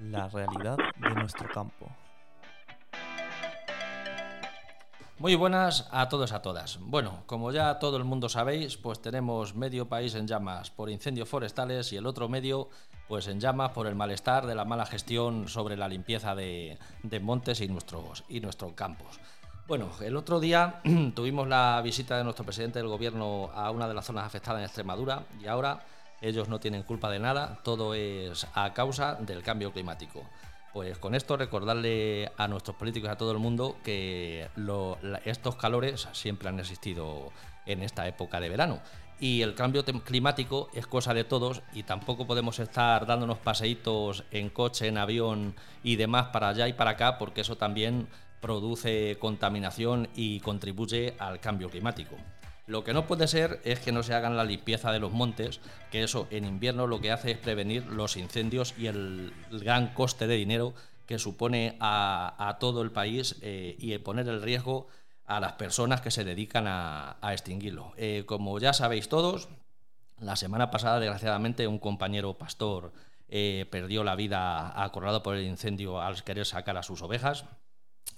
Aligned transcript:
la 0.00 0.28
realidad 0.28 0.78
de 0.96 1.10
nuestro 1.10 1.48
campo. 1.48 1.88
Muy 5.18 5.34
buenas 5.34 5.86
a 5.90 6.08
todos 6.08 6.32
a 6.32 6.40
todas. 6.40 6.78
Bueno, 6.80 7.24
como 7.26 7.52
ya 7.52 7.78
todo 7.78 7.98
el 7.98 8.04
mundo 8.04 8.30
sabéis, 8.30 8.78
pues 8.78 9.02
tenemos 9.02 9.54
medio 9.54 9.86
país 9.86 10.14
en 10.14 10.26
llamas 10.26 10.70
por 10.70 10.88
incendios 10.88 11.28
forestales 11.28 11.92
y 11.92 11.96
el 11.96 12.06
otro 12.06 12.28
medio 12.28 12.70
pues 13.06 13.26
en 13.26 13.38
llamas 13.38 13.72
por 13.72 13.86
el 13.86 13.94
malestar 13.94 14.46
de 14.46 14.54
la 14.54 14.64
mala 14.64 14.86
gestión 14.86 15.48
sobre 15.48 15.76
la 15.76 15.88
limpieza 15.88 16.34
de, 16.34 16.78
montes 17.20 17.60
y 17.60 17.68
nuestros, 17.68 18.24
y 18.28 18.40
nuestros 18.40 18.72
campos. 18.72 19.20
Bueno, 19.66 19.90
el 20.00 20.16
otro 20.16 20.40
día 20.40 20.80
tuvimos 21.14 21.46
la 21.46 21.80
visita 21.84 22.16
de 22.16 22.24
nuestro 22.24 22.46
presidente 22.46 22.78
del 22.78 22.88
gobierno 22.88 23.50
a 23.52 23.70
una 23.70 23.86
de 23.88 23.94
las 23.94 24.06
zonas 24.06 24.24
afectadas 24.24 24.60
en 24.60 24.64
Extremadura 24.64 25.24
y 25.38 25.48
ahora 25.48 25.80
ellos 26.20 26.48
no 26.48 26.60
tienen 26.60 26.82
culpa 26.82 27.10
de 27.10 27.18
nada, 27.18 27.60
todo 27.62 27.94
es 27.94 28.46
a 28.54 28.72
causa 28.74 29.14
del 29.14 29.42
cambio 29.42 29.72
climático. 29.72 30.24
Pues 30.72 30.98
con 30.98 31.14
esto 31.14 31.36
recordarle 31.36 32.30
a 32.36 32.46
nuestros 32.46 32.76
políticos 32.76 33.08
y 33.08 33.12
a 33.12 33.16
todo 33.16 33.32
el 33.32 33.38
mundo 33.38 33.76
que 33.82 34.48
estos 35.24 35.56
calores 35.56 36.08
siempre 36.12 36.48
han 36.48 36.60
existido 36.60 37.32
en 37.66 37.82
esta 37.82 38.06
época 38.06 38.38
de 38.38 38.48
verano. 38.48 38.80
Y 39.18 39.42
el 39.42 39.54
cambio 39.54 39.84
climático 39.84 40.70
es 40.72 40.86
cosa 40.86 41.12
de 41.12 41.24
todos 41.24 41.62
y 41.74 41.82
tampoco 41.82 42.26
podemos 42.26 42.58
estar 42.58 43.04
dándonos 43.04 43.38
paseitos 43.38 44.24
en 44.30 44.48
coche, 44.48 44.86
en 44.86 44.96
avión 44.96 45.54
y 45.82 45.96
demás 45.96 46.28
para 46.28 46.48
allá 46.48 46.68
y 46.68 46.72
para 46.72 46.92
acá 46.92 47.18
porque 47.18 47.42
eso 47.42 47.56
también 47.56 48.08
produce 48.40 49.18
contaminación 49.20 50.08
y 50.14 50.40
contribuye 50.40 51.14
al 51.18 51.40
cambio 51.40 51.68
climático. 51.68 52.16
Lo 52.70 52.84
que 52.84 52.94
no 52.94 53.08
puede 53.08 53.26
ser 53.26 53.60
es 53.64 53.80
que 53.80 53.90
no 53.90 54.04
se 54.04 54.14
hagan 54.14 54.36
la 54.36 54.44
limpieza 54.44 54.92
de 54.92 55.00
los 55.00 55.10
montes, 55.10 55.58
que 55.90 56.04
eso 56.04 56.28
en 56.30 56.44
invierno 56.44 56.86
lo 56.86 57.00
que 57.00 57.10
hace 57.10 57.32
es 57.32 57.36
prevenir 57.36 57.84
los 57.86 58.16
incendios 58.16 58.74
y 58.78 58.86
el 58.86 59.32
gran 59.50 59.92
coste 59.92 60.28
de 60.28 60.36
dinero 60.36 60.72
que 61.04 61.18
supone 61.18 61.76
a, 61.80 62.58
todo 62.60 62.82
el 62.82 62.92
país 62.92 63.34
eh, 63.42 63.74
y 63.76 63.98
poner 63.98 64.28
el 64.28 64.40
riesgo 64.40 64.86
a 65.26 65.40
las 65.40 65.54
personas 65.54 66.00
que 66.00 66.12
se 66.12 66.22
dedican 66.22 66.66
a, 66.68 67.16
extinguirlo. 67.32 67.92
Eh, 67.96 68.22
como 68.24 68.56
ya 68.60 68.72
sabéis 68.72 69.08
todos, 69.08 69.48
la 70.20 70.36
semana 70.36 70.70
pasada, 70.70 71.00
desgraciadamente, 71.00 71.66
un 71.66 71.80
compañero 71.80 72.34
pastor 72.34 72.92
eh, 73.28 73.66
perdió 73.68 74.04
la 74.04 74.14
vida 74.14 74.80
acorralado 74.80 75.24
por 75.24 75.34
el 75.34 75.44
incendio 75.44 76.00
al 76.00 76.22
querer 76.22 76.46
sacar 76.46 76.76
a 76.76 76.84
sus 76.84 77.02
ovejas 77.02 77.46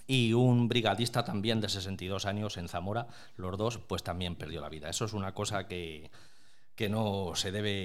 y 0.07 0.33
un 0.33 0.67
brigadista 0.67 1.23
también 1.23 1.61
de 1.61 1.69
62 1.69 2.25
años 2.25 2.57
en 2.57 2.67
Zamora, 2.67 3.07
los 3.37 3.57
dos, 3.57 3.77
pues 3.77 4.03
también 4.03 4.35
perdió 4.35 4.61
la 4.61 4.69
vida. 4.69 4.89
Eso 4.89 5.05
es 5.05 5.13
una 5.13 5.33
cosa 5.33 5.67
que, 5.67 6.11
que 6.75 6.89
no 6.89 7.31
se 7.35 7.51
debe, 7.51 7.83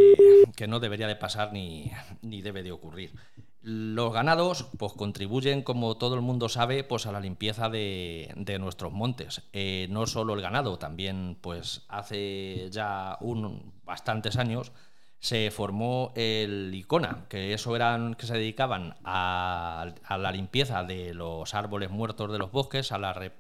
que 0.56 0.66
no 0.66 0.80
debería 0.80 1.06
de 1.06 1.16
pasar 1.16 1.52
ni, 1.52 1.91
ni, 2.22 2.42
debe 2.42 2.62
de 2.62 2.72
ocurrir. 2.72 3.12
Los 3.60 4.12
ganados, 4.12 4.66
pues 4.78 4.92
contribuyen, 4.92 5.62
como 5.62 5.97
todo 5.97 6.14
el 6.14 6.20
mundo 6.20 6.48
sabe, 6.48 6.84
pues 6.84 7.06
a 7.06 7.12
la 7.12 7.20
limpieza 7.20 7.69
de, 7.69 8.32
de 8.36 8.58
nuestros 8.58 8.92
montes. 8.92 9.42
Eh, 9.53 9.88
no 9.91 10.06
solo 10.06 10.34
el 10.34 10.41
ganado, 10.41 10.78
también, 10.78 11.36
pues 11.41 11.84
hace 11.88 12.69
ya 12.70 13.19
un, 13.20 13.72
bastantes 13.84 14.36
años 14.36 14.72
se 15.20 15.50
formó 15.50 16.12
el 16.14 16.72
ICONA, 16.74 17.27
que 17.28 17.52
eso 17.52 17.74
eran 17.74 18.14
que 18.14 18.27
se 18.27 18.34
dedicaban 18.34 18.97
a, 19.05 19.92
la 20.10 20.33
limpieza 20.33 20.84
de 20.84 21.14
los 21.14 21.55
árboles 21.55 21.91
muertos 21.91 22.30
de 22.30 22.38
los 22.38 22.52
bosques, 22.52 22.92
a 22.92 22.98
la, 22.98 23.33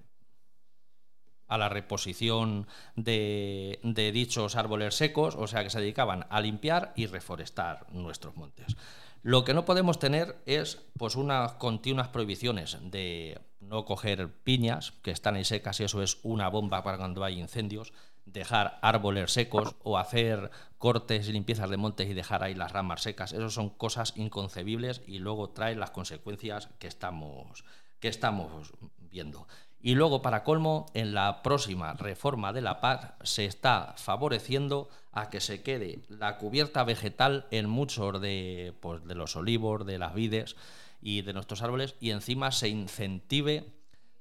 a 1.46 1.58
la 1.58 1.68
reposición 1.68 2.66
de, 2.96 3.78
de, 3.82 4.12
dichos 4.12 4.56
árboles 4.56 4.96
secos, 4.96 5.36
o 5.36 5.46
sea 5.46 5.62
que 5.62 5.70
se 5.70 5.80
dedicaban 5.80 6.26
a 6.30 6.40
limpiar 6.40 6.92
y 6.96 7.06
reforestar 7.06 7.86
nuestros 7.92 8.36
montes. 8.36 8.76
Lo 9.22 9.44
que 9.44 9.54
no 9.54 9.64
podemos 9.64 9.98
tener 9.98 10.36
es 10.46 10.80
pues 10.96 11.16
unas 11.16 11.52
continuas 11.54 12.08
prohibiciones 12.08 12.78
de 12.82 13.40
no 13.60 13.84
coger 13.84 14.32
piñas 14.42 14.92
que 15.02 15.10
están 15.10 15.34
ahí 15.34 15.44
secas 15.44 15.80
y 15.80 15.84
eso 15.84 16.02
es 16.02 16.18
una 16.22 16.48
bomba 16.48 16.82
para 16.82 16.98
cuando 16.98 17.24
hay 17.24 17.38
incendios, 17.38 17.92
dejar 18.24 18.78
árboles 18.82 19.32
secos 19.32 19.74
o 19.82 19.98
hacer 19.98 20.50
cortes 20.78 21.28
y 21.28 21.32
limpiezas 21.32 21.70
de 21.70 21.76
montes 21.76 22.08
y 22.08 22.14
dejar 22.14 22.42
ahí 22.42 22.54
las 22.54 22.72
ramas 22.72 23.02
secas. 23.02 23.32
Esas 23.32 23.52
son 23.52 23.70
cosas 23.70 24.14
inconcebibles 24.16 25.02
y 25.06 25.18
luego 25.18 25.50
traen 25.50 25.80
las 25.80 25.90
consecuencias 25.90 26.68
que 26.78 26.86
estamos, 26.86 27.64
que 28.00 28.08
estamos 28.08 28.72
viendo. 28.98 29.46
Y 29.80 29.94
luego, 29.94 30.22
para 30.22 30.42
colmo, 30.42 30.86
en 30.94 31.14
la 31.14 31.42
próxima 31.42 31.92
reforma 31.92 32.52
de 32.52 32.62
la 32.62 32.80
PAC 32.80 33.24
se 33.24 33.44
está 33.44 33.94
favoreciendo 33.96 34.88
a 35.12 35.30
que 35.30 35.40
se 35.40 35.62
quede 35.62 36.00
la 36.08 36.36
cubierta 36.38 36.82
vegetal 36.82 37.46
en 37.50 37.68
muchos 37.68 38.20
de, 38.20 38.74
pues, 38.80 39.04
de 39.04 39.14
los 39.14 39.36
olivos, 39.36 39.86
de 39.86 39.98
las 39.98 40.14
vides 40.14 40.56
y 41.00 41.22
de 41.22 41.32
nuestros 41.32 41.62
árboles 41.62 41.94
y 42.00 42.10
encima 42.10 42.50
se 42.50 42.68
incentive 42.68 43.72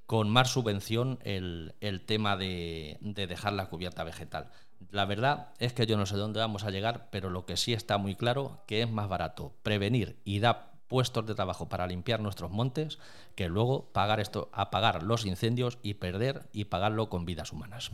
con 0.06 0.30
más 0.30 0.50
subvención 0.50 1.18
el, 1.22 1.74
tema 2.06 2.38
de, 2.38 2.96
dejar 3.00 3.52
la 3.52 3.66
cubierta 3.66 4.04
vegetal. 4.04 4.50
La 4.90 5.04
verdad 5.04 5.48
es 5.58 5.72
que 5.72 5.86
yo 5.86 5.96
no 5.96 6.06
sé 6.06 6.16
dónde 6.16 6.40
vamos 6.40 6.64
a 6.64 6.70
llegar, 6.70 7.08
pero 7.10 7.30
lo 7.30 7.44
que 7.44 7.56
sí 7.56 7.72
está 7.72 7.98
muy 7.98 8.14
claro 8.14 8.62
que 8.66 8.82
es 8.82 8.90
más 8.90 9.08
barato 9.08 9.54
prevenir 9.62 10.18
y 10.24 10.40
dar 10.40 10.72
puestos 10.88 11.26
de 11.26 11.34
trabajo 11.34 11.68
para 11.68 11.86
limpiar 11.86 12.20
nuestros 12.20 12.50
montes 12.50 12.98
que 13.34 13.48
luego 13.48 13.92
pagar 13.92 14.20
esto, 14.20 14.48
apagar 14.52 15.02
los 15.02 15.26
incendios 15.26 15.78
y 15.82 15.94
perder 15.94 16.48
y 16.52 16.64
pagarlo 16.64 17.08
con 17.10 17.26
vidas 17.26 17.52
humanas. 17.52 17.92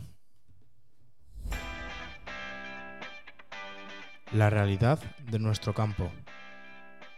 La 4.31 4.49
realidad 4.49 4.99
de 5.29 5.39
nuestro 5.39 5.73
campo. 5.73 6.11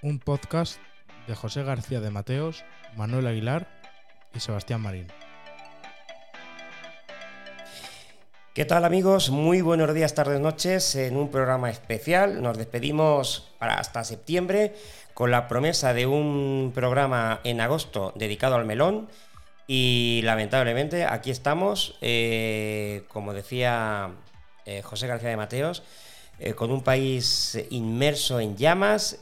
Un 0.01 0.19
podcast 0.19 0.79
de 1.27 1.35
José 1.35 1.63
García 1.63 2.01
de 2.01 2.11
Mateos, 2.11 2.63
Manuel 2.95 3.27
Aguilar 3.27 3.67
y 4.33 4.39
Sebastián 4.39 4.81
Marín. 4.81 5.07
¿Qué 8.57 8.65
tal 8.65 8.85
amigos? 8.85 9.29
Muy 9.29 9.61
buenos 9.61 9.93
días, 9.93 10.15
tardes, 10.15 10.39
noches 10.39 10.95
en 10.95 11.15
un 11.15 11.29
programa 11.29 11.69
especial. 11.69 12.41
Nos 12.41 12.57
despedimos 12.57 13.53
para 13.59 13.75
hasta 13.75 14.03
septiembre 14.03 14.73
con 15.13 15.29
la 15.29 15.47
promesa 15.47 15.93
de 15.93 16.07
un 16.07 16.71
programa 16.73 17.39
en 17.43 17.61
agosto 17.61 18.13
dedicado 18.15 18.55
al 18.55 18.65
melón 18.65 19.09
y 19.67 20.21
lamentablemente 20.23 21.05
aquí 21.05 21.29
estamos, 21.29 21.99
eh, 22.01 23.03
como 23.09 23.35
decía 23.35 24.15
eh, 24.65 24.81
José 24.81 25.05
García 25.05 25.29
de 25.29 25.37
Mateos, 25.37 25.83
eh, 26.39 26.55
con 26.55 26.71
un 26.71 26.81
país 26.81 27.63
inmerso 27.69 28.39
en 28.39 28.57
llamas, 28.57 29.19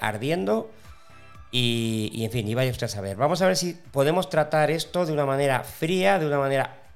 ardiendo 0.00 0.68
y, 1.52 2.24
en 2.24 2.32
fin, 2.32 2.48
y 2.48 2.54
vaya 2.56 2.72
usted 2.72 2.86
a 2.86 2.88
saber. 2.88 3.16
Vamos 3.16 3.40
a 3.40 3.46
ver 3.46 3.56
si 3.56 3.74
podemos 3.92 4.28
tratar 4.28 4.72
esto 4.72 5.06
de 5.06 5.12
una 5.12 5.26
manera 5.26 5.62
fría, 5.62 6.18
de 6.18 6.26
una 6.26 6.40
manera, 6.40 6.87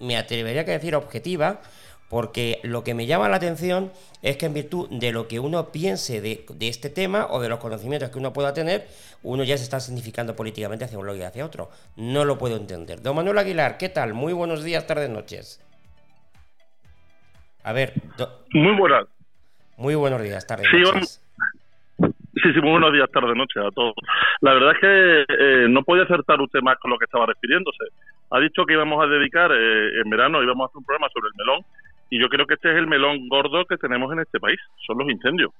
me 0.00 0.16
atrevería 0.16 0.62
a 0.62 0.64
decir 0.64 0.94
objetiva, 0.94 1.60
porque 2.08 2.60
lo 2.62 2.84
que 2.84 2.94
me 2.94 3.06
llama 3.06 3.28
la 3.28 3.36
atención 3.36 3.92
es 4.22 4.36
que 4.36 4.46
en 4.46 4.54
virtud 4.54 4.88
de 4.90 5.12
lo 5.12 5.28
que 5.28 5.40
uno 5.40 5.70
piense 5.70 6.20
de, 6.20 6.44
este 6.60 6.88
tema 6.88 7.26
o 7.30 7.40
de 7.40 7.48
los 7.48 7.58
conocimientos 7.58 8.10
que 8.10 8.18
uno 8.18 8.32
pueda 8.32 8.54
tener, 8.54 8.88
uno 9.22 9.44
ya 9.44 9.58
se 9.58 9.64
está 9.64 9.78
significando 9.78 10.34
políticamente 10.34 10.84
hacia 10.84 10.98
un 10.98 11.06
lado 11.06 11.18
y 11.18 11.22
hacia 11.22 11.44
otro. 11.44 11.70
No 11.96 12.24
lo 12.24 12.38
puedo 12.38 12.56
entender. 12.56 13.02
Don 13.02 13.14
Manuel 13.14 13.38
Aguilar, 13.38 13.76
¿qué 13.76 13.88
tal? 13.88 14.14
Muy 14.14 14.32
buenos 14.32 14.64
días, 14.64 14.86
tardes, 14.86 15.10
noches. 15.10 15.60
A 17.62 17.72
ver. 17.72 17.92
Muy 18.52 18.74
buenas. 18.76 19.06
Muy 19.76 19.94
buenos 19.94 20.22
días, 20.22 20.46
tardes, 20.46 20.66
noches. 20.72 21.22
Sí, 22.42 22.52
sí, 22.52 22.60
muy 22.60 22.72
buenos 22.72 22.92
días, 22.92 23.10
tarde, 23.10 23.34
noche 23.34 23.58
a 23.58 23.70
todos. 23.70 23.94
La 24.42 24.52
verdad 24.52 24.72
es 24.72 24.78
que 24.78 25.24
eh, 25.28 25.66
no 25.68 25.82
puede 25.82 26.02
acertar 26.02 26.40
usted 26.40 26.60
más 26.60 26.78
con 26.78 26.90
lo 26.90 26.98
que 26.98 27.06
estaba 27.06 27.26
refiriéndose. 27.26 27.84
Ha 28.30 28.38
dicho 28.38 28.64
que 28.64 28.74
íbamos 28.74 29.02
a 29.02 29.08
dedicar 29.08 29.50
eh, 29.50 30.00
en 30.04 30.10
verano, 30.10 30.42
íbamos 30.42 30.64
a 30.64 30.66
hacer 30.66 30.78
un 30.78 30.84
programa 30.84 31.08
sobre 31.12 31.28
el 31.28 31.34
melón, 31.36 31.64
y 32.10 32.20
yo 32.20 32.28
creo 32.28 32.46
que 32.46 32.54
este 32.54 32.70
es 32.70 32.76
el 32.76 32.86
melón 32.86 33.28
gordo 33.28 33.64
que 33.64 33.76
tenemos 33.76 34.12
en 34.12 34.20
este 34.20 34.38
país, 34.38 34.60
son 34.86 34.98
los 34.98 35.10
incendios. 35.10 35.50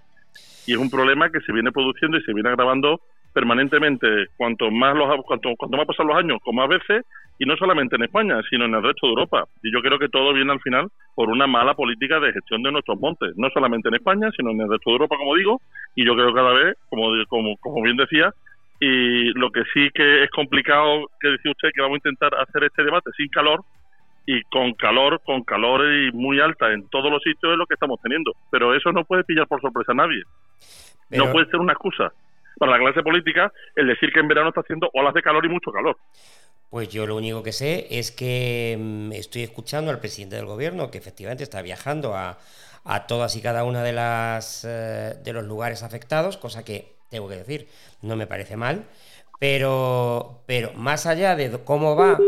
Y 0.67 0.73
es 0.73 0.79
un 0.79 0.91
problema 0.91 1.31
que 1.31 1.41
se 1.41 1.53
viene 1.53 1.73
produciendo 1.73 2.17
y 2.17 2.23
se 2.23 2.33
viene 2.33 2.51
agravando 2.51 3.01
permanentemente. 3.33 4.27
Cuanto 4.37 4.71
más 4.71 4.97
los 4.97 5.25
cuanto, 5.25 5.51
cuanto 5.57 5.77
más 5.77 5.87
pasan 5.87 6.07
los 6.07 6.17
años, 6.17 6.39
con 6.43 6.57
más 6.57 6.69
veces, 6.69 7.05
y 7.39 7.47
no 7.47 7.57
solamente 7.57 7.97
en 7.97 8.03
España, 8.03 8.41
sino 8.51 8.65
en 8.65 8.75
el 8.75 8.83
resto 8.83 9.07
de 9.07 9.13
Europa. 9.13 9.45
Y 9.63 9.73
yo 9.73 9.81
creo 9.81 9.99
que 9.99 10.09
todo 10.09 10.33
viene 10.33 10.53
al 10.53 10.61
final 10.61 10.89
por 11.15 11.29
una 11.29 11.47
mala 11.47 11.75
política 11.75 12.19
de 12.19 12.33
gestión 12.33 12.63
de 12.63 12.73
nuestros 12.73 12.99
montes, 12.99 13.33
no 13.37 13.49
solamente 13.51 13.89
en 13.89 13.95
España, 13.95 14.29
sino 14.37 14.51
en 14.51 14.61
el 14.61 14.71
resto 14.71 14.91
de 14.91 14.95
Europa, 14.95 15.17
como 15.17 15.37
digo, 15.37 15.61
y 15.95 16.05
yo 16.05 16.15
creo 16.15 16.29
que 16.29 16.35
cada 16.35 16.53
vez, 16.53 16.77
como, 16.89 17.11
como, 17.29 17.57
como 17.59 17.83
bien 17.83 17.97
decía, 17.97 18.33
y 18.81 19.33
lo 19.39 19.51
que 19.51 19.63
sí 19.73 19.89
que 19.95 20.25
es 20.25 20.31
complicado, 20.31 21.07
que 21.21 21.29
decía 21.29 21.53
usted, 21.53 21.71
que 21.75 21.83
vamos 21.83 21.97
a 21.97 22.09
intentar 22.09 22.35
hacer 22.35 22.65
este 22.65 22.83
debate 22.83 23.11
sin 23.17 23.29
calor, 23.29 23.61
y 24.27 24.43
con 24.43 24.75
calor, 24.75 25.23
con 25.25 25.43
calor 25.43 25.81
y 25.91 26.13
muy 26.13 26.39
alta 26.39 26.71
en 26.71 26.87
todos 26.91 27.11
los 27.11 27.23
sitios 27.23 27.53
es 27.53 27.57
lo 27.57 27.65
que 27.65 27.75
estamos 27.75 27.99
teniendo. 28.03 28.33
Pero 28.51 28.75
eso 28.75 28.93
no 28.93 29.03
puede 29.05 29.25
pillar 29.25 29.47
por 29.47 29.59
sorpresa 29.63 29.93
a 29.93 29.95
nadie. 29.95 30.23
No 31.09 31.33
puede 31.33 31.47
ser 31.47 31.61
una 31.61 31.73
excusa 31.73 32.13
para 32.59 32.73
la 32.73 32.79
clase 32.79 33.03
política 33.03 33.53
el 33.77 33.87
decir 33.87 34.11
que 34.13 34.21
en 34.21 34.29
verano 34.29 34.49
está 34.49 34.61
haciendo 34.61 34.91
olas 34.93 35.15
de 35.15 35.23
calor 35.23 35.45
y 35.45 35.49
mucho 35.49 35.71
calor. 35.73 35.97
Pues 36.71 36.89
yo 36.91 37.07
lo 37.07 37.17
único 37.17 37.43
que 37.43 37.53
sé 37.53 37.87
es 37.91 38.11
que 38.11 38.77
mm, 38.79 39.13
estoy 39.13 39.43
escuchando 39.43 39.91
al 39.91 40.01
presidente 40.01 40.37
del 40.37 40.47
gobierno 40.47 40.91
que 40.91 40.99
efectivamente 40.99 41.43
está 41.43 41.63
viajando 41.63 42.15
a, 42.15 42.39
todas 43.07 43.37
y 43.37 43.43
cada 43.43 43.65
una 43.65 43.83
de 43.83 43.93
las 43.93 44.65
eh, 44.67 45.15
de 45.23 45.33
los 45.35 45.45
lugares 45.45 45.83
afectados, 45.83 46.39
cosa 46.39 46.65
que 46.65 46.97
tengo 47.11 47.29
que 47.29 47.37
decir, 47.37 47.69
no 48.01 48.17
me 48.17 48.27
parece 48.27 48.57
mal, 48.57 48.87
pero, 49.39 50.43
pero 50.47 50.73
más 50.73 51.05
allá 51.05 51.37
de 51.37 51.51
cómo 51.65 51.97
va, 51.97 52.19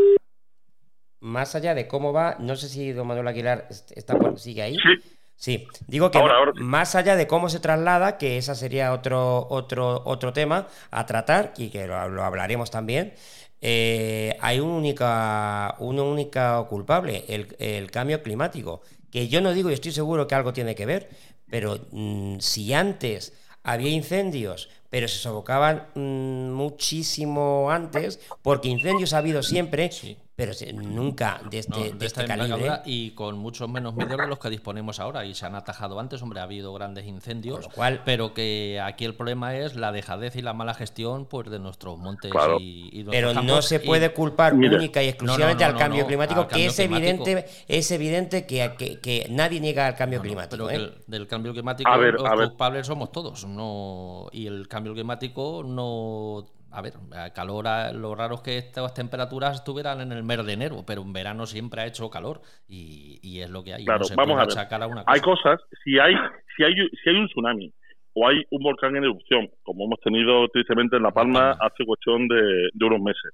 más 1.19 1.55
allá 1.55 1.73
de 1.73 1.87
cómo 1.87 2.13
va, 2.13 2.35
no 2.39 2.55
sé 2.55 2.69
si 2.69 2.91
don 2.91 3.07
Manuel 3.07 3.27
Aguilar 3.27 3.67
está 3.69 4.17
por, 4.17 4.39
sigue 4.39 4.61
ahí. 4.61 4.75
Sí. 4.75 5.20
Sí, 5.41 5.67
digo 5.87 6.11
que 6.11 6.19
Ahora, 6.19 6.33
ma- 6.33 6.37
ahora 6.37 6.53
sí. 6.55 6.63
más 6.63 6.93
allá 6.95 7.15
de 7.15 7.25
cómo 7.27 7.49
se 7.49 7.59
traslada, 7.59 8.17
que 8.19 8.37
esa 8.37 8.53
sería 8.53 8.93
otro, 8.93 9.47
otro, 9.49 10.03
otro 10.05 10.33
tema 10.33 10.67
a 10.91 11.05
tratar 11.07 11.53
y 11.57 11.69
que 11.69 11.87
lo, 11.87 12.09
lo 12.09 12.23
hablaremos 12.23 12.69
también, 12.69 13.15
eh, 13.61 14.37
hay 14.39 14.59
un 14.59 14.69
única, 14.69 15.75
una 15.79 16.03
única 16.03 16.63
culpable, 16.69 17.25
el, 17.27 17.55
el 17.59 17.89
cambio 17.91 18.21
climático. 18.21 18.81
Que 19.09 19.27
yo 19.27 19.41
no 19.41 19.51
digo 19.53 19.69
y 19.71 19.73
estoy 19.73 19.91
seguro 19.91 20.27
que 20.27 20.35
algo 20.35 20.53
tiene 20.53 20.75
que 20.75 20.85
ver, 20.85 21.09
pero 21.49 21.79
mm, 21.91 22.37
si 22.39 22.73
antes 22.73 23.33
había 23.63 23.89
incendios, 23.89 24.69
pero 24.89 25.07
se 25.07 25.17
sofocaban 25.17 25.87
mm, 25.95 26.51
muchísimo 26.51 27.71
antes, 27.71 28.19
porque 28.43 28.69
incendios 28.69 29.13
ha 29.13 29.17
habido 29.19 29.41
siempre, 29.43 29.89
Sí. 29.89 30.17
Pero 30.35 30.53
se- 30.53 30.73
nunca 30.73 31.39
de 31.51 31.59
este, 31.59 31.71
No, 31.71 31.77
de 31.77 31.83
de 31.83 32.05
este 32.05 32.21
esta 32.21 32.25
calibre. 32.25 32.71
y 32.85 33.11
con 33.11 33.37
muchos 33.37 33.69
menos 33.69 33.93
medios 33.95 34.17
de 34.17 34.27
los 34.27 34.39
que 34.39 34.49
disponemos 34.49 34.99
ahora 34.99 35.23
y 35.25 35.35
se 35.35 35.45
han 35.45 35.55
atajado 35.55 35.99
antes, 35.99 36.21
hombre, 36.21 36.39
ha 36.39 36.43
habido 36.43 36.73
grandes 36.73 37.05
incendios, 37.05 37.57
Con 37.59 37.69
lo 37.69 37.75
cual- 37.75 38.01
pero 38.05 38.33
que 38.33 38.81
aquí 38.83 39.05
el 39.05 39.13
problema 39.13 39.55
es 39.55 39.75
la 39.75 39.91
dejadez 39.91 40.35
y 40.37 40.41
la 40.41 40.53
mala 40.53 40.73
gestión 40.73 41.25
pues 41.25 41.49
de 41.51 41.59
nuestros 41.59 41.97
montes 41.99 42.31
Claro. 42.31 42.57
y, 42.59 42.89
y 42.91 43.03
nuestros 43.03 43.33
Pero 43.33 43.43
no 43.43 43.61
se 43.61 43.79
puede 43.81 44.13
culpar 44.13 44.53
única 44.53 45.03
y 45.03 45.09
exclusivamente 45.09 45.63
No, 45.63 45.69
no, 45.71 45.75
al 45.75 45.79
cambio 45.79 46.01
no, 46.03 46.07
climático, 46.07 46.39
al 46.41 46.47
que 46.47 46.51
cambio 46.51 46.69
es 46.69 46.75
climático. 46.75 47.07
evidente, 47.27 47.45
es 47.67 47.91
evidente 47.91 48.45
que, 48.47 48.73
que- 48.77 48.99
que 48.99 49.27
nadie 49.29 49.59
niega 49.59 49.87
el 49.89 49.95
cambio 49.95 50.19
No, 50.19 50.23
no, 50.23 50.27
climático. 50.29 50.67
pero 50.67 50.69
¿eh? 50.69 50.75
el- 50.75 51.03
del 51.07 51.27
cambio 51.27 51.51
climático 51.51 51.89
A 51.89 51.97
ver, 51.97 52.13
los 52.15 52.25
a 52.25 52.35
ver. 52.35 52.47
culpables 52.49 52.87
somos 52.87 53.11
todos. 53.11 53.45
No, 53.45 54.27
y 54.31 54.47
el 54.47 54.67
cambio 54.67 54.93
climático 54.93 55.61
no. 55.63 56.45
A 56.73 56.81
ver, 56.81 56.93
calor, 57.33 57.67
a- 57.67 57.91
lo 57.91 58.15
raro 58.15 58.35
es 58.35 58.41
que 58.41 58.57
estas 58.57 58.93
temperaturas 58.93 59.55
estuvieran 59.55 59.99
en 60.01 60.11
el 60.11 60.23
mes 60.23 60.45
de 60.45 60.53
enero, 60.53 60.83
pero 60.87 61.01
en 61.01 61.11
verano 61.13 61.45
siempre 61.45 61.81
ha 61.81 61.85
hecho 61.85 62.09
calor 62.09 62.41
y, 62.67 63.19
y 63.21 63.41
es 63.41 63.49
lo 63.49 63.63
que 63.63 63.73
hay. 63.73 63.83
Claro, 63.85 63.99
no 63.99 64.05
se 64.05 64.15
vamos 64.15 64.35
puede 64.37 64.59
a 64.59 64.65
ver. 64.65 64.83
a 64.83 64.87
una 64.87 65.03
cosa. 65.03 65.13
Hay 65.13 65.19
cosas, 65.21 65.59
si 65.83 65.99
hay, 65.99 66.13
si 66.55 66.63
hay, 66.63 66.73
si 67.03 67.09
hay 67.09 67.15
un 67.17 67.27
tsunami 67.27 67.73
o 68.13 68.27
hay 68.27 68.43
un 68.51 68.63
volcán 68.63 68.95
en 68.95 69.03
erupción, 69.03 69.49
como 69.63 69.85
hemos 69.85 69.99
tenido 69.99 70.47
tristemente 70.49 70.97
en 70.97 71.03
La 71.03 71.11
Palma 71.11 71.51
Palma. 71.57 71.65
hace 71.65 71.85
cuestión 71.85 72.27
de, 72.27 72.69
de 72.73 72.85
unos 72.85 73.01
meses, 73.01 73.31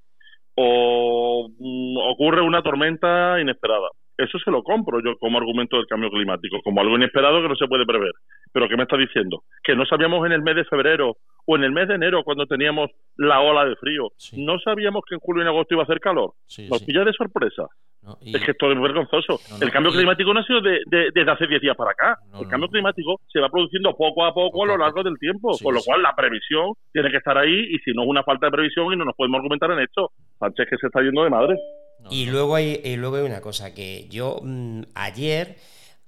o 0.56 1.48
mm, 1.60 1.98
ocurre 2.12 2.42
una 2.42 2.62
tormenta 2.62 3.40
inesperada. 3.40 3.88
Eso 4.18 4.40
se 4.40 4.50
lo 4.52 4.64
compro 4.64 5.00
yo 5.04 5.18
como 5.20 5.38
argumento 5.38 5.78
del 5.78 5.86
cambio 5.88 6.10
climático, 6.10 6.58
como 6.64 6.82
algo 6.82 6.96
inesperado 6.96 7.42
que 7.42 7.50
no 7.50 7.56
se 7.56 7.68
puede 7.68 7.86
prever. 7.86 8.12
Pero 8.52 8.68
¿qué 8.68 8.76
me 8.78 8.84
está 8.84 8.98
diciendo? 8.98 9.44
Que 9.64 9.76
no 9.76 9.86
sabíamos 9.86 10.26
en 10.26 10.32
el 10.32 10.42
mes 10.42 10.56
de 10.56 10.66
febrero 10.66 11.18
o 11.46 11.56
en 11.56 11.64
el 11.64 11.72
mes 11.72 11.88
de 11.88 11.96
enero 11.96 12.24
cuando 12.24 12.46
teníamos 12.48 12.90
la 13.18 13.42
ola 13.42 13.66
de 13.66 13.76
frío. 13.76 14.10
Sí. 14.18 14.44
No 14.44 14.58
sabíamos 14.60 15.04
que 15.08 15.16
en 15.16 15.20
julio 15.22 15.42
y 15.42 15.46
en 15.46 15.50
agosto 15.50 15.76
iba 15.76 15.84
a 15.84 15.86
hacer 15.86 16.00
calor. 16.00 16.32
Sí, 16.48 16.68
Nos 16.68 16.80
sí. 16.80 16.86
pilla 16.86 17.04
de 17.04 17.14
sorpresa. 17.14 17.68
¿no? 18.04 18.16
Y- 18.22 18.36
Es 18.36 18.44
que 18.44 18.52
esto 18.52 18.72
es 18.72 18.80
vergonzoso. 18.80 19.40
No, 19.52 19.58
no, 19.58 19.66
el 19.66 19.72
cambio 19.72 19.92
y- 19.92 19.96
climático 19.98 20.34
no 20.34 20.40
ha 20.40 20.44
sido 20.44 20.62
de- 20.62 20.80
de- 20.86 21.10
desde 21.14 21.32
hace 21.32 21.46
10 21.48 21.60
días 21.62 21.76
para 21.76 21.92
acá. 21.92 22.18
El 22.40 22.48
cambio 22.48 22.70
climático 22.70 23.20
se 23.28 23.40
va 23.40 23.50
produciendo 23.50 23.92
poco 23.98 24.26
a 24.26 24.34
poco, 24.34 24.52
Poco 24.52 24.64
a 24.64 24.68
lo 24.68 24.78
largo 24.78 25.04
del 25.04 25.18
tiempo. 25.20 25.52
Con 25.62 25.74
lo 25.76 25.82
cual, 25.82 26.02
la 26.02 26.16
previsión 26.16 26.72
tiene 26.94 27.12
que 27.12 27.18
estar 27.18 27.38
ahí 27.38 27.54
y 27.70 27.78
si 27.80 27.92
no 27.94 28.04
es 28.04 28.08
una 28.08 28.24
falta 28.24 28.48
de 28.48 28.52
previsión 28.52 28.94
y 28.94 28.96
no 28.96 29.04
nos 29.06 29.16
podemos 29.16 29.38
argumentar 29.40 29.72
en 29.72 29.80
esto. 29.80 30.12
Sánchez 30.40 30.68
que 30.70 30.78
se 30.78 30.88
está 30.88 31.02
yendo 31.02 31.24
de 31.24 31.30
madre. 31.30 31.56
No, 32.08 32.14
Y 32.14 32.26
no. 32.26 32.32
luego 32.32 32.56
hay, 32.56 32.82
y 32.84 32.96
luego 32.96 33.18
hay 33.18 33.24
una 33.24 33.42
cosa 33.42 33.74
que 33.74 34.08
yo 34.10 34.40
mm, 34.44 34.84
ayer 34.96 35.58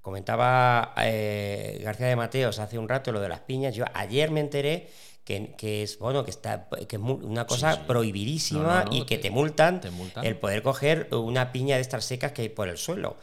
comentaba 0.02 0.94
eh, 0.98 1.80
García 1.84 2.08
de 2.08 2.16
Mateos 2.16 2.60
hace 2.60 2.78
un 2.80 2.88
rato 2.90 3.12
lo 3.12 3.20
de 3.22 3.30
las 3.30 3.42
piñas. 3.42 3.76
Yo 3.76 3.86
ayer 3.94 4.32
me 4.32 4.40
enteré 4.40 4.90
que, 5.26 5.54
que 5.58 5.84
es 5.84 6.00
bueno 6.00 6.24
que 6.24 6.32
está 6.32 6.68
que 6.88 6.96
es 6.96 7.02
una 7.02 7.46
cosa 7.48 7.76
sí. 7.82 7.88
prohibidísima 7.88 8.82
No, 8.82 8.86
no, 8.86 8.94
no, 8.96 8.96
y 8.96 9.02
que 9.06 9.18
te- 9.18 9.24
te 9.24 9.30
multan, 9.32 9.82
te 9.82 9.92
multan. 9.92 10.26
el 10.26 10.38
poder 10.38 10.62
coger 10.64 11.08
una 11.12 11.52
piña 11.52 11.76
de 11.76 11.82
estas 11.82 12.06
secas 12.06 12.32
que 12.32 12.44
hay 12.44 12.50
por 12.50 12.68
el 12.70 12.78
suelo. 12.78 13.18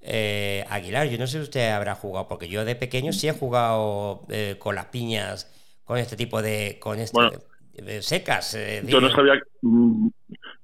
Eh, 0.00 0.64
Aguilar, 0.68 1.06
yo 1.08 1.18
no 1.18 1.26
sé 1.26 1.38
si 1.38 1.44
usted 1.44 1.70
habrá 1.70 1.94
jugado, 1.94 2.26
porque 2.28 2.48
yo 2.48 2.64
de 2.64 2.74
pequeño 2.74 3.12
sí 3.12 3.28
he 3.28 3.32
jugado 3.32 4.22
eh, 4.30 4.56
con 4.58 4.74
las 4.74 4.86
piñas, 4.86 5.48
con 5.84 5.98
este 5.98 6.16
tipo 6.16 6.42
de, 6.42 6.78
con 6.80 6.98
este, 6.98 7.14
Bueno. 7.14 7.38
eh, 7.74 8.02
secas. 8.02 8.54
eh, 8.54 8.82
Yo 8.82 9.00
no 9.00 9.10
sabía. 9.10 9.34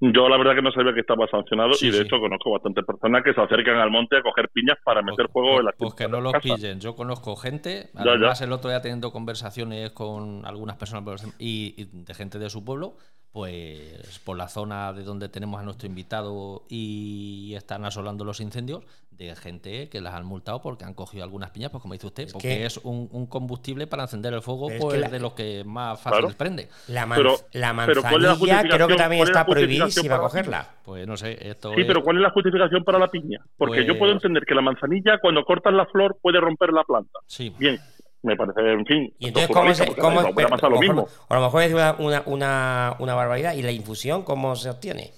Yo 0.01 0.29
la 0.29 0.37
verdad 0.39 0.55
que 0.55 0.63
no 0.63 0.71
sabía 0.71 0.95
que 0.95 1.01
estaba 1.01 1.27
sancionado 1.27 1.73
Sí, 1.73 1.89
y 1.89 1.91
de 1.91 1.99
sí. 1.99 2.03
hecho 2.05 2.21
conozco 2.21 2.53
bastantes 2.53 2.85
personas 2.85 3.23
que 3.25 3.35
se 3.35 3.41
acercan 3.41 3.79
al 3.79 3.91
monte 3.91 4.17
a 4.17 4.23
coger 4.23 4.49
piñas 4.51 4.77
para 4.85 5.03
meter 5.03 5.27
Pues- 5.27 5.33
fuego 5.33 5.59
en 5.59 5.65
las 5.67 5.75
Pues 5.77 5.95
que 5.95 6.07
no 6.09 6.21
los 6.21 6.35
pillen. 6.35 6.79
Yo 6.81 6.95
conozco 6.95 7.35
gente, 7.35 7.91
Ya, 7.95 8.05
ya. 8.05 8.11
además 8.13 8.41
el 8.41 8.53
otro 8.53 8.71
día 8.71 8.81
teniendo 8.81 9.11
conversaciones 9.11 9.91
con 9.91 10.47
algunas 10.47 10.77
personas 10.77 11.27
y, 11.41 11.75
y 11.77 11.85
de 12.05 12.15
gente 12.15 12.39
de 12.39 12.49
su 12.49 12.65
pueblo, 12.65 12.95
pues 13.33 14.21
por 14.25 14.37
la 14.37 14.49
zona 14.49 14.93
de 14.93 15.03
donde 15.05 15.29
tenemos 15.29 15.61
a 15.61 15.63
nuestro 15.63 15.87
invitado 15.87 16.63
y 16.69 17.55
están 17.55 17.85
asolando 17.85 18.25
los 18.25 18.41
incendios, 18.41 18.83
de 19.13 19.35
gente 19.35 19.89
que 19.89 20.01
las 20.01 20.15
han 20.15 20.25
multado 20.25 20.63
porque 20.63 20.85
han 20.85 20.95
cogido 20.95 21.25
algunas 21.25 21.51
piñas, 21.51 21.73
pues 21.73 21.83
como 21.83 21.93
dice 21.95 22.07
usted, 22.07 22.29
porque 22.33 22.49
que- 22.59 22.67
es 22.67 22.77
un, 22.85 23.09
un 23.11 23.27
combustible 23.27 23.89
para 23.89 24.05
encender 24.05 24.33
el 24.33 24.43
fuego, 24.43 24.71
es 24.71 24.81
pues 24.81 24.95
que 24.95 25.01
la- 25.01 25.09
de 25.09 25.19
los 25.19 25.33
que 25.33 25.65
más 25.65 26.01
fácil 26.01 26.21
Claro. 26.21 26.37
prende. 26.39 26.69
La, 26.87 27.05
man- 27.05 27.17
Pero- 27.19 27.35
la 27.53 27.75
pero 27.85 28.03
¿cuál 28.03 28.15
es 28.15 28.23
la 28.23 28.29
manzanilla 28.37 28.63
creo 28.77 28.87
que 28.87 28.95
también 28.95 29.19
¿Cuál 29.21 29.31
es 29.31 29.37
está 29.37 29.45
prohibidísima 29.47 30.09
para- 30.17 30.21
cogerla. 30.23 30.69
Pues 30.85 31.05
no 31.09 31.17
sé, 31.17 31.37
esto 31.51 31.75
Sí, 31.75 31.81
es- 31.81 31.87
pero 31.89 32.05
¿cuál 32.05 32.17
es 32.19 32.23
la 32.23 32.31
justificación 32.31 32.85
para 32.85 33.01
la 33.01 33.09
piña? 33.09 33.41
Porque 33.57 33.81
yo 33.81 33.89
Pues- 33.95 33.99
puedo 33.99 34.13
entender 34.13 34.45
que 34.47 34.55
la 34.55 34.63
manzanilla, 34.63 35.19
cuando 35.21 35.45
cortas 35.45 35.73
la 35.75 35.87
flor, 35.87 36.17
puede 36.23 36.41
romper 36.41 36.73
la 36.73 36.85
planta. 36.85 37.19
Sí. 37.27 37.53
Bien, 37.59 37.81
me 38.23 38.37
parece, 38.37 38.61
en 38.61 38.85
fin. 38.87 39.15
Y 39.19 39.29
entonces, 39.29 39.51
es 39.51 39.57
¿cómo 39.57 39.75
se.? 39.75 39.87
lo 39.87 40.11
mejor- 40.31 40.81
mismo. 40.81 41.07
o 41.29 41.35
a 41.35 41.37
lo 41.39 41.43
mejor 41.45 41.63
es 41.63 41.73
una, 41.73 41.95
una, 41.99 42.23
una, 42.27 42.97
una 42.99 43.15
barbaridad. 43.15 43.55
¿Y 43.55 43.63
la 43.63 43.71
infusión 43.73 44.23
cómo 44.25 44.57
se 44.57 44.71
obtiene? 44.71 45.11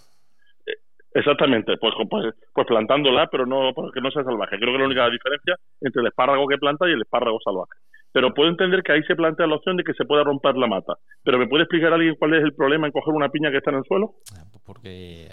Exactamente, 1.12 1.76
pues, 1.79 1.93
pues, 2.08 2.35
pues 2.55 2.67
plantándola, 2.69 3.26
pero 3.32 3.44
no 3.44 3.73
porque 3.75 4.00
no 4.00 4.11
sea 4.12 4.23
salvaje. 4.23 4.56
Creo 4.58 4.73
que 4.73 4.79
la 4.79 4.85
única 4.87 5.11
diferencia 5.11 5.56
entre 5.81 6.02
el 6.02 6.06
espárrago 6.06 6.47
que 6.47 6.56
planta 6.56 6.88
y 6.88 6.93
el 6.93 7.00
espárrago 7.02 7.38
salvaje. 7.44 7.73
Pero 8.12 8.32
puedo 8.32 8.49
entender 8.49 8.82
que 8.85 8.93
ahí 8.93 9.02
se 9.05 9.17
plantea 9.17 9.47
la 9.49 9.56
opción 9.56 9.76
de 9.76 9.82
que 9.85 9.93
se 9.94 10.05
pueda 10.05 10.23
romper 10.23 10.55
la 10.56 10.67
mata. 10.69 10.94
Pero 11.25 11.38
¿me 11.38 11.49
puede 11.49 11.64
explicar 11.64 11.93
alguien 11.93 12.14
cuál 12.17 12.35
es 12.35 12.44
el 12.44 12.55
problema 12.55 12.87
en 12.87 12.93
coger 12.93 13.12
una 13.14 13.29
piña 13.29 13.50
que 13.50 13.56
está 13.58 13.70
en 13.70 13.79
el 13.79 13.85
suelo? 13.85 14.14
Pues 14.52 14.62
Porque 14.64 15.29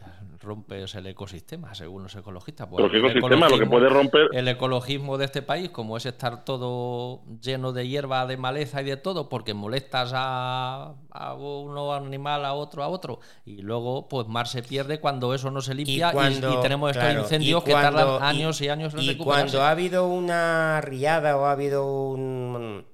rompes 0.47 0.95
el 0.95 1.05
ecosistema, 1.07 1.75
según 1.75 2.03
los 2.03 2.15
ecologistas. 2.15 2.67
Pues 2.67 2.77
Pero 2.77 2.89
qué 2.91 2.97
el 2.97 3.17
ecosistema, 3.17 3.49
lo 3.49 3.57
que 3.57 3.65
ecologismo- 3.65 3.69
puede 3.69 3.89
romper... 3.89 4.27
El 4.33 4.47
ecologismo 4.47 5.17
de 5.17 5.25
este 5.25 5.41
país, 5.41 5.69
como 5.69 5.97
es 5.97 6.05
estar 6.05 6.43
todo 6.45 7.21
lleno 7.41 7.73
de 7.73 7.87
hierba, 7.87 8.25
de 8.25 8.37
maleza 8.37 8.81
y 8.81 8.85
de 8.85 8.97
todo, 8.97 9.29
porque 9.29 9.53
molestas 9.53 10.11
a, 10.15 10.95
a 11.11 11.33
uno 11.35 11.93
animal, 11.93 12.45
a 12.45 12.53
otro, 12.53 12.83
a 12.83 12.87
otro, 12.87 13.19
y 13.45 13.61
luego 13.61 14.07
pues 14.07 14.27
mar 14.27 14.47
se 14.47 14.63
pierde 14.63 14.99
cuando 14.99 15.33
eso 15.33 15.51
no 15.51 15.61
se 15.61 15.75
limpia 15.75 16.09
y, 16.09 16.13
cuando- 16.13 16.53
y 16.53 16.61
tenemos 16.61 16.89
estos 16.91 17.03
claro, 17.03 17.19
incendios 17.21 17.63
que 17.63 17.73
tardan 17.73 18.07
y- 18.07 18.23
años 18.23 18.61
y, 18.61 18.69
años 18.69 18.93
en 18.93 19.01
Y 19.01 19.07
recuperarse. 19.09 19.51
cuando 19.57 19.61
ha 19.63 19.69
habido 19.71 20.07
una 20.07 20.81
riada 20.81 21.37
o 21.37 21.45
ha 21.45 21.51
habido 21.51 21.85
un, 22.09 22.85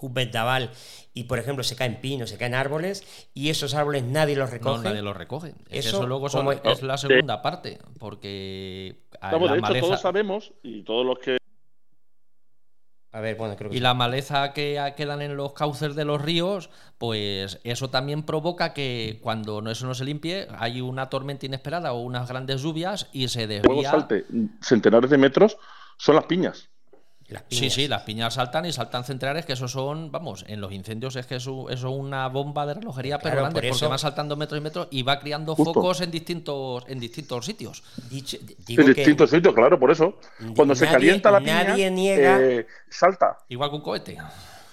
un 0.00 0.14
vendaval 0.14 0.70
y, 1.14 1.24
por 1.24 1.38
ejemplo, 1.38 1.64
se 1.64 1.76
caen 1.76 2.00
pinos, 2.00 2.30
se 2.30 2.38
caen 2.38 2.54
árboles 2.54 3.04
y 3.34 3.50
esos 3.50 3.74
árboles 3.74 4.04
nadie 4.04 4.36
los 4.36 4.48
No, 4.50 4.54
recoge. 4.54 4.84
nadie 4.88 5.02
lo 5.02 5.12
recoge. 5.14 5.54
Eso, 5.70 5.88
eso 5.88 6.06
luego 6.06 6.28
son- 6.28 6.48
es 6.64 6.82
la 6.82 6.96
segunda 6.96 7.42
parte, 7.42 7.78
porque 7.98 9.02
Vamos, 9.20 9.46
la 9.48 9.52
de 9.54 9.58
hecho, 9.58 9.68
maleza- 9.68 9.86
todos 9.86 10.00
sabemos, 10.00 10.52
y 10.62 10.82
todos 10.82 11.04
los 11.04 11.18
que 11.18 11.38
A 13.10 13.20
ver, 13.20 13.36
bueno, 13.36 13.56
creo 13.56 13.70
que 13.70 13.76
Y 13.76 13.80
la 13.80 13.94
maleza 13.94 14.52
que 14.52 14.78
quedan 14.96 15.22
en 15.22 15.34
los 15.36 15.54
cauces 15.54 15.96
de 15.96 16.04
los 16.04 16.20
ríos, 16.20 16.68
pues 16.98 17.58
eso 17.64 17.88
también 17.88 18.22
provoca 18.22 18.74
que 18.74 19.18
cuando 19.22 19.62
no- 19.62 19.70
eso 19.70 19.86
no 19.86 19.94
se 19.94 20.04
limpie, 20.04 20.46
hay 20.58 20.82
una 20.82 21.08
tormenta 21.08 21.46
inesperada 21.46 21.94
o 21.94 22.00
unas 22.02 22.28
grandes 22.28 22.62
lluvias 22.62 23.08
y 23.12 23.26
se 23.28 23.46
desvía. 23.46 23.90
salte 23.90 24.26
centenares 24.60 25.08
de 25.10 25.16
metros 25.16 25.56
son 25.96 26.16
las 26.16 26.26
piñas. 26.26 26.68
Las 27.28 27.42
Sí, 27.48 27.56
piñas. 27.60 27.72
sí, 27.74 27.88
las 27.88 28.02
piñas 28.02 28.34
saltan 28.34 28.64
y 28.66 28.72
saltan 28.72 29.04
centenares, 29.04 29.44
que 29.44 29.52
eso 29.52 29.68
son, 29.68 30.10
vamos, 30.10 30.44
en 30.48 30.60
los 30.60 30.72
incendios 30.72 31.14
es 31.16 31.26
que 31.26 31.36
eso, 31.36 31.68
eso 31.68 31.88
es 31.88 31.94
una 31.94 32.26
bomba 32.28 32.64
de 32.66 32.74
relojería, 32.74 33.18
pero 33.18 33.32
Claro, 33.32 33.40
grande, 33.42 33.60
por 33.60 33.64
eso- 33.66 33.78
porque 33.80 33.90
va 33.90 33.98
saltando 33.98 34.36
metros 34.36 34.58
y 34.58 34.62
metros 34.62 34.88
y 34.90 35.02
va 35.02 35.18
criando 35.20 35.54
Justo. 35.54 35.74
focos 35.74 36.00
en 36.00 36.10
distintos, 36.10 36.84
en 36.88 36.98
distintos 37.00 37.44
sitios. 37.44 37.82
Dicho- 38.08 38.38
digo 38.66 38.82
En 38.82 38.88
que 38.88 38.94
distintos 38.94 39.28
sitios, 39.30 39.54
claro, 39.54 39.78
por 39.78 39.90
eso. 39.90 40.18
Cuando 40.56 40.74
se 40.74 40.86
calienta 40.86 41.30
la 41.30 41.40
piña, 41.40 41.64
nadie 41.64 41.90
niega- 41.90 42.40
eh, 42.40 42.66
salta. 42.88 43.38
Igual 43.48 43.70
que 43.70 43.76
un 43.76 43.82
cohete. 43.82 44.16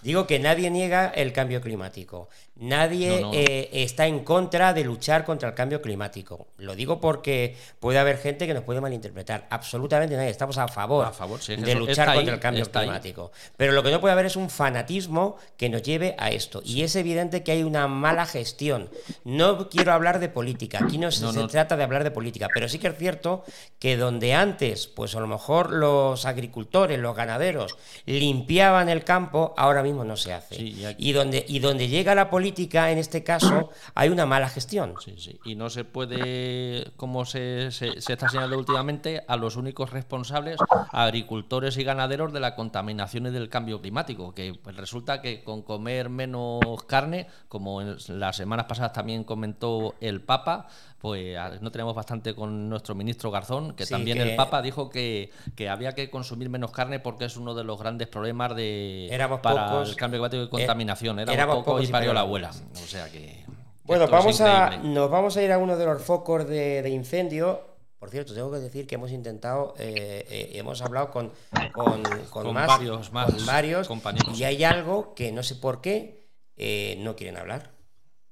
Digo 0.01 0.27
que 0.27 0.37
nadie 0.39 0.69
niega 0.69 1.07
el 1.09 1.33
cambio 1.33 1.59
climático. 1.61 2.29
Nadie 2.57 3.19
No, 3.19 3.27
no. 3.27 3.33
eh, 3.33 3.69
está 3.73 4.07
en 4.07 4.19
contra 4.23 4.73
de 4.73 4.85
luchar 4.85 5.25
contra 5.25 5.49
el 5.49 5.55
cambio 5.55 5.81
climático. 5.81 6.47
Lo 6.57 6.73
digo 6.73 7.01
porque 7.01 7.57
puede 7.81 7.99
haber 7.99 8.17
gente 8.17 8.47
que 8.47 8.53
nos 8.53 8.63
puede 8.63 8.79
malinterpretar. 8.79 9.45
Absolutamente 9.49 10.15
nadie. 10.15 10.29
Estamos 10.29 10.57
a 10.57 10.69
favor, 10.69 11.05
A 11.05 11.11
favor, 11.11 11.41
sí, 11.41 11.51
es 11.53 11.59
que 11.59 11.65
de 11.65 11.75
luchar 11.75 12.07
ahí, 12.07 12.15
contra 12.19 12.35
el 12.35 12.39
cambio 12.39 12.63
ahí. 12.63 12.71
climático. 12.71 13.31
Pero 13.57 13.73
lo 13.73 13.83
que 13.83 13.91
no 13.91 13.99
puede 13.99 14.13
haber 14.13 14.27
es 14.27 14.37
un 14.37 14.49
fanatismo 14.49 15.35
que 15.57 15.67
nos 15.67 15.83
lleve 15.83 16.15
a 16.17 16.29
esto. 16.29 16.61
Y 16.63 16.83
es 16.83 16.95
evidente 16.95 17.43
que 17.43 17.51
hay 17.51 17.63
una 17.63 17.87
mala 17.89 18.25
gestión. 18.25 18.89
No 19.25 19.67
quiero 19.69 19.91
hablar 19.91 20.19
de 20.19 20.29
política. 20.29 20.79
Aquí 20.81 20.97
no 20.97 21.11
se, 21.11 21.23
No, 21.25 21.33
se 21.33 21.39
no. 21.39 21.47
trata 21.47 21.75
de 21.75 21.83
hablar 21.83 22.05
de 22.05 22.11
política. 22.11 22.47
Pero 22.53 22.69
sí 22.69 22.79
que 22.79 22.87
es 22.87 22.97
cierto 22.97 23.43
que 23.79 23.97
donde 23.97 24.33
antes, 24.33 24.87
pues 24.87 25.13
a 25.15 25.19
lo 25.19 25.27
mejor 25.27 25.73
los 25.73 26.25
agricultores, 26.25 26.99
los 26.99 27.15
ganaderos, 27.17 27.75
limpiaban 28.05 28.87
el 28.87 29.03
campo, 29.03 29.53
ahora 29.57 29.83
mismo 29.83 30.05
no 30.05 30.15
se 30.15 30.31
hace. 30.31 30.55
Sí, 30.55 30.69
y 30.79 30.85
aquí- 30.85 31.09
y, 31.09 31.11
donde, 31.11 31.45
y 31.47 31.59
donde 31.59 31.89
llega 31.89 32.15
la 32.15 32.29
política, 32.29 32.44
en 32.91 32.97
este 32.97 33.23
caso, 33.23 33.69
hay 33.93 34.09
una 34.09 34.25
mala 34.25 34.47
gestión. 34.49 34.95
Sí, 35.03 35.15
sí. 35.17 35.39
Y 35.45 35.55
no 35.55 35.69
se 35.69 35.83
puede, 35.85 36.91
como 36.97 37.25
se, 37.25 37.71
se- 37.71 38.01
se 38.01 38.13
está 38.13 38.29
señalando 38.29 38.57
últimamente, 38.57 39.23
a 39.27 39.35
los 39.37 39.55
únicos 39.55 39.91
responsables, 39.91 40.57
agricultores 40.91 41.77
y 41.77 41.83
ganaderos 41.83 42.33
de 42.33 42.39
la 42.39 42.55
contaminación 42.55 43.27
y 43.27 43.31
del 43.31 43.49
cambio 43.49 43.81
climático. 43.81 44.33
Que 44.33 44.53
pues, 44.53 44.75
resulta 44.75 45.21
que 45.21 45.43
con 45.43 45.61
comer 45.61 46.09
menos 46.09 46.59
carne, 46.87 47.27
como 47.47 47.81
en 47.81 47.97
las 48.19 48.35
semanas 48.35 48.65
pasadas 48.67 48.93
también 48.93 49.23
comentó 49.23 49.95
el 50.01 50.21
Papa, 50.21 50.67
pues 50.99 51.37
no 51.61 51.71
tenemos 51.71 51.93
bastante 51.93 52.33
con 52.33 52.67
nuestro 52.67 52.95
ministro 52.95 53.29
Garzón, 53.29 53.75
que 53.75 53.85
Sí, 53.85 53.91
también 53.93 54.17
que- 54.17 54.31
el 54.31 54.35
Papa 54.35 54.61
dijo 54.63 54.89
que, 54.89 55.29
que 55.55 55.69
había 55.69 55.93
que 55.93 56.09
consumir 56.09 56.49
menos 56.49 56.71
carne 56.71 56.99
porque 56.99 57.25
es 57.25 57.37
uno 57.37 57.53
de 57.53 57.63
los 57.63 57.79
grandes 57.79 58.07
problemas 58.07 58.55
de 58.55 59.07
Éramos 59.13 59.39
para 59.41 59.67
pocos, 59.69 59.89
el 59.89 59.95
cambio 59.95 60.19
climático 60.19 60.41
y 60.43 60.45
eh, 60.45 60.49
contaminación. 60.49 61.19
Éramos, 61.19 61.33
éramos 61.35 61.55
pocos, 61.57 61.73
pocos 61.73 61.89
y 61.89 61.91
parió 61.91 62.11
la 62.13 62.23
abuela. 62.35 62.49
abuela. 62.49 62.83
O 62.83 62.87
sea 62.87 63.09
que. 63.11 63.43
Bueno, 63.83 64.07
vamos 64.07 64.41
a, 64.41 64.77
nos 64.77 65.09
vamos 65.11 65.37
a 65.37 65.43
ir 65.43 65.51
a 65.51 65.57
uno 65.59 65.77
de 65.77 65.85
los 65.85 66.01
focos 66.01 66.47
de, 66.47 66.81
de 66.81 66.89
incendio. 66.89 67.75
Por 67.99 68.09
cierto, 68.09 68.33
tengo 68.33 68.51
que 68.51 68.59
decir 68.59 68.85
que 68.87 68.95
hemos 68.95 69.11
intentado, 69.11 69.73
eh, 69.79 70.25
eh, 70.29 70.51
hemos 70.55 70.81
hablado 70.81 71.09
con, 71.11 71.31
con, 71.73 72.03
con 72.03 72.43
Con 72.43 72.53
más, 72.53 72.67
varios 72.67 73.11
más 73.11 73.33
con 73.33 73.45
varios, 73.45 73.87
compañeros. 73.87 74.39
y 74.39 74.43
hay 74.43 74.63
algo 74.63 75.15
que 75.15 75.31
no 75.31 75.41
sé 75.43 75.55
por 75.55 75.81
qué 75.81 76.27
eh, 76.57 76.97
no 76.99 77.15
quieren 77.15 77.37
hablar. 77.37 77.71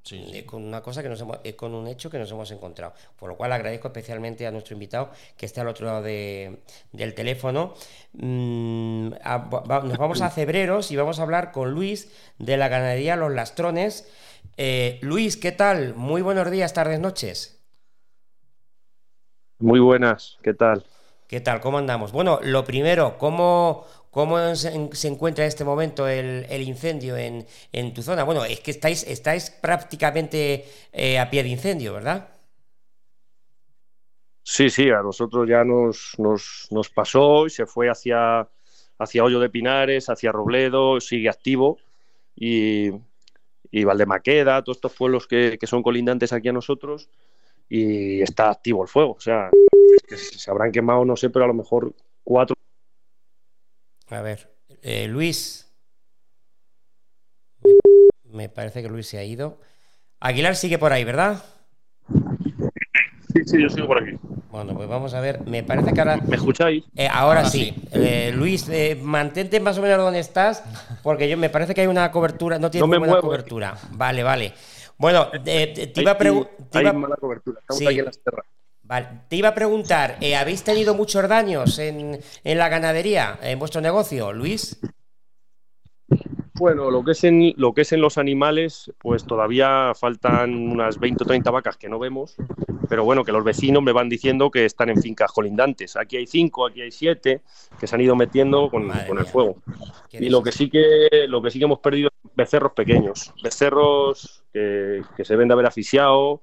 Sí, 0.04 0.22
sí. 0.30 0.38
Eh, 0.40 0.46
con 0.46 0.64
una 0.64 0.82
cosa 0.82 1.02
que 1.02 1.08
nos 1.10 1.22
hemos, 1.22 1.40
eh, 1.46 1.56
con 1.56 1.74
un 1.74 1.88
hecho 1.88 2.10
que 2.10 2.20
nos 2.20 2.30
hemos 2.30 2.52
encontrado. 2.52 2.94
Por 3.18 3.30
lo 3.30 3.38
cual 3.38 3.54
agradezco 3.54 3.88
especialmente 3.88 4.46
a 4.46 4.52
nuestro 4.52 4.74
invitado 4.74 5.12
que 5.38 5.46
está 5.46 5.62
al 5.62 5.70
otro 5.70 5.86
lado 5.86 6.02
de- 6.02 6.60
del 6.92 7.14
teléfono. 7.14 7.74
Mm, 8.14 9.14
a- 9.24 9.38
va- 9.38 9.80
nos 9.82 9.98
vamos 9.98 10.22
a 10.22 10.30
Cebreros 10.30 10.92
y 10.92 10.98
vamos 10.98 11.20
a 11.20 11.24
hablar 11.24 11.52
con 11.54 11.72
Luis 11.72 12.12
de 12.38 12.58
la 12.58 12.68
ganadería 12.68 13.16
Los 13.16 13.32
Lastrones. 13.34 14.12
Eh, 14.58 15.00
Luis, 15.02 15.38
¿qué 15.38 15.54
tal? 15.54 15.96
Muy 15.96 16.22
buenos 16.22 16.52
días, 16.52 16.74
tardes, 16.74 17.00
noches. 17.00 17.62
Muy 19.60 19.80
buenas, 19.80 20.38
¿qué 20.44 20.54
tal? 20.54 20.86
¿Qué 21.28 21.40
tal? 21.40 21.62
¿Cómo 21.62 21.78
andamos? 21.78 22.12
Bueno, 22.12 22.40
lo 22.44 22.66
primero, 22.66 23.18
¿cómo, 23.18 23.86
cómo 24.14 24.56
se, 24.56 24.70
en- 24.74 24.96
se 24.96 25.08
encuentra 25.10 25.44
en 25.44 25.50
este 25.50 25.66
momento 25.66 26.08
el, 26.08 26.62
incendio 26.62 27.18
en, 27.18 27.46
tu 27.94 28.02
zona? 28.02 28.24
Bueno, 28.24 28.46
es 28.46 28.60
que 28.62 28.72
estáis, 28.72 29.50
prácticamente 29.62 30.66
eh, 30.94 31.20
a 31.20 31.30
pie 31.30 31.44
de 31.44 31.50
incendio, 31.50 31.94
¿verdad? 31.94 32.30
Sí, 34.44 34.70
sí, 34.70 34.90
a 34.90 35.02
nosotros 35.02 35.50
ya 35.50 35.64
nos 35.66 36.90
pasó 36.94 37.48
y 37.48 37.50
se 37.50 37.66
fue 37.66 37.90
hacia, 37.90 38.48
hacia 39.00 39.24
Hoyo 39.24 39.40
de 39.40 39.50
Pinares, 39.50 40.10
hacia 40.10 40.32
Robledo, 40.32 41.00
sigue 41.00 41.30
activo 41.30 41.80
y, 42.36 42.92
y 43.72 43.84
Valdemaqueda, 43.84 44.64
todos 44.64 44.78
estos 44.78 44.94
pueblos 44.94 45.28
que, 45.28 45.58
que 45.60 45.68
son 45.68 45.82
colindantes 45.82 46.34
aquí 46.34 46.50
a 46.50 46.54
nosotros 46.54 47.10
y 47.70 48.22
está 48.22 48.52
activo 48.52 48.84
el 48.84 48.90
fuego. 48.90 49.14
O 49.14 49.20
sea, 49.20 49.50
es 49.96 50.04
que 50.08 50.18
se 50.18 50.52
habrán 50.52 50.72
quemado, 50.72 51.06
no 51.06 51.16
sé, 51.16 51.30
pero 51.30 51.46
a 51.46 51.48
lo 51.48 51.54
mejor 51.56 51.94
cuatro. 52.24 52.53
A 54.14 54.22
ver, 54.22 54.56
eh, 54.82 55.08
Luis. 55.08 55.72
Me 58.24 58.50
parece 58.50 58.82
que 58.82 58.90
Luis 58.90 59.08
se 59.08 59.18
ha 59.18 59.24
ido. 59.24 59.60
Aguilar 60.20 60.56
sigue 60.56 60.78
por 60.78 60.92
ahí, 60.94 61.04
¿verdad? 61.04 61.44
Sí, 63.34 63.42
sí, 63.46 63.62
yo 63.62 63.70
sigo 63.70 63.88
por 63.88 64.02
aquí. 64.04 64.18
Bueno, 64.52 64.76
pues 64.76 64.88
vamos 64.88 65.14
a 65.14 65.20
ver. 65.20 65.42
Me 65.48 65.64
parece 65.64 65.94
que 65.94 66.00
ahora. 66.00 66.18
¿Me 66.18 66.36
escucháis? 66.36 66.84
eh, 66.96 67.08
ahora, 67.08 67.40
Ahora 67.40 67.50
sí. 67.50 67.74
sí. 67.76 67.88
Eh, 67.94 68.32
Luis, 68.36 68.70
eh, 68.70 69.00
mantente 69.02 69.60
más 69.60 69.78
o 69.78 69.82
menos 69.82 69.98
donde 69.98 70.20
estás, 70.20 70.64
porque 71.02 71.28
yo 71.28 71.38
me 71.38 71.50
parece 71.50 71.74
que 71.74 71.82
hay 71.82 71.88
una 71.88 72.12
cobertura. 72.12 72.60
No 72.60 72.70
tiene 72.70 72.88
No 72.88 73.22
cobertura. 73.22 73.76
Vale, 73.92 74.22
vale. 74.24 74.54
Bueno, 74.98 75.28
eh, 75.46 75.92
te, 75.94 76.02
iba 76.02 76.12
a 76.12 76.14
Hay- 76.14 76.20
preguntar. 76.20 76.86
hay 76.86 76.94
mala 76.94 77.16
cobertura, 77.16 77.60
estamos 77.60 77.80
Sí. 77.80 77.88
aquí 77.88 78.00
en 78.00 78.06
las 78.06 78.20
tierras. 78.22 78.46
Vale, 78.94 79.08
te 79.28 79.38
iba 79.38 79.50
a 79.50 79.56
preguntar, 79.56 80.18
eh, 80.22 80.36
¿habéis 80.36 80.64
tenido 80.64 80.94
muchos 80.94 81.28
daños 81.28 81.80
en, 81.80 82.20
en 82.44 82.58
la 82.60 82.70
ganadería, 82.70 83.40
en 83.42 83.58
vuestro 83.58 83.82
negocio, 83.82 84.32
Luis? 84.32 84.80
Bueno, 86.54 86.92
lo 86.92 87.04
que, 87.04 87.14
es 87.14 87.24
en, 87.24 87.56
lo 87.58 87.74
que 87.74 87.82
es 87.82 87.92
en 87.92 88.02
los 88.02 88.20
animales, 88.20 88.94
pues 89.00 89.26
todavía 89.26 89.94
faltan 89.96 90.54
unas 90.70 91.00
20 91.00 91.24
o 91.24 91.26
30 91.26 91.50
vacas 91.50 91.76
que 91.76 91.90
no 91.90 91.98
vemos, 91.98 92.36
pero 92.88 93.04
bueno, 93.04 93.24
que 93.24 93.32
los 93.32 93.44
vecinos 93.44 93.82
me 93.82 93.94
van 93.94 94.10
diciendo 94.10 94.52
que 94.52 94.64
están 94.64 94.92
en 94.92 95.02
fincas 95.02 95.32
colindantes. 95.32 95.98
Aquí 95.98 96.18
hay 96.18 96.28
cinco, 96.28 96.68
aquí 96.68 96.82
hay 96.84 96.92
siete, 96.92 97.42
que 97.80 97.88
se 97.88 97.96
han 97.96 98.02
ido 98.02 98.16
metiendo 98.16 98.70
con, 98.70 98.92
el 98.92 99.26
fuego. 99.26 99.56
¿Qué 100.08 100.24
Y 100.24 100.30
lo 100.30 100.44
que 100.44 100.52
sí 100.52 100.70
que, 100.70 101.26
lo 101.28 101.42
que 101.42 101.50
sí 101.50 101.58
que 101.58 101.66
hemos 101.66 101.80
perdido 101.80 102.10
es 102.10 102.36
becerros 102.36 102.74
pequeños, 102.74 103.34
becerros 103.42 104.44
que, 104.54 105.02
que 105.18 105.26
se 105.26 105.36
ven 105.36 105.48
de 105.48 105.56
haber 105.56 105.66
asfixiado, 105.66 106.42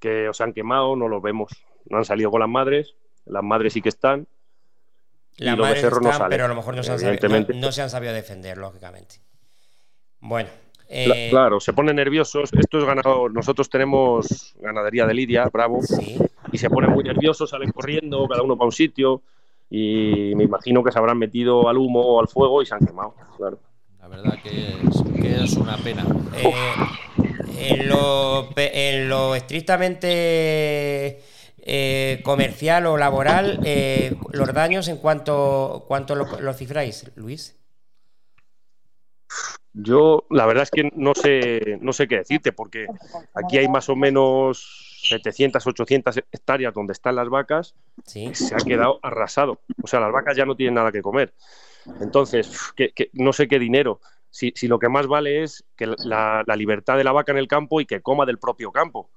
que 0.00 0.28
os 0.28 0.40
han 0.40 0.52
quemado, 0.52 0.96
no 0.96 1.06
los 1.06 1.22
vemos. 1.22 1.52
No 1.90 1.98
han 1.98 2.04
salido 2.04 2.30
con 2.30 2.40
las 2.40 2.48
madres, 2.48 2.94
las 3.26 3.42
madres 3.42 3.72
sí 3.72 3.80
que 3.82 3.88
están. 3.88 4.26
La 5.38 5.52
y 5.52 5.56
los 5.56 5.60
madre 5.66 5.74
becerros 5.74 6.02
no 6.02 6.12
salen, 6.12 6.28
pero 6.30 6.44
a 6.46 6.48
lo 6.48 6.54
mejor 6.54 6.74
no 6.76 6.82
se, 6.82 6.92
han 6.92 6.98
sabido, 6.98 7.28
no- 7.28 7.60
no 7.60 7.72
se 7.72 7.82
han 7.82 7.90
sabido 7.90 8.12
defender, 8.12 8.56
lógicamente. 8.58 9.16
Bueno, 10.20 10.48
eh, 10.88 11.28
Claro, 11.30 11.60
se 11.60 11.72
ponen 11.74 11.96
nerviosos. 11.96 12.50
Esto 12.52 12.78
es 12.78 12.84
ganado. 12.84 13.28
Nosotros 13.28 13.68
tenemos 13.68 14.54
ganadería 14.60 15.04
de 15.06 15.12
Lidia, 15.14 15.44
Bravo, 15.52 15.82
sí. 15.82 16.16
y 16.52 16.58
se 16.58 16.70
ponen 16.70 16.90
muy 16.90 17.04
nerviosos, 17.04 17.50
salen 17.50 17.70
corriendo, 17.72 18.26
cada 18.28 18.42
uno 18.42 18.56
para 18.56 18.66
un 18.66 18.72
sitio, 18.72 19.20
y 19.68 20.32
me 20.36 20.44
imagino 20.44 20.82
que 20.82 20.90
se 20.92 20.98
habrán 20.98 21.18
metido 21.18 21.68
al 21.68 21.76
humo 21.76 22.00
o 22.00 22.20
al 22.20 22.28
fuego 22.28 22.62
y 22.62 22.66
se 22.66 22.74
han 22.74 22.86
quemado. 22.86 23.14
Claro. 23.36 23.58
La 24.00 24.08
verdad 24.08 24.38
que 24.42 24.68
es, 24.68 25.02
que 25.20 25.44
es 25.44 25.52
una 25.56 25.76
pena. 25.78 26.06
Eh, 26.36 26.52
en, 27.58 27.88
lo, 27.88 28.48
en 28.56 29.08
lo 29.08 29.34
estrictamente 29.34 31.20
eh, 31.68 32.20
comercial 32.24 32.86
o 32.86 32.96
laboral, 32.96 33.60
eh, 33.64 34.16
los 34.32 34.52
daños 34.54 34.86
en 34.88 34.98
cuanto, 34.98 35.84
cuánto 35.88 36.14
lo, 36.14 36.40
lo 36.40 36.54
cifráis, 36.54 37.10
Luis. 37.16 37.56
Yo, 39.72 40.24
la 40.30 40.46
verdad 40.46 40.62
es 40.62 40.70
que 40.70 40.90
no 40.94 41.14
sé, 41.14 41.76
no 41.82 41.92
sé 41.92 42.08
qué 42.08 42.18
decirte, 42.18 42.52
porque 42.52 42.86
aquí 43.34 43.58
hay 43.58 43.68
más 43.68 43.88
o 43.90 43.96
menos 43.96 44.98
700, 45.02 45.66
800 45.66 46.16
hectáreas 46.32 46.72
donde 46.72 46.94
están 46.94 47.16
las 47.16 47.28
vacas, 47.28 47.74
Sí. 48.06 48.34
se 48.34 48.54
ha 48.54 48.58
quedado 48.58 48.98
arrasado. 49.02 49.60
O 49.82 49.86
sea, 49.86 50.00
las 50.00 50.12
vacas 50.12 50.34
ya 50.36 50.46
no 50.46 50.56
tienen 50.56 50.74
nada 50.74 50.92
que 50.92 51.02
comer. 51.02 51.34
Entonces, 52.00 52.72
que- 52.74 52.92
que- 52.92 53.10
no 53.12 53.32
sé 53.34 53.48
qué 53.48 53.58
dinero. 53.58 54.00
Si, 54.30 54.52
si 54.56 54.66
lo 54.66 54.78
que 54.78 54.88
más 54.88 55.06
vale 55.06 55.42
es 55.42 55.64
que 55.76 55.86
la, 55.86 56.42
la 56.46 56.56
libertad 56.56 56.96
de 56.96 57.04
la 57.04 57.12
vaca 57.12 57.32
en 57.32 57.38
el 57.38 57.48
campo 57.48 57.80
y 57.80 57.86
que 57.86 58.00
coma 58.00 58.24
del 58.24 58.38
propio 58.38 58.72
campo. 58.72 59.10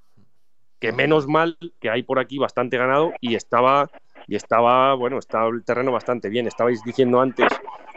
Que 0.79 0.91
menos 0.91 1.27
mal 1.27 1.57
que 1.81 1.89
hay 1.89 2.03
por 2.03 2.19
aquí 2.19 2.37
bastante 2.37 2.77
ganado 2.77 3.13
y 3.19 3.35
estaba, 3.35 3.89
y 4.27 4.35
estaba, 4.35 4.93
bueno, 4.95 5.19
estaba 5.19 5.49
el 5.49 5.63
terreno 5.63 5.91
bastante 5.91 6.29
bien. 6.29 6.47
Estabais 6.47 6.83
diciendo 6.83 7.19
antes 7.19 7.47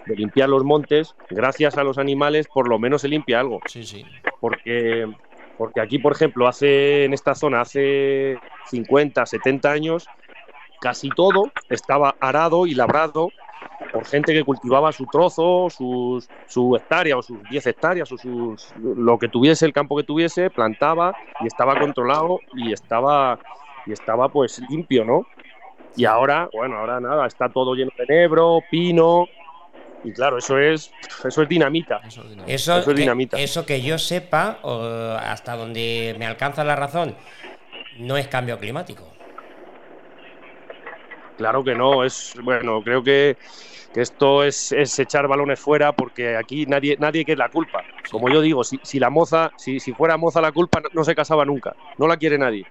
de 0.07 0.17
limpiar 0.17 0.49
los 0.49 0.65
montes, 0.65 1.15
gracias 1.31 1.79
a 1.79 1.85
los 1.85 1.99
animales 1.99 2.49
por 2.53 2.69
lo 2.69 2.79
menos 2.79 3.03
se 3.03 3.09
limpia 3.09 3.39
algo 3.39 3.61
Sí, 3.67 3.85
sí. 3.85 4.05
porque, 4.41 5.07
porque 5.57 5.81
aquí, 5.81 5.99
por 5.99 6.13
ejemplo, 6.13 6.49
hace 6.49 7.05
en 7.05 7.15
esta 7.15 7.35
zona, 7.35 7.61
hace 7.61 8.37
50, 8.67 9.25
70 9.25 9.71
años, 9.71 10.09
casi 10.81 11.09
todo 11.11 11.53
estaba 11.71 12.17
arado 12.21 12.67
y 12.67 12.75
labrado 12.75 13.29
por 13.93 14.05
gente 14.07 14.33
que 14.33 14.43
cultivaba 14.43 14.91
su 14.93 15.07
trozo, 15.07 15.69
sus, 15.71 16.29
su 16.47 16.75
hectárea 16.77 17.17
o 17.17 17.23
sus 17.23 17.43
10 17.51 17.67
hectáreas 17.67 18.11
o 18.13 18.17
sus, 18.17 18.73
lo 18.77 19.19
que 19.19 19.29
tuviese, 19.29 19.67
el 19.67 19.73
campo 19.73 19.97
que 19.97 20.05
tuviese, 20.05 20.51
plantaba 20.51 21.15
y 21.41 21.47
estaba 21.47 21.79
controlado 21.79 22.41
y 22.55 22.73
estaba, 22.73 23.39
y 23.87 23.93
estaba 23.93 24.29
pues 24.29 24.61
limpio, 24.71 25.05
¿no? 25.05 25.27
Y 25.95 26.07
ahora, 26.07 26.49
bueno, 26.53 26.79
ahora 26.79 27.01
nada, 27.01 27.27
está 27.27 27.51
todo 27.51 27.75
lleno 27.75 27.91
de 27.99 28.07
nebro, 28.07 28.61
pino, 28.71 29.27
y 30.05 30.13
claro, 30.13 30.39
eso 30.39 30.59
es, 30.59 30.91
eso 31.25 31.43
es 31.43 31.49
dinamita. 31.49 32.01
Eso. 32.07 32.23
Eso, 32.23 32.45
Eso 32.47 32.79
es 32.79 32.87
que, 32.87 32.95
dinamita. 32.95 33.39
eso 33.39 33.67
que 33.67 33.83
yo 33.83 33.99
sepa, 33.99 34.59
o 34.63 34.83
hasta 35.21 35.57
donde 35.57 36.17
me 36.19 36.27
alcanza 36.27 36.65
la 36.65 36.77
razón, 36.77 37.15
no 37.99 38.17
es 38.17 38.27
cambio 38.29 38.59
climático. 38.59 39.05
Claro 41.43 41.65
que 41.65 41.75
no, 41.75 42.05
es 42.05 42.35
bueno, 42.41 42.81
creo 42.85 43.03
que, 43.03 43.37
esto 43.97 44.45
es, 44.45 44.71
echar 44.71 45.27
balones 45.27 45.59
fuera 45.59 45.93
porque 45.93 46.37
aquí 46.37 46.67
nadie, 46.67 46.97
nadie 47.01 47.25
quiere 47.25 47.41
la 47.41 47.49
culpa. 47.49 47.83
Como 48.13 48.29
yo 48.29 48.41
digo, 48.41 48.63
si, 48.63 48.79
si 48.85 49.01
la 49.01 49.11
moza, 49.11 49.51
si, 49.57 49.81
si, 49.81 49.93
fuera 49.93 50.17
moza 50.17 50.41
la 50.41 50.53
culpa, 50.53 50.81
no, 50.93 51.03
se 51.03 51.17
casaba 51.17 51.45
nunca, 51.45 51.75
no 51.99 52.07
la 52.07 52.17
quiere 52.17 52.39
nadie. 52.39 52.65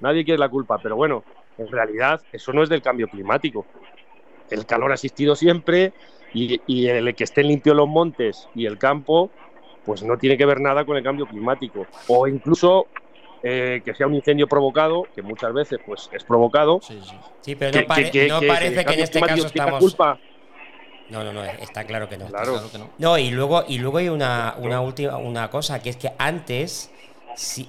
Nadie 0.00 0.26
quiere 0.26 0.38
la 0.38 0.50
culpa, 0.50 0.76
pero 0.76 0.94
bueno, 0.94 1.24
en 1.56 1.68
realidad 1.68 2.20
eso 2.32 2.52
no 2.52 2.62
es 2.62 2.68
del 2.68 2.82
cambio 2.82 3.08
climático. 3.08 3.64
El 4.50 4.66
calor 4.66 4.90
ha 4.90 4.94
existido 4.94 5.34
siempre 5.34 5.94
y, 6.34 6.60
y 6.66 6.88
el 6.88 7.14
que 7.14 7.24
estén 7.24 7.48
limpios 7.48 7.74
los 7.74 7.88
montes 7.88 8.46
y 8.54 8.66
el 8.66 8.76
campo, 8.76 9.30
pues 9.86 10.02
no 10.02 10.18
tiene 10.18 10.36
que 10.36 10.44
ver 10.44 10.60
nada 10.60 10.84
con 10.84 10.98
el 10.98 11.02
cambio 11.02 11.24
climático. 11.24 11.86
O 12.08 12.28
incluso 12.28 12.88
eh, 13.48 13.80
que 13.84 13.94
sea 13.94 14.08
un 14.08 14.14
incendio 14.14 14.48
provocado, 14.48 15.06
que 15.14 15.22
muchas 15.22 15.52
veces 15.52 15.78
pues 15.86 16.10
es 16.12 16.24
provocado. 16.24 16.80
Sí, 17.42 17.54
pero 17.54 17.80
no, 17.80 17.86
parece 17.86 18.84
que 18.84 18.94
en 18.94 19.00
este 19.00 19.20
caso 19.20 19.46
estamos... 19.46 19.78
Culpa. 19.78 20.18
No, 21.10 21.22
no, 21.22 21.32
no, 21.32 21.44
está 21.44 21.84
claro 21.84 22.08
que 22.08 22.16
no. 22.18 22.26
Claro. 22.26 22.60
que 22.72 22.78
no. 22.78 22.90
no. 22.98 23.18
y 23.18 23.30
luego, 23.30 23.64
y 23.68 23.78
luego 23.78 23.98
hay 23.98 24.08
una, 24.08 24.56
una 24.58 24.80
última 24.80 25.16
una 25.18 25.48
cosa, 25.48 25.80
que 25.80 25.90
es 25.90 25.96
que 25.96 26.10
antes 26.18 26.90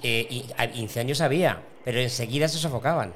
eh, 0.02 0.46
incendios 0.74 1.22
había, 1.22 1.62
pero 1.86 2.00
enseguida 2.00 2.48
se 2.48 2.58
sofocaban. 2.58 3.14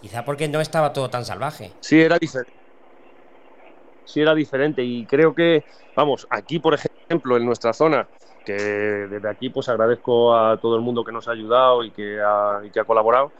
Quizá 0.00 0.24
porque 0.24 0.46
no 0.46 0.60
estaba 0.60 0.92
todo 0.92 1.10
tan 1.10 1.24
salvaje. 1.24 1.72
Sí, 1.80 2.00
era 2.00 2.16
diferente. 2.16 2.52
Sí, 4.04 4.20
era 4.20 4.36
diferente. 4.36 4.84
Y 4.84 5.04
creo 5.06 5.34
que, 5.34 5.64
vamos, 5.96 6.28
aquí, 6.30 6.60
por 6.60 6.74
ejemplo, 6.74 7.36
en 7.36 7.44
nuestra 7.44 7.72
zona, 7.72 8.06
que 8.48 8.54
desde 8.54 9.28
aquí 9.28 9.50
pues 9.50 9.68
agradezco 9.68 10.34
a 10.34 10.56
todo 10.56 10.76
el 10.76 10.80
mundo 10.80 11.04
que 11.04 11.12
nos 11.12 11.28
ha 11.28 11.32
ayudado 11.32 11.84
y 11.84 11.90
que 11.90 12.18
ha, 12.18 12.62
que 12.72 12.80
ha 12.80 12.84
colaborado. 12.84 13.30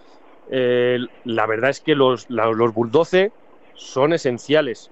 Eh, 0.51 0.99
la 1.25 1.47
verdad 1.47 1.71
es 1.71 1.81
que 1.81 1.95
los, 1.95 2.29
los 2.29 2.75
bulldozer 2.75 3.33
son 3.75 4.13
esenciales. 4.13 4.91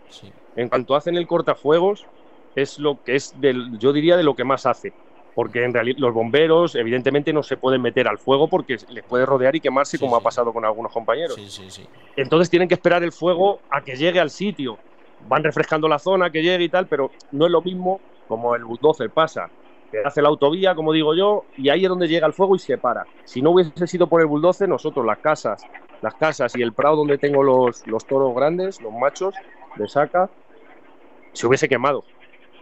En 0.54 0.70
cuanto 0.70 0.96
hacen 0.96 1.16
el 1.16 1.26
cortafuegos, 1.26 2.06
es 2.54 2.78
lo 2.78 3.02
que 3.04 3.16
es 3.16 3.38
del, 3.38 3.78
yo 3.78 3.92
diría 3.92 4.16
de 4.16 4.22
lo 4.22 4.34
que 4.34 4.44
más 4.44 4.64
hace. 4.64 4.94
Porque 5.34 5.64
en 5.64 5.74
realidad 5.74 5.98
los 5.98 6.14
bomberos, 6.14 6.76
evidentemente, 6.76 7.34
no 7.34 7.42
se 7.42 7.58
pueden 7.58 7.82
meter 7.82 8.08
al 8.08 8.16
fuego 8.16 8.48
porque 8.48 8.78
les 8.88 9.04
puede 9.04 9.26
rodear 9.26 9.54
y 9.54 9.60
quemarse, 9.60 9.98
como 9.98 10.16
ha 10.16 10.20
pasado 10.20 10.50
con 10.50 10.64
algunos 10.64 10.92
compañeros. 10.92 11.36
Entonces 12.16 12.48
tienen 12.48 12.68
que 12.68 12.74
esperar 12.74 13.02
el 13.02 13.12
fuego 13.12 13.60
a 13.68 13.82
que 13.82 13.96
llegue 13.96 14.18
al 14.18 14.30
sitio. 14.30 14.78
Van 15.28 15.44
refrescando 15.44 15.88
la 15.88 15.98
zona, 15.98 16.30
que 16.30 16.42
llegue 16.42 16.64
y 16.64 16.68
tal, 16.70 16.86
pero 16.86 17.10
no 17.32 17.44
es 17.44 17.52
lo 17.52 17.60
mismo 17.60 18.00
como 18.28 18.54
el 18.54 18.64
bulldozer 18.64 19.10
pasa 19.10 19.50
que 20.02 20.08
hace 20.08 20.22
la 20.22 20.28
autovía, 20.28 20.74
como 20.74 20.92
digo 20.92 21.14
yo, 21.14 21.44
y 21.56 21.68
ahí 21.68 21.84
es 21.84 21.88
donde 21.88 22.08
llega 22.08 22.26
el 22.26 22.32
fuego 22.32 22.56
y 22.56 22.58
se 22.58 22.78
para. 22.78 23.06
Si 23.24 23.42
no 23.42 23.50
hubiese 23.50 23.86
sido 23.86 24.06
por 24.06 24.20
el 24.20 24.26
bulldozer, 24.26 24.68
nosotros 24.68 25.04
las 25.04 25.18
casas, 25.18 25.62
las 26.02 26.14
casas 26.14 26.56
y 26.56 26.62
el 26.62 26.72
prado 26.72 26.96
donde 26.96 27.18
tengo 27.18 27.42
los, 27.42 27.86
los 27.86 28.04
toros 28.06 28.34
grandes, 28.34 28.80
los 28.80 28.92
machos 28.92 29.34
de 29.76 29.88
saca, 29.88 30.30
se 31.32 31.46
hubiese 31.46 31.68
quemado, 31.68 32.04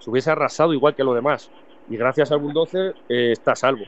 se 0.00 0.11
hubiese 0.11 0.31
arrasado 0.31 0.73
igual 0.73 0.95
que 0.95 1.05
lo 1.05 1.14
demás. 1.14 1.50
Y 1.88 1.97
gracias 1.97 2.33
al 2.33 2.38
bulldozer 2.38 2.95
eh, 3.09 3.33
está 3.33 3.53
a 3.53 3.57
salvo. 3.57 3.85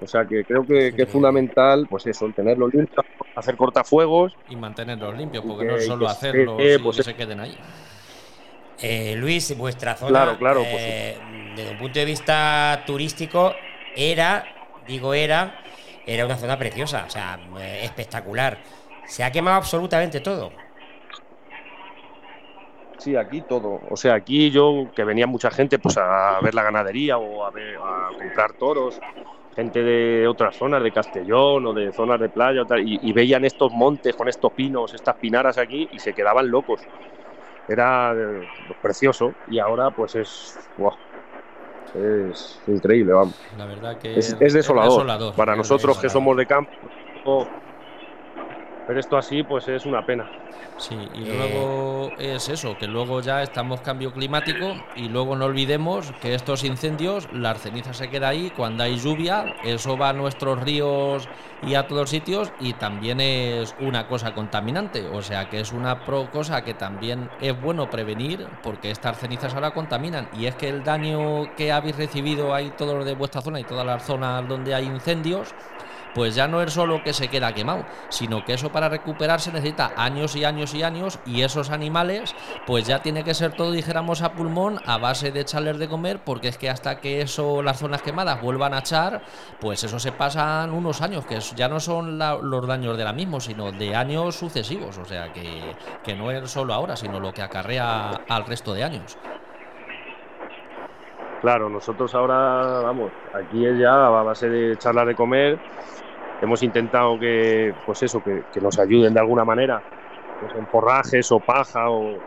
O 0.00 0.06
sea 0.06 0.26
que 0.26 0.44
creo 0.44 0.66
que, 0.66 0.88
es 0.88 1.08
fundamental, 1.08 1.86
pues 1.88 2.06
eso, 2.06 2.28
tenerlo 2.34 2.68
limpio, 2.68 3.02
hacer 3.34 3.56
cortafuegos. 3.56 4.36
Y 4.48 4.56
mantenerlos 4.56 5.16
limpios, 5.16 5.44
porque 5.44 5.64
no 5.64 5.78
solo 5.78 6.08
hacerlo 6.08 6.56
y 6.60 6.78
pues, 6.78 6.96
se 6.96 7.14
queden 7.14 7.40
ahí. 7.40 7.56
Eh, 8.86 9.16
Luis, 9.16 9.56
vuestra 9.56 9.94
zona, 9.94 10.10
claro, 10.10 10.38
claro, 10.38 10.60
pues 10.70 11.16
desde 11.56 11.70
un 11.70 11.78
punto 11.78 11.98
de 11.98 12.04
vista 12.04 12.82
turístico, 12.86 13.54
era, 13.96 14.44
digo 14.86 15.14
era, 15.14 15.62
era 16.04 16.26
una 16.26 16.36
zona 16.36 16.58
preciosa, 16.58 17.04
o 17.06 17.10
sea, 17.10 17.38
eh, 17.60 17.80
espectacular. 17.82 18.58
Se 19.06 19.24
ha 19.24 19.32
quemado 19.32 19.56
absolutamente 19.56 20.20
todo. 20.20 20.52
Sí, 22.98 23.16
aquí 23.16 23.40
todo. 23.40 23.80
O 23.88 23.96
sea, 23.96 24.14
aquí 24.16 24.50
yo, 24.50 24.90
que 24.94 25.04
venía 25.04 25.26
mucha 25.26 25.50
gente 25.50 25.78
pues 25.78 25.96
a 25.96 26.38
ver 26.42 26.54
la 26.54 26.62
ganadería 26.62 27.16
o 27.16 27.42
a, 27.42 27.50
ver, 27.50 27.76
a 27.76 28.10
comprar 28.18 28.52
toros, 28.52 29.00
gente 29.56 29.82
de 29.82 30.28
otras 30.28 30.56
zonas, 30.56 30.82
de 30.82 30.92
Castellón 30.92 31.64
o 31.64 31.72
de 31.72 31.90
zonas 31.90 32.20
de 32.20 32.28
playa, 32.28 32.64
y, 32.84 33.12
veían 33.14 33.46
estos 33.46 33.72
montes 33.72 34.14
con 34.14 34.28
estos 34.28 34.52
pinos, 34.52 34.92
estas 34.92 35.16
pinaras 35.16 35.56
aquí, 35.56 35.88
y 35.90 35.98
se 35.98 36.12
quedaban 36.12 36.50
locos. 36.50 36.82
Era 37.68 38.14
precioso 38.82 39.32
y 39.48 39.58
ahora 39.58 39.90
pues 39.90 40.14
es 40.14 40.58
es 41.94 42.60
increíble, 42.66 43.12
vamos. 43.12 43.40
La 43.56 43.66
verdad 43.66 43.98
que 43.98 44.18
es, 44.18 44.36
desolador. 44.38 45.34
Para 45.36 45.54
nosotros 45.54 45.98
que 45.98 46.08
somos 46.08 46.36
de 46.36 46.46
campo, 46.46 46.72
pero 48.86 49.00
esto 49.00 49.16
así, 49.16 49.42
pues 49.42 49.68
es 49.68 49.86
una 49.86 50.04
pena. 50.04 50.28
Sí, 50.76 50.96
y 51.14 51.24
luego 51.24 52.10
es 52.18 52.48
eso, 52.48 52.76
que 52.76 52.88
luego 52.88 53.20
ya 53.20 53.42
estamos 53.42 53.80
cambio 53.80 54.12
climático 54.12 54.74
y 54.96 55.08
luego 55.08 55.36
no 55.36 55.44
olvidemos 55.44 56.12
que 56.20 56.34
estos 56.34 56.64
incendios, 56.64 57.28
la 57.32 57.54
ceniza 57.54 57.94
se 57.94 58.10
queda 58.10 58.28
ahí, 58.28 58.50
cuando 58.56 58.82
hay 58.82 58.96
lluvia, 58.96 59.54
eso 59.62 59.96
va 59.96 60.08
a 60.08 60.12
nuestros 60.12 60.60
ríos 60.60 61.28
y 61.62 61.76
a 61.76 61.86
todos 61.86 62.10
sitios 62.10 62.52
y 62.60 62.72
también 62.72 63.20
es 63.20 63.74
una 63.78 64.08
cosa 64.08 64.34
contaminante, 64.34 65.06
o 65.06 65.22
sea 65.22 65.48
que 65.48 65.60
es 65.60 65.72
una 65.72 66.04
pro 66.04 66.28
cosa 66.30 66.64
que 66.64 66.74
también 66.74 67.30
es 67.40 67.58
bueno 67.60 67.88
prevenir 67.88 68.46
porque 68.62 68.90
estas 68.90 69.18
cenizas 69.18 69.54
ahora 69.54 69.72
contaminan. 69.72 70.28
Y 70.36 70.46
es 70.46 70.56
que 70.56 70.68
el 70.68 70.82
daño 70.82 71.54
que 71.56 71.72
habéis 71.72 71.96
recibido 71.96 72.52
ahí 72.52 72.72
todos 72.76 73.04
de 73.04 73.14
vuestra 73.14 73.40
zona 73.40 73.60
y 73.60 73.64
todas 73.64 73.86
las 73.86 74.04
zonas 74.04 74.46
donde 74.48 74.74
hay 74.74 74.86
incendios, 74.86 75.54
pues 76.14 76.34
ya 76.34 76.48
no 76.48 76.62
es 76.62 76.72
solo 76.72 77.02
que 77.02 77.12
se 77.12 77.28
queda 77.28 77.52
quemado, 77.52 77.84
sino 78.08 78.44
que 78.44 78.54
eso 78.54 78.70
para 78.70 78.88
recuperarse 78.88 79.52
necesita 79.52 79.92
años 79.96 80.36
y 80.36 80.44
años 80.44 80.74
y 80.74 80.82
años 80.82 81.18
y 81.26 81.42
esos 81.42 81.70
animales 81.70 82.34
pues 82.66 82.86
ya 82.86 83.02
tiene 83.02 83.24
que 83.24 83.34
ser 83.34 83.52
todo, 83.52 83.72
dijéramos, 83.72 84.22
a 84.22 84.32
pulmón 84.32 84.78
a 84.86 84.98
base 84.98 85.32
de 85.32 85.40
echarles 85.40 85.78
de 85.78 85.88
comer 85.88 86.20
porque 86.24 86.48
es 86.48 86.58
que 86.58 86.70
hasta 86.70 87.00
que 87.00 87.20
eso, 87.20 87.62
las 87.62 87.78
zonas 87.78 88.02
quemadas 88.02 88.40
vuelvan 88.40 88.74
a 88.74 88.78
echar, 88.78 89.22
pues 89.60 89.82
eso 89.84 89.98
se 89.98 90.12
pasan 90.12 90.72
unos 90.72 91.02
años, 91.02 91.26
que 91.26 91.40
ya 91.40 91.68
no 91.68 91.80
son 91.80 92.18
los 92.18 92.66
daños 92.66 92.96
de 92.96 93.04
la 93.04 93.12
misma, 93.12 93.40
sino 93.40 93.72
de 93.72 93.96
años 93.96 94.36
sucesivos, 94.36 94.98
o 94.98 95.04
sea 95.04 95.32
que, 95.32 95.74
que 96.02 96.14
no 96.14 96.30
es 96.30 96.50
solo 96.50 96.74
ahora, 96.74 96.96
sino 96.96 97.20
lo 97.20 97.32
que 97.32 97.42
acarrea 97.42 98.10
al 98.28 98.44
resto 98.46 98.74
de 98.74 98.84
años. 98.84 99.18
Claro, 101.40 101.68
nosotros 101.68 102.14
ahora, 102.14 102.80
vamos, 102.80 103.10
aquí 103.34 103.66
es 103.66 103.78
ya 103.78 104.06
a 104.06 104.22
base 104.22 104.48
de 104.48 104.72
echarla 104.72 105.04
de 105.04 105.14
comer 105.14 105.58
hemos 106.44 106.62
intentado 106.62 107.18
que, 107.18 107.74
pues 107.84 108.02
eso, 108.02 108.22
que, 108.22 108.44
nos 108.60 108.78
ayuden 108.78 109.12
de 109.14 109.20
alguna 109.20 109.44
manera, 109.44 109.82
pues 110.40 110.54
en 110.54 110.66
forrajes 110.66 111.30
o 111.32 111.40
paja 111.40 111.90
o, 111.90 112.18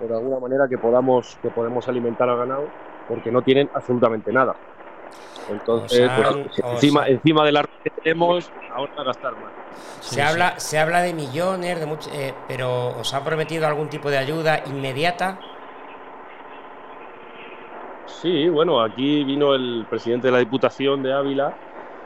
de 0.00 0.14
alguna 0.14 0.38
manera 0.38 0.68
que 0.68 0.78
podamos, 0.78 1.38
que 1.40 1.50
podemos 1.50 1.88
alimentar 1.88 2.28
al 2.28 2.38
ganado, 2.38 2.68
porque 3.08 3.30
no 3.30 3.42
tienen 3.42 3.70
absolutamente 3.72 4.32
nada. 4.32 4.54
Entonces, 5.48 6.10
pues, 6.16 6.58
encima, 6.58 7.06
encima 7.06 7.44
de 7.44 7.52
la 7.52 7.64
que 7.84 7.90
tenemos, 7.90 8.50
ahora 8.74 8.92
a 8.96 9.04
gastar 9.04 9.32
más. 9.34 9.52
se, 10.00 10.20
habla, 10.20 10.58
se 10.58 10.78
habla 10.78 11.02
de 11.02 11.14
millones, 11.14 11.78
de 11.78 11.98
eh, 12.12 12.34
pero 12.48 12.88
¿os 12.98 13.14
ha 13.14 13.24
prometido 13.24 13.66
algún 13.66 13.88
tipo 13.88 14.10
de 14.10 14.18
ayuda 14.18 14.62
inmediata? 14.66 15.38
Sí, 18.06 18.48
bueno, 18.48 18.82
aquí 18.82 19.22
vino 19.24 19.54
el 19.54 19.86
presidente 19.88 20.28
de 20.28 20.32
la 20.32 20.38
Diputación 20.38 21.02
de 21.02 21.12
Ávila 21.12 21.56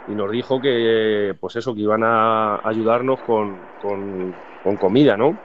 y 0.09 0.13
nos 0.13 0.31
dijo 0.31 0.61
que, 0.61 1.35
pues 1.39 1.57
eso, 1.57 1.75
que 1.75 1.81
iban 1.81 2.03
a 2.03 2.61
ayudarnos 2.65 3.21
con, 3.21 3.59
con, 3.83 4.77
comida, 4.77 5.17
¿no? 5.17 5.39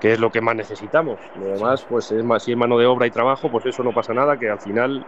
Que 0.00 0.12
es 0.12 0.20
lo 0.20 0.30
que 0.30 0.40
más 0.40 0.54
necesitamos. 0.54 1.18
Además, 1.36 1.84
pues 1.88 2.10
es 2.12 2.24
más, 2.24 2.42
si 2.42 2.52
es 2.52 2.56
mano 2.56 2.78
de 2.78 2.86
obra 2.86 3.06
y 3.06 3.10
trabajo, 3.10 3.50
pues 3.50 3.66
eso 3.66 3.82
no 3.82 3.92
pasa 3.92 4.14
nada, 4.14 4.38
que 4.38 4.48
al 4.48 4.60
final, 4.60 5.04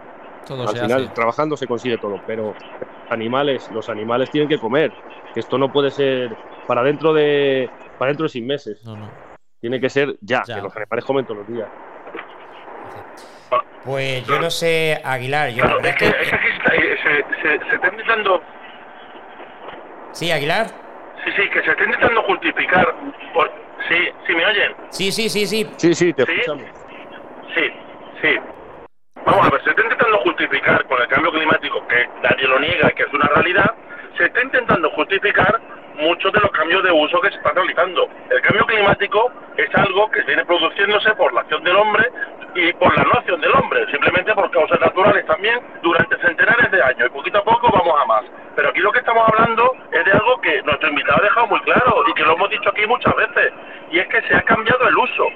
al 0.48 0.76
final 0.76 1.12
trabajando 1.14 1.57
se 1.57 1.66
consigue 1.66 1.98
todo. 1.98 2.20
Pero 2.26 2.55
animales, 3.09 3.70
los 3.72 3.88
animales 3.88 4.31
tienen 4.31 4.48
que 4.48 4.59
comer. 4.59 4.92
Que 5.33 5.40
esto 5.40 5.59
no 5.59 5.72
puede 5.72 5.90
ser 5.90 6.37
para 6.66 6.83
dentro 6.83 7.12
de, 7.14 7.70
para 7.98 8.09
dentro 8.09 8.24
de 8.24 8.31
seis 8.31 8.44
meses. 8.44 8.83
Tiene 9.61 9.81
que 9.81 9.88
ser 9.88 10.16
ya, 10.20 10.42
que 10.42 10.61
los 10.61 10.74
animales 10.76 11.05
comen 11.05 11.24
todos 11.24 11.38
los 11.38 11.48
días. 11.48 11.68
Pues 13.85 14.26
yo 14.26 14.38
no 14.38 14.50
sé, 14.50 15.00
Aguilar, 15.03 15.50
yo 15.50 15.64
es 15.64 15.96
que, 15.96 16.07
se, 16.07 16.12
se, 17.42 17.70
se, 17.70 17.79
Sí, 20.12 20.31
Aguilar. 20.31 20.66
Sí, 21.25 21.31
sí, 21.37 21.49
que 21.51 21.62
se 21.62 21.70
está 21.70 21.85
intentando 21.85 22.23
justificar. 22.23 22.94
Por... 23.35 23.51
Sí, 23.88 24.09
sí, 24.27 24.35
¿me 24.35 24.46
oyen? 24.46 24.75
Sí, 24.90 25.12
sí, 25.12 25.29
sí, 25.29 25.46
sí. 25.46 25.70
Sí, 25.77 25.94
sí, 25.94 26.12
te 26.12 26.23
escuchamos. 26.23 26.64
Sí, 27.55 27.73
sí. 28.23 28.38
Vamos 29.25 29.46
a 29.46 29.51
ver, 29.51 29.62
se 29.62 29.70
está 29.70 29.83
intentando 29.83 30.18
justificar 30.18 30.85
con 30.87 31.01
el 31.01 31.09
cambio 31.09 31.33
climático, 31.33 31.87
que 31.88 32.09
nadie 32.23 32.49
lo 32.49 32.59
niega, 32.59 32.90
que 32.90 33.03
es 33.03 33.12
una 33.12 33.27
realidad, 33.29 33.75
se 34.16 34.25
está 34.25 34.42
intentando 34.42 34.90
justificar 34.90 35.61
muchos 35.96 36.33
de 36.33 36.40
los 36.40 36.51
cambios 36.53 36.83
de 36.83 36.90
uso 36.90 37.20
que 37.20 37.31
se 37.31 37.37
están 37.37 37.55
realizando. 37.55 38.09
El 38.31 38.40
cambio 38.40 38.66
climático 38.66 39.31
es 39.57 39.75
algo 39.75 40.11
que 40.11 40.23
viene 40.23 40.44
produciéndose 40.44 41.12
por 41.14 41.33
la 41.33 41.42
acción 41.42 41.62
del 41.62 41.77
hombre 41.77 42.11
y 42.55 42.73
por 42.75 42.96
la 42.96 43.05
no 43.05 43.12
acción 43.12 43.40
del 43.40 43.53
hombre, 43.53 43.87
simplemente 43.90 44.35
por 44.35 44.51
causas 44.51 44.81
naturales 44.81 45.25
también, 45.27 45.61
durante 45.83 46.16
centenares 46.18 46.70
de 46.70 46.83
años, 46.83 47.07
y 47.07 47.11
poquito 47.11 47.38
a 47.38 47.44
poco 47.44 47.70
vamos 47.70 47.94
a 48.01 48.07
más. 48.07 48.25
Pero 48.57 48.70
aquí 48.70 48.81
lo 48.81 48.90
que 48.92 48.99
estamos 48.99 49.29
hablando 49.29 49.73
es 49.92 50.05
de 50.05 50.12
algo 50.12 50.40
que 50.40 50.62
nuestro 50.62 50.88
invitado 50.88 51.18
ha 51.20 51.25
dejado 51.25 51.46
muy 51.46 51.61
claro 51.61 52.03
y 52.09 52.14
que 52.14 52.25
lo 52.25 52.33
hemos 52.33 52.51
dicho 52.51 52.70
aquí 52.70 52.87
muchas 52.87 53.14
veces, 53.14 53.53
y 53.90 53.99
es 53.99 54.09
que 54.09 54.23
se 54.23 54.35
ha 54.35 54.42
cambiado 54.42 54.88
el 54.88 54.96
uso. 54.96 55.27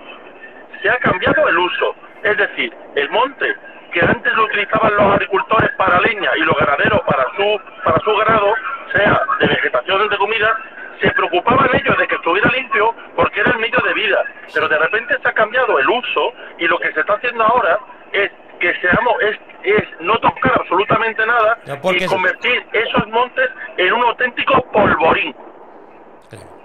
Se 0.83 0.91
ha 0.91 0.97
cambiado 0.99 1.49
el 1.49 1.59
uso. 1.59 1.95
Es 2.23 2.37
decir, 2.37 2.75
el 2.95 3.09
monte 3.11 3.55
que 3.95 4.01
antes 4.05 4.33
lo 4.35 4.45
utilizaban 4.45 4.95
los 4.97 5.13
agricultores 5.15 5.71
para 5.79 6.01
leña 6.01 6.31
y 6.37 6.41
los 6.41 6.57
ganaderos 6.59 7.01
para 7.07 7.25
su, 7.37 7.61
para 7.85 7.99
su 8.01 8.15
grado, 8.17 8.53
sea 8.93 9.21
de 9.41 9.47
vegetación 9.47 10.09
de 10.09 10.17
comida, 10.19 10.57
se 11.01 11.11
preocupaban 11.13 11.69
ellos 11.75 11.97
de 11.99 12.07
que 12.09 12.15
estuviera 12.17 12.51
limpio 12.51 12.95
porque 13.17 13.41
era 13.41 13.53
el 13.53 13.59
medio 13.59 13.79
de 13.87 13.95
vida. 13.95 14.19
Pero 14.53 14.69
de 14.69 14.79
repente 14.79 15.15
se 15.23 15.29
ha 15.29 15.33
cambiado 15.33 15.79
el 15.79 15.89
uso 15.89 16.33
y 16.59 16.67
lo 16.67 16.79
que 16.79 16.93
se 16.93 17.01
está 17.01 17.15
haciendo 17.15 17.45
ahora 17.45 17.79
es 18.13 18.31
que 18.61 18.73
seamos 18.81 19.15
es, 19.23 19.39
es 19.65 19.83
no 20.01 20.17
tocar 20.19 20.53
absolutamente 20.61 21.25
nada 21.27 21.59
y 21.67 22.07
convertir 22.07 22.67
esos 22.73 23.07
montes 23.09 23.49
en 23.77 23.93
un 23.93 24.03
auténtico 24.05 24.61
polvorín. 24.73 25.35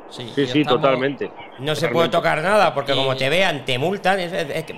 Sí, 0.10 0.24
Sí, 0.36 0.42
y 0.42 0.48
sí, 0.48 0.62
estamos- 0.62 0.82
totalmente. 0.82 1.32
No 1.60 1.76
se 1.76 1.88
puede 1.90 2.10
tocar 2.10 2.42
nada 2.42 2.74
porque 2.74 2.94
Y- 2.94 2.96
como 2.96 3.16
te 3.16 3.30
vean 3.30 3.64
te 3.66 3.78
multan 3.78 4.20
es- 4.20 4.34
es- 4.34 4.50
es 4.50 4.64
que- 4.66 4.74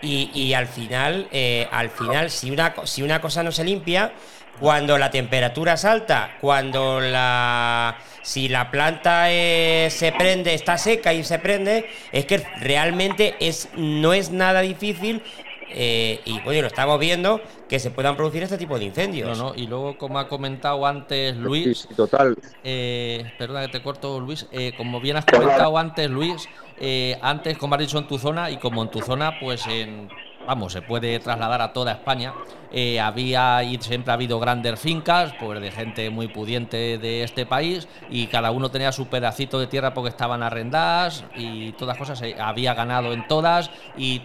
y, 0.00 0.30
y 0.34 0.54
al 0.54 0.66
final 0.66 1.28
eh, 1.32 1.68
al 1.72 1.90
final 1.90 2.30
si 2.30 2.50
una 2.50 2.74
co- 2.74 2.86
si 2.86 3.02
una 3.02 3.20
cosa 3.20 3.42
no 3.42 3.52
se 3.52 3.64
limpia 3.64 4.14
cuando 4.58 4.96
la 4.98 5.10
temperatura 5.10 5.74
es 5.74 5.84
alta 5.84 6.36
cuando 6.40 7.00
la 7.00 7.98
si 8.22 8.48
la 8.48 8.70
planta 8.70 9.32
eh, 9.32 9.88
se 9.90 10.12
prende 10.12 10.54
está 10.54 10.78
seca 10.78 11.12
y 11.14 11.24
se 11.24 11.38
prende 11.38 11.88
es 12.12 12.26
que 12.26 12.38
realmente 12.56 13.36
es 13.46 13.70
no 13.74 14.12
es 14.12 14.30
nada 14.30 14.60
difícil 14.60 15.24
eh, 15.68 16.22
y 16.24 16.40
bueno 16.40 16.60
lo 16.62 16.68
estamos 16.68 16.98
viendo 17.00 17.42
que 17.68 17.78
se 17.80 17.90
puedan 17.90 18.16
producir 18.16 18.42
este 18.42 18.58
tipo 18.58 18.78
de 18.78 18.84
incendios 18.84 19.34
No, 19.34 19.34
no, 19.36 19.54
y 19.54 19.66
luego, 19.66 19.96
como 19.98 20.18
ha 20.18 20.28
comentado 20.28 20.86
antes 20.86 21.36
Sí, 21.62 21.74
Luis, 21.74 21.74
sí, 21.74 21.94
total. 21.94 22.34
eh, 22.62 23.32
perdona 23.38 23.62
que 23.62 23.68
te 23.68 23.82
corto, 23.82 24.20
Luis, 24.20 24.48
eh, 24.52 24.74
como 24.74 25.00
bien 25.00 25.16
has 25.16 25.26
comentado 25.26 25.78
antes, 25.78 26.10
Luis, 26.10 26.50
eh, 26.78 27.18
antes, 27.22 27.56
como 27.58 27.74
has 27.74 27.80
dicho, 27.80 27.98
en 27.98 28.06
tu 28.06 28.18
zona, 28.18 28.50
y 28.50 28.58
como 28.58 28.82
en 28.82 28.90
tu 28.90 29.00
zona, 29.00 29.38
pues 29.40 29.66
en. 29.66 30.08
Vamos, 30.46 30.72
se 30.72 30.80
puede 30.80 31.18
trasladar 31.18 31.60
a 31.60 31.72
toda 31.72 31.92
España. 31.92 32.32
eh, 32.72 33.00
había 33.00 33.62
y 33.62 33.78
siempre 33.80 34.10
ha 34.10 34.14
habido 34.14 34.38
grandes 34.38 34.78
fincas, 34.78 35.32
pues 35.40 35.60
de 35.60 35.70
gente 35.70 36.10
muy 36.10 36.28
pudiente 36.28 36.98
de 36.98 37.22
este 37.22 37.46
país, 37.46 37.88
y 38.10 38.26
cada 38.26 38.50
uno 38.50 38.70
tenía 38.70 38.92
su 38.92 39.06
pedacito 39.06 39.58
de 39.58 39.66
tierra 39.66 39.94
porque 39.94 40.10
estaban 40.10 40.42
arrendadas 40.42 41.24
y 41.36 41.72
todas 41.72 41.96
cosas. 41.96 42.20
eh, 42.22 42.36
había 42.38 42.74
ganado 42.74 43.12
en 43.12 43.26
todas, 43.26 43.70
y 43.96 44.22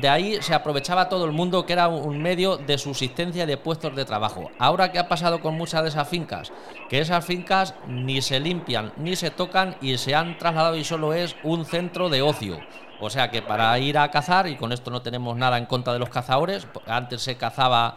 de 0.00 0.08
ahí 0.08 0.38
se 0.40 0.54
aprovechaba 0.54 1.08
todo 1.08 1.24
el 1.24 1.32
mundo 1.32 1.66
que 1.66 1.72
era 1.72 1.88
un 1.88 2.20
medio 2.20 2.56
de 2.56 2.78
subsistencia 2.78 3.44
y 3.44 3.46
de 3.46 3.56
puestos 3.56 3.96
de 3.96 4.04
trabajo. 4.04 4.50
Ahora, 4.58 4.92
¿qué 4.92 4.98
ha 4.98 5.08
pasado 5.08 5.40
con 5.40 5.54
muchas 5.54 5.82
de 5.82 5.88
esas 5.88 6.08
fincas? 6.08 6.52
Que 6.88 7.00
esas 7.00 7.24
fincas 7.24 7.74
ni 7.86 8.22
se 8.22 8.38
limpian 8.38 8.92
ni 8.96 9.16
se 9.16 9.30
tocan 9.30 9.76
y 9.80 9.98
se 9.98 10.14
han 10.14 10.38
trasladado 10.38 10.76
y 10.76 10.84
solo 10.84 11.12
es 11.12 11.34
un 11.42 11.64
centro 11.64 12.08
de 12.08 12.22
ocio. 12.22 12.58
O 13.00 13.10
sea 13.10 13.30
que 13.30 13.42
para 13.42 13.78
ir 13.78 13.96
a 13.96 14.10
cazar, 14.10 14.48
y 14.48 14.56
con 14.56 14.72
esto 14.72 14.90
no 14.90 15.02
tenemos 15.02 15.36
nada 15.36 15.56
en 15.58 15.66
contra 15.66 15.92
de 15.92 15.98
los 15.98 16.08
cazadores, 16.08 16.66
antes 16.86 17.22
se 17.22 17.36
cazaba 17.36 17.96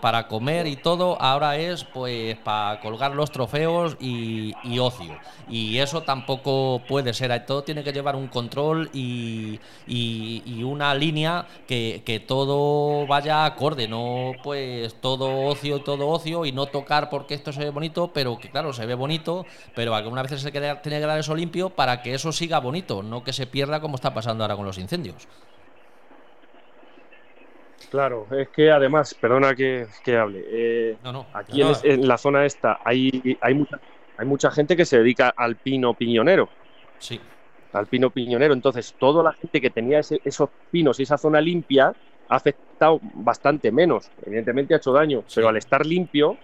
para 0.00 0.26
comer 0.26 0.66
y 0.66 0.74
todo, 0.74 1.20
ahora 1.20 1.56
es 1.56 1.84
pues 1.84 2.36
para 2.38 2.80
colgar 2.80 3.14
los 3.14 3.30
trofeos 3.30 3.96
y, 4.00 4.52
ocio. 4.80 5.16
Y 5.48 5.78
eso 5.78 6.02
tampoco 6.02 6.82
puede 6.88 7.14
ser, 7.14 7.46
todo 7.46 7.62
tiene 7.62 7.84
que 7.84 7.92
llevar 7.92 8.16
un 8.16 8.26
control 8.26 8.90
y, 8.92 9.60
una 10.64 10.94
línea 10.94 11.46
que, 11.66 12.24
todo 12.26 13.06
vaya 13.06 13.44
acorde, 13.44 13.86
no 13.86 14.32
pues 14.42 15.00
todo 15.00 15.46
ocio 15.46 15.76
y 15.76 15.80
todo 15.82 16.08
ocio 16.08 16.44
y 16.44 16.52
no 16.52 16.66
tocar 16.66 17.08
porque 17.08 17.34
esto 17.34 17.52
se 17.52 17.60
ve 17.60 17.70
bonito, 17.70 18.10
pero 18.12 18.38
que 18.38 18.50
claro, 18.50 18.72
se 18.72 18.86
ve 18.86 18.94
bonito, 18.94 19.46
pero 19.74 19.94
algunas 19.94 20.24
veces 20.24 20.42
se 20.42 20.50
tiene 20.50 20.80
que 20.82 21.06
dar 21.06 21.18
eso 21.18 21.34
limpio 21.34 21.70
para 21.70 22.02
que 22.02 22.14
eso 22.14 22.32
siga 22.32 22.58
bonito, 22.58 23.02
no 23.02 23.22
que 23.22 23.32
se 23.32 23.46
pierda 23.46 23.80
como 23.80 23.96
está 23.96 24.12
pasando 24.12 24.29
ahora 24.44 24.56
con 24.56 24.66
los 24.66 24.78
incendios. 24.78 25.26
Claro, 27.90 28.26
es 28.30 28.48
que 28.50 28.70
además, 28.70 29.14
perdona 29.14 29.54
que, 29.54 29.86
que 30.04 30.16
hable, 30.16 30.44
eh, 30.46 30.98
No, 31.02 31.12
no. 31.12 31.26
aquí 31.34 31.60
No. 31.60 31.72
en, 31.82 32.06
la 32.06 32.18
zona 32.18 32.44
esta 32.44 32.78
hay, 32.84 33.10
hay, 33.40 33.54
mucha, 33.54 33.80
hay 34.16 34.26
mucha 34.26 34.50
gente 34.50 34.76
que 34.76 34.84
se 34.84 34.98
dedica 34.98 35.32
al 35.36 35.56
pino 35.56 35.94
piñonero, 35.94 36.48
Sí, 36.98 37.18
al 37.72 37.86
pino 37.86 38.10
piñonero. 38.10 38.52
Entonces, 38.54 38.94
toda 38.98 39.22
la 39.24 39.32
gente 39.32 39.60
que 39.60 39.70
tenía 39.70 40.00
ese- 40.00 40.20
esos 40.24 40.50
pinos 40.70 41.00
y 41.00 41.04
esa 41.04 41.16
zona 41.18 41.40
limpia 41.40 41.88
ha 42.28 42.36
afectado 42.36 43.00
bastante 43.14 43.72
menos. 43.72 44.10
Evidentemente 44.24 44.74
ha 44.74 44.76
hecho 44.76 44.92
daño, 44.92 45.24
Sí. 45.26 45.36
pero 45.36 45.48
al 45.48 45.56
estar 45.56 45.84
limpio, 45.84 46.36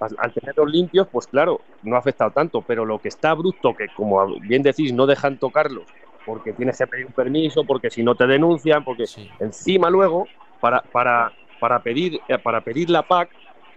al, 0.00 0.10
al 0.18 0.32
tenerlos 0.32 0.70
limpios, 0.70 1.08
pues 1.10 1.26
claro, 1.26 1.60
no 1.82 1.96
ha 1.96 1.98
afectado 1.98 2.30
tanto. 2.30 2.62
Pero 2.62 2.84
lo 2.84 3.00
que 3.00 3.08
está 3.08 3.30
abrupto, 3.30 3.74
que 3.74 3.86
como 3.96 4.38
bien 4.42 4.62
decís, 4.62 4.92
no 4.92 5.06
dejan 5.06 5.38
tocarlos, 5.38 5.86
porque 6.28 6.52
tienes 6.52 6.76
que 6.76 6.86
pedir 6.86 7.06
un 7.06 7.12
permiso, 7.14 7.64
porque 7.64 7.90
si 7.90 8.02
no 8.02 8.14
te 8.14 8.26
denuncian, 8.26 8.84
porque 8.84 9.06
sí. 9.06 9.26
encima 9.40 9.88
luego 9.88 10.28
para, 10.60 10.82
para, 10.92 11.32
para, 11.58 11.82
pedir, 11.82 12.20
eh, 12.28 12.38
para 12.38 12.60
pedir 12.60 12.90
la 12.90 13.02
PAC, 13.02 13.30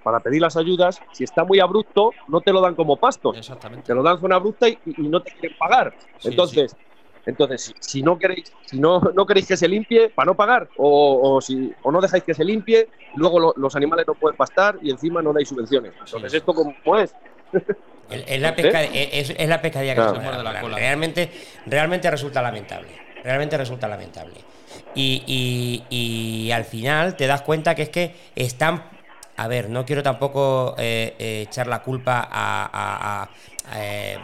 para 0.04 0.20
pedir 0.20 0.42
las 0.42 0.58
ayudas, 0.58 1.02
si 1.14 1.24
está 1.24 1.46
muy 1.46 1.62
abrupto, 1.62 2.14
no 2.28 2.42
te 2.42 2.52
lo 2.52 2.60
dan 2.60 2.76
como 2.76 2.98
pastos, 3.00 3.38
Exactamente. 3.38 3.88
te 3.88 3.96
lo 3.96 4.04
dan 4.04 4.20
zona 4.20 4.36
abrupta 4.36 4.68
y, 4.68 4.78
y 4.84 5.08
no 5.08 5.24
te 5.24 5.32
quieren 5.32 5.56
pagar. 5.58 5.96
Sí, 6.18 6.28
entonces, 6.28 6.76
entonces 7.26 7.62
si, 7.64 7.74
si 7.80 8.04
no 8.04 8.20
queréis, 8.20 8.52
si 8.66 8.80
no, 8.82 9.00
no 9.16 9.26
queréis 9.26 9.48
que 9.48 9.56
se 9.56 9.70
limpie, 9.70 10.10
para 10.10 10.26
no 10.26 10.36
pagar, 10.36 10.70
o, 10.76 11.36
o 11.38 11.40
si, 11.42 11.72
o 11.84 11.90
no 11.90 12.02
dejáis 12.02 12.26
que 12.26 12.34
se 12.34 12.44
limpie, 12.44 12.90
luego 13.16 13.40
lo- 13.40 13.54
los 13.56 13.74
animales 13.78 14.06
no 14.06 14.16
pueden 14.16 14.36
pastar 14.36 14.78
y 14.82 14.92
encima 14.92 15.22
no 15.22 15.32
dais 15.32 15.48
subvenciones. 15.48 15.94
Entonces, 16.04 16.32
sí. 16.32 16.38
¿esto 16.40 16.54
cómo 16.54 16.98
es? 16.98 17.16
Es, 18.10 18.42
la 18.42 18.56
pesca, 18.56 18.84
es, 18.84 19.34
es 19.38 19.48
la 19.50 19.62
pescadilla 19.62 19.94
que 19.94 20.02
Claro. 20.02 20.16
se 20.16 20.22
muerde 20.22 20.44
muerde 20.44 20.54
la 20.54 20.62
cola. 20.62 20.78
Realmente, 20.78 21.30
realmente 21.66 22.12
resulta 22.12 22.42
lamentable. 22.42 22.90
Realmente 23.24 23.58
resulta 23.58 23.88
lamentable. 23.88 24.36
Y, 24.96 25.24
y- 25.90 26.46
y 26.48 26.52
al 26.52 26.66
final 26.66 27.16
te 27.16 27.28
das 27.28 27.42
cuenta 27.42 27.74
que 27.76 27.84
es 27.84 27.90
que 27.90 28.16
están. 28.36 28.84
A 29.38 29.48
ver, 29.48 29.70
no 29.70 29.86
quiero 29.86 30.04
tampoco 30.04 30.76
eh, 30.78 31.16
eh, 31.18 31.46
echar 31.48 31.68
la 31.68 31.82
culpa 31.82 32.20
a, 32.30 32.64
a- 32.66 33.22
a- 33.24 33.30
eh, 33.74 34.18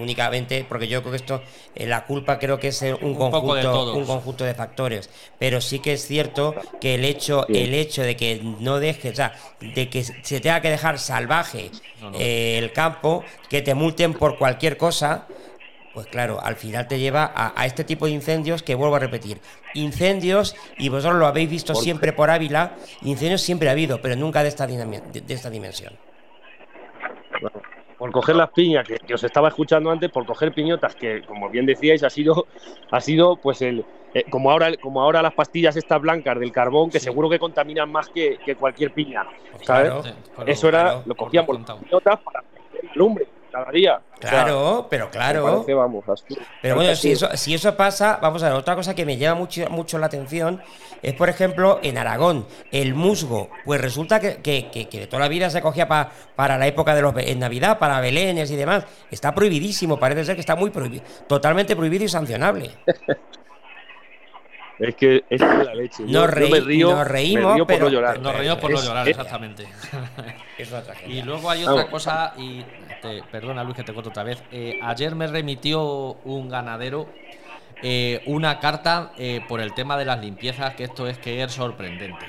únicamente, 0.00 0.64
porque 0.68 0.88
yo 0.88 1.00
creo 1.02 1.10
que 1.12 1.16
esto, 1.16 1.42
eh, 1.74 1.86
la 1.86 2.04
culpa 2.06 2.38
creo 2.38 2.58
que 2.58 2.68
es 2.68 2.82
un, 2.82 3.14
conjunto, 3.14 3.94
un 3.94 4.04
conjunto 4.06 4.44
de 4.44 4.54
factores. 4.54 5.10
Pero 5.38 5.60
sí 5.60 5.78
que 5.80 5.92
es 5.94 6.06
cierto 6.06 6.54
que 6.80 6.94
el 6.94 7.04
hecho, 7.04 7.44
Sí. 7.48 7.58
el 7.58 7.74
hecho 7.74 8.02
de 8.02 8.16
que 8.16 8.40
no 8.60 8.78
dejes, 8.80 9.12
o 9.12 9.16
sea, 9.16 9.34
de 9.60 9.88
que 9.88 10.04
se 10.04 10.40
tenga 10.40 10.60
que 10.60 10.70
dejar 10.70 10.98
salvaje 10.98 11.70
No, 12.00 12.10
no. 12.10 12.18
eh, 12.18 12.58
el 12.58 12.72
campo, 12.72 13.24
que 13.48 13.60
te 13.62 13.74
multen 13.74 14.14
por 14.14 14.38
cualquier 14.38 14.76
cosa, 14.76 15.26
pues 15.94 16.06
claro, 16.06 16.40
al 16.42 16.56
final 16.56 16.86
te 16.86 16.98
lleva 16.98 17.24
a, 17.34 17.52
a 17.60 17.66
este 17.66 17.82
tipo 17.84 18.06
de 18.06 18.12
incendios 18.12 18.62
que 18.62 18.74
vuelvo 18.74 18.96
a 18.96 19.00
repetir. 19.00 19.40
Incendios, 19.74 20.56
y 20.78 20.88
vosotros 20.88 21.18
lo 21.18 21.26
habéis 21.26 21.50
visto 21.50 21.72
Por- 21.72 21.82
siempre 21.82 22.12
por 22.12 22.30
Ávila, 22.30 22.76
incendios 23.02 23.42
siempre 23.42 23.68
ha 23.68 23.72
habido, 23.72 24.00
pero 24.00 24.16
nunca 24.16 24.42
de 24.42 24.48
esta, 24.48 24.66
de, 24.66 24.76
de 24.76 25.34
esta 25.34 25.50
dimensión. 25.50 25.92
Por 27.98 28.12
coger 28.12 28.36
las 28.36 28.50
piñas 28.50 28.86
que, 28.86 28.96
que 28.96 29.14
os 29.14 29.24
estaba 29.24 29.48
escuchando 29.48 29.90
antes, 29.90 30.10
por 30.10 30.24
coger 30.24 30.52
piñotas, 30.52 30.94
que 30.94 31.22
como 31.22 31.50
bien 31.50 31.66
decíais, 31.66 32.02
ha 32.04 32.10
sido, 32.10 32.46
ha 32.90 33.00
sido 33.00 33.36
pues 33.36 33.60
el 33.60 33.84
eh, 34.14 34.24
como 34.30 34.50
ahora 34.50 34.74
como 34.76 35.02
ahora 35.02 35.20
las 35.20 35.34
pastillas 35.34 35.76
estas 35.76 36.00
blancas 36.00 36.38
del 36.38 36.52
carbón, 36.52 36.88
que 36.90 36.98
Sí. 37.00 37.04
seguro 37.04 37.28
que 37.28 37.38
contaminan 37.38 37.90
más 37.90 38.08
que, 38.08 38.38
que 38.44 38.54
cualquier 38.54 38.92
piña. 38.92 39.26
¿sabes? 39.64 39.90
claro, 39.90 40.02
Eso 40.46 40.68
era, 40.68 40.82
claro, 40.82 41.02
lo 41.04 41.14
por 41.14 41.26
cogíamos 41.26 41.48
descontado. 41.48 41.78
las 41.80 41.84
piñotas 41.88 42.20
para 42.20 42.38
hacer 42.40 42.90
lumbre 42.94 43.26
cada 43.50 43.70
día. 43.70 43.96
O 43.96 44.20
sea, 44.20 44.30
claro, 44.30 44.86
pero 44.90 45.10
claro. 45.10 45.44
parece, 45.44 45.74
vamos, 45.74 46.08
así. 46.08 46.36
Pero 46.62 46.74
bueno, 46.76 46.94
si 46.96 47.12
eso, 47.12 47.28
si 47.36 47.54
eso 47.54 47.76
pasa, 47.76 48.18
vamos 48.20 48.42
a 48.42 48.48
ver, 48.48 48.56
otra 48.58 48.74
cosa 48.74 48.94
que 48.94 49.04
me 49.06 49.16
llama 49.16 49.40
mucho, 49.40 49.68
mucho 49.70 49.98
la 49.98 50.06
atención 50.06 50.60
es, 51.02 51.14
por 51.14 51.28
ejemplo, 51.28 51.78
en 51.82 51.96
Aragón, 51.98 52.46
el 52.72 52.94
musgo. 52.94 53.50
Pues 53.64 53.80
resulta 53.80 54.18
que, 54.20 54.36
que, 54.42 54.68
que- 54.70 54.88
que 54.88 55.06
toda 55.06 55.20
la 55.20 55.28
vida 55.28 55.48
se 55.50 55.60
cogía 55.62 55.86
pa- 55.88 56.10
para 56.36 56.58
la 56.58 56.66
época 56.66 56.94
de 56.94 57.02
los 57.02 57.14
en 57.18 57.38
Navidad, 57.38 57.78
para 57.78 58.00
Belénes 58.00 58.50
y 58.50 58.56
demás. 58.56 58.84
Está 59.10 59.34
prohibidísimo, 59.34 59.98
parece 59.98 60.24
ser 60.24 60.34
que 60.34 60.40
está 60.40 60.56
muy 60.56 60.70
prohibido, 60.70 61.04
totalmente 61.28 61.76
prohibido 61.76 62.04
y 62.04 62.08
sancionable. 62.08 62.70
Es 64.78 64.94
que 64.94 65.24
es 65.28 65.40
la 65.40 65.74
leche. 65.74 66.04
Yo- 66.06 66.20
Nos 66.20 66.30
yo 66.30 66.36
reí- 66.36 66.50
me 66.52 66.60
río, 66.60 66.90
nos 66.92 67.08
reímos, 67.08 67.46
me 67.46 67.54
río 67.56 67.66
por 67.66 67.74
pero- 67.74 67.84
no 67.86 67.90
llorar. 67.90 68.20
Nos 68.20 68.36
reímos 68.36 68.58
por 68.58 68.70
no 68.70 68.78
Es- 68.78 68.84
llorar, 68.84 69.08
es- 69.08 69.10
exactamente. 69.10 69.66
Es 70.56 70.68
tragedia. 70.70 71.16
Y 71.18 71.22
luego 71.22 71.50
hay 71.50 71.62
otra 71.62 71.74
Vamos. 71.74 71.90
cosa, 71.90 72.32
y 72.38 72.64
perdona 73.30 73.64
Luis 73.64 73.76
que 73.76 73.84
te 73.84 73.92
corto 73.92 74.10
otra 74.10 74.22
vez. 74.22 74.42
Eh, 74.50 74.78
ayer 74.82 75.14
me 75.14 75.26
remitió 75.26 76.16
un 76.24 76.48
ganadero 76.48 77.08
eh, 77.82 78.22
una 78.26 78.58
carta 78.58 79.12
eh, 79.16 79.40
por 79.48 79.60
el 79.60 79.72
tema 79.72 79.96
de 79.96 80.04
las 80.04 80.20
limpiezas, 80.20 80.74
que 80.74 80.84
esto 80.84 81.06
es 81.06 81.18
que 81.18 81.42
es 81.42 81.52
sorprendente. 81.52 82.26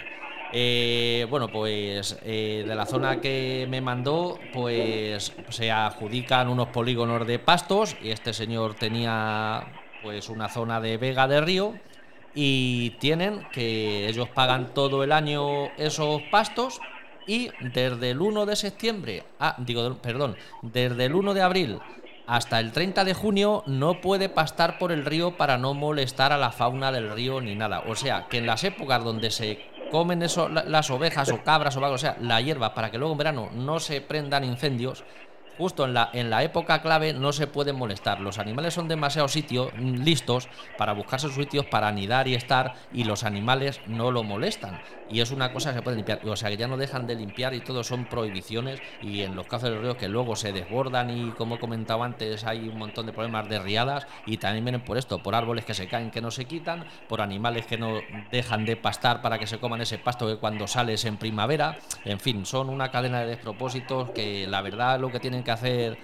Bueno, 1.30 1.48
pues 1.48 2.20
de 2.24 2.74
la 2.76 2.86
zona 2.88 3.22
que 3.22 3.68
me 3.70 3.82
mandó, 3.82 4.40
pues 4.52 5.32
se 5.50 5.72
adjudican 5.72 6.50
unos 6.50 6.70
polígonos 6.70 7.28
de 7.28 7.38
pastos 7.38 7.96
y 8.02 8.10
este 8.10 8.34
señor 8.34 8.74
tenía 8.74 9.68
pues 10.02 10.30
una 10.30 10.50
zona 10.50 10.82
de 10.82 10.98
vega 10.98 11.28
de 11.28 11.42
río 11.42 11.76
y 12.34 12.92
tienen 13.00 13.46
que 13.52 14.08
ellos 14.08 14.30
pagan 14.30 14.74
todo 14.74 15.04
el 15.04 15.12
año 15.12 15.68
esos 15.78 16.22
pastos 16.32 16.80
y 17.30 17.52
desde 17.62 18.10
el 18.10 18.22
1 18.22 18.48
de 18.48 18.56
septiembre, 18.56 19.24
ah, 19.40 19.56
digo, 19.60 19.98
perdón, 20.02 20.36
desde 20.64 21.06
el 21.06 21.14
1 21.14 21.36
de 21.36 21.42
abril 21.44 21.80
hasta 22.26 22.60
el 22.60 22.72
30 22.72 23.04
de 23.04 23.14
junio 23.14 23.64
no 23.68 24.02
puede 24.02 24.30
pastar 24.30 24.80
por 24.80 24.92
el 24.92 25.06
río 25.06 25.38
para 25.38 25.60
no 25.60 25.76
molestar 25.76 26.34
a 26.34 26.38
la 26.38 26.52
fauna 26.52 26.92
del 26.92 27.12
río 27.12 27.40
ni 27.40 27.54
nada. 27.54 27.84
O 27.88 27.96
sea, 27.96 28.28
que 28.28 28.40
en 28.40 28.48
las 28.48 28.64
épocas 28.64 29.04
donde 29.04 29.30
se 29.30 29.60
comen 29.92 30.24
eso, 30.24 30.50
las 30.50 30.90
ovejas 30.90 31.32
o 31.32 31.44
cabras 31.44 31.76
o 31.76 31.84
algo, 31.84 31.96
o 31.96 32.00
sea, 32.00 32.18
la 32.20 32.42
hierba 32.42 32.74
para 32.74 32.90
que 32.90 32.98
luego 32.98 33.14
en 33.14 33.18
verano 33.20 33.50
no 33.54 33.80
se 33.80 34.02
prendan 34.02 34.44
incendios, 34.44 35.04
justo 35.60 35.84
en 35.84 35.94
la, 35.94 36.10
en 36.14 36.30
la 36.30 36.42
época 36.42 36.82
clave 36.82 37.14
no 37.14 37.34
se 37.34 37.46
pueden 37.46 37.76
molestar. 37.76 38.22
Los 38.22 38.40
animales 38.40 38.74
son 38.74 38.88
demasiado 38.88 39.28
sitios 39.28 39.72
mm, 39.78 39.96
listos 40.04 40.48
para 40.78 40.94
buscarse 40.94 41.28
sus 41.28 41.36
sitios 41.36 41.66
para 41.66 41.90
anidar 41.90 42.28
y 42.28 42.34
estar 42.34 42.76
y 42.94 43.04
los 43.04 43.24
animales 43.24 43.82
no 43.86 44.10
lo 44.10 44.24
molestan. 44.24 44.80
Y 45.12 45.22
es 45.22 45.32
una 45.32 45.52
cosa 45.52 45.72
que 45.72 45.78
se 45.78 45.82
puede 45.82 45.98
limpiar. 45.98 46.22
O 46.26 46.36
sea, 46.36 46.50
que 46.50 46.58
ya 46.58 46.68
no 46.68 46.78
dejan 46.78 47.08
de 47.08 47.16
limpiar 47.16 47.54
y 47.54 47.60
todo 47.60 47.84
son 47.84 48.06
prohibiciones 48.06 48.80
y 49.02 49.22
en 49.22 49.36
los 49.36 49.48
cauces 49.48 49.70
del 49.70 49.82
río 49.82 49.98
que 49.98 50.08
luego 50.08 50.36
se 50.36 50.54
desbordan 50.54 51.10
y 51.10 51.32
como 51.32 51.56
he 51.56 51.60
comentado 51.60 52.04
antes 52.04 52.46
hay 52.46 52.70
un 52.70 52.78
montón 52.78 53.06
de 53.06 53.12
problemas 53.12 53.50
de 53.50 53.60
riadas 53.60 54.08
y 54.26 54.38
también 54.38 54.64
vienen 54.64 54.82
por 54.82 54.98
esto, 54.98 55.22
por 55.22 55.36
árboles 55.36 55.66
que 55.66 55.74
se 55.74 55.88
caen 55.88 56.10
que 56.10 56.22
no 56.22 56.32
se 56.32 56.46
quitan, 56.46 56.86
por 57.10 57.22
animales 57.22 57.66
que 57.66 57.78
no 57.78 58.00
dejan 58.32 58.66
de 58.66 58.78
pastar 58.78 59.22
para 59.22 59.40
que 59.40 59.48
se 59.48 59.60
coman 59.60 59.82
ese 59.82 59.98
pasto 59.98 60.26
que 60.28 60.38
cuando 60.38 60.68
sales 60.68 61.04
en 61.04 61.18
primavera. 61.18 61.80
En 62.06 62.20
fin, 62.20 62.46
son 62.46 62.70
una 62.70 62.92
cadena 62.92 63.22
de 63.22 63.28
despropósitos 63.28 64.12
que 64.12 64.48
la 64.48 64.62
verdad 64.62 65.00
lo 65.00 65.12
que 65.12 65.20
tienen 65.20 65.44
que 65.44 65.49
hacer, 65.50 65.98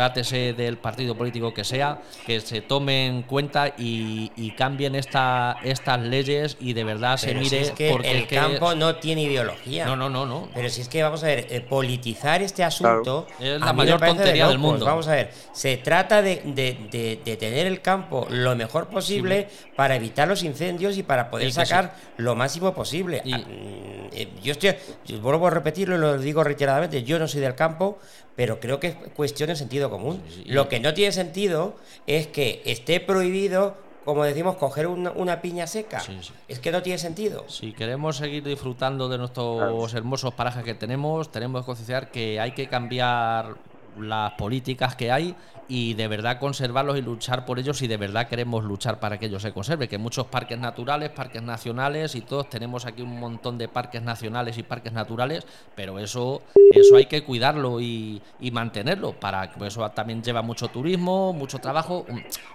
trátese 0.00 0.54
del 0.54 0.78
partido 0.78 1.14
político 1.14 1.52
que 1.52 1.62
sea, 1.62 2.00
que 2.26 2.40
se 2.40 2.62
tome 2.62 3.06
en 3.06 3.22
cuenta 3.22 3.74
y, 3.76 4.50
cambien 4.56 4.94
esta, 4.94 5.58
estas 5.62 6.00
leyes 6.00 6.56
y 6.58 6.72
de 6.72 6.84
verdad 6.84 7.18
se 7.18 7.34
mire 7.34 7.60
es 7.60 7.70
que 7.72 7.90
porque 7.90 8.10
el 8.10 8.26
campo 8.26 8.74
no 8.74 8.96
tiene 8.96 9.22
ideología. 9.24 9.84
No, 9.84 9.96
no, 9.96 10.08
no, 10.08 10.24
no. 10.24 10.48
Pero 10.54 10.70
si 10.70 10.80
es 10.80 10.88
que 10.88 11.02
vamos 11.02 11.22
a 11.22 11.26
ver, 11.26 11.46
eh, 11.50 11.60
politizar 11.60 12.40
este 12.42 12.64
asunto 12.64 13.26
Es 13.38 13.60
la 13.60 13.72
mayor 13.74 14.00
de 14.00 14.06
tontería 14.06 14.48
del 14.48 14.58
mundo. 14.58 14.86
Vamos 14.86 15.06
a 15.08 15.12
ver, 15.12 15.30
se 15.52 15.76
trata 15.76 16.22
de, 16.22 16.40
de- 16.46 16.78
de- 16.90 17.20
de 17.22 17.36
tener 17.36 17.66
el 17.66 17.82
campo 17.82 18.26
lo 18.30 18.56
mejor 18.56 18.88
posible 18.88 19.48
para 19.76 19.96
evitar 19.96 20.26
los 20.28 20.42
incendios 20.42 20.96
y 20.96 21.02
para 21.02 21.30
poder 21.30 21.48
Y 21.48 21.52
sacar 21.52 21.94
lo 22.16 22.34
máximo 22.34 22.72
posible. 22.74 23.20
Y- 23.24 23.34
Ah, 23.34 23.38
mm, 23.38 24.08
eh, 24.12 24.28
yo 24.42 24.52
estoy, 24.52 24.74
yo 25.06 25.20
vuelvo 25.20 25.46
a 25.46 25.50
repetirlo 25.50 25.94
y 25.96 25.98
lo 25.98 26.18
digo 26.18 26.42
reiteradamente, 26.42 27.02
yo 27.02 27.18
no 27.18 27.28
soy 27.28 27.40
del 27.42 27.54
campo, 27.54 27.98
pero 28.36 28.58
creo 28.60 28.80
que 28.80 28.86
es 28.88 28.94
cuestión 29.14 29.48
de 29.48 29.56
sentido 29.56 29.89
común. 29.90 30.22
Sí, 30.28 30.42
sí. 30.44 30.50
Lo 30.50 30.68
que 30.68 30.80
no 30.80 30.94
tiene 30.94 31.12
sentido 31.12 31.74
es 32.06 32.26
que 32.26 32.62
esté 32.64 33.00
prohibido, 33.00 33.76
como 34.04 34.24
decimos, 34.24 34.56
coger 34.56 34.86
una, 34.86 35.10
una 35.10 35.42
piña 35.42 35.66
seca. 35.66 36.00
Sí, 36.00 36.18
sí. 36.22 36.32
Es 36.48 36.58
que 36.58 36.72
no 36.72 36.82
tiene 36.82 36.98
sentido. 36.98 37.44
Si 37.48 37.72
queremos 37.72 38.16
seguir 38.16 38.44
disfrutando 38.44 39.08
de 39.08 39.18
nuestros 39.18 39.92
hermosos 39.94 40.34
parajes 40.34 40.64
que 40.64 40.74
tenemos, 40.74 41.30
tenemos 41.30 41.62
que 41.62 41.66
concienciar 41.66 42.10
que 42.10 42.40
hay 42.40 42.52
que 42.52 42.68
cambiar 42.68 43.56
las 43.98 44.32
políticas 44.32 44.94
que 44.94 45.10
hay 45.10 45.34
y 45.70 45.94
de 45.94 46.08
verdad 46.08 46.40
conservarlos 46.40 46.98
y 46.98 47.00
luchar 47.00 47.46
por 47.46 47.60
ellos 47.60 47.78
si 47.78 47.86
de 47.86 47.96
verdad 47.96 48.26
queremos 48.26 48.64
luchar 48.64 48.98
para 48.98 49.18
que 49.20 49.26
ellos 49.26 49.40
se 49.40 49.52
conserven. 49.52 49.88
Que 49.88 49.98
muchos 49.98 50.26
parques 50.26 50.58
naturales, 50.58 51.10
parques 51.10 51.42
nacionales 51.42 52.16
y 52.16 52.22
todos 52.22 52.50
tenemos 52.50 52.86
aquí 52.86 53.02
un 53.02 53.20
montón 53.20 53.56
de 53.56 53.68
parques 53.68 54.02
nacionales 54.02 54.58
y 54.58 54.64
parques 54.64 54.92
naturales, 54.92 55.46
pero 55.76 56.00
eso, 56.00 56.42
eso 56.72 56.96
hay 56.96 57.06
que 57.06 57.22
cuidarlo 57.22 57.80
y, 57.80 58.20
mantenerlo. 58.50 59.12
Para 59.12 59.52
pues 59.52 59.72
eso 59.72 59.88
también 59.90 60.24
lleva 60.24 60.42
mucho 60.42 60.66
turismo, 60.66 61.32
mucho 61.32 61.60
trabajo, 61.60 62.04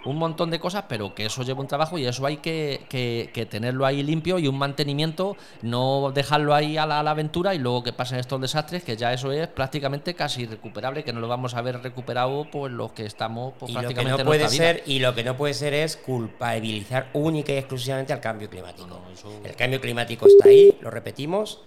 un, 0.03 0.17
montón 0.17 0.49
de 0.51 0.59
cosas, 0.59 0.83
pero 0.89 1.15
que 1.15 1.27
eso 1.27 1.43
lleva 1.43 1.61
un 1.61 1.67
trabajo 1.67 1.97
y 1.97 2.05
eso 2.05 2.25
hay 2.25 2.37
que, 2.37 2.85
que- 2.89 3.29
que 3.33 3.45
tenerlo 3.45 3.85
ahí 3.85 4.03
limpio 4.03 4.39
y 4.39 4.49
un 4.49 4.57
mantenimiento, 4.57 5.37
no 5.61 6.11
dejarlo 6.13 6.53
ahí 6.53 6.75
a 6.75 6.85
la, 6.85 6.99
a 6.99 7.03
la 7.03 7.11
aventura 7.11 7.55
y 7.55 7.59
luego 7.59 7.81
que 7.81 7.93
pasen 7.93 8.19
estos 8.19 8.41
desastres, 8.41 8.83
que 8.83 8.97
ya 8.97 9.13
eso 9.13 9.31
es 9.31 9.47
prácticamente 9.47 10.15
casi 10.15 10.41
irrecuperable, 10.41 11.05
que 11.05 11.13
no 11.13 11.21
lo 11.21 11.29
vamos 11.29 11.53
a 11.53 11.61
ver 11.61 11.81
recuperado 11.81 12.45
pues 12.51 12.73
los 12.73 12.91
que 12.91 13.04
estamos 13.07 13.53
pues, 13.59 13.71
Y 13.71 13.73
lo 13.73 13.79
que 13.81 13.85
prácticamente 13.87 14.23
no 14.23 14.27
puede 14.27 14.39
nuestra 14.43 14.65
vida. 14.65 14.79
ser 14.79 14.83
y 14.89 14.99
lo 14.99 15.15
que 15.15 15.23
no 15.23 15.37
puede 15.37 15.53
ser 15.53 15.73
es 15.73 15.97
culpabilizar 15.97 17.09
única 17.13 17.51
y 17.53 17.57
exclusivamente 17.57 18.13
al 18.13 18.21
cambio 18.21 18.49
climático. 18.49 18.87
No, 18.87 19.01
eso- 19.13 19.39
El 19.43 19.55
cambio 19.55 19.79
climático 19.81 20.27
está 20.27 20.49
ahí, 20.49 20.77
lo 20.81 20.89
repetimos, 20.91 21.61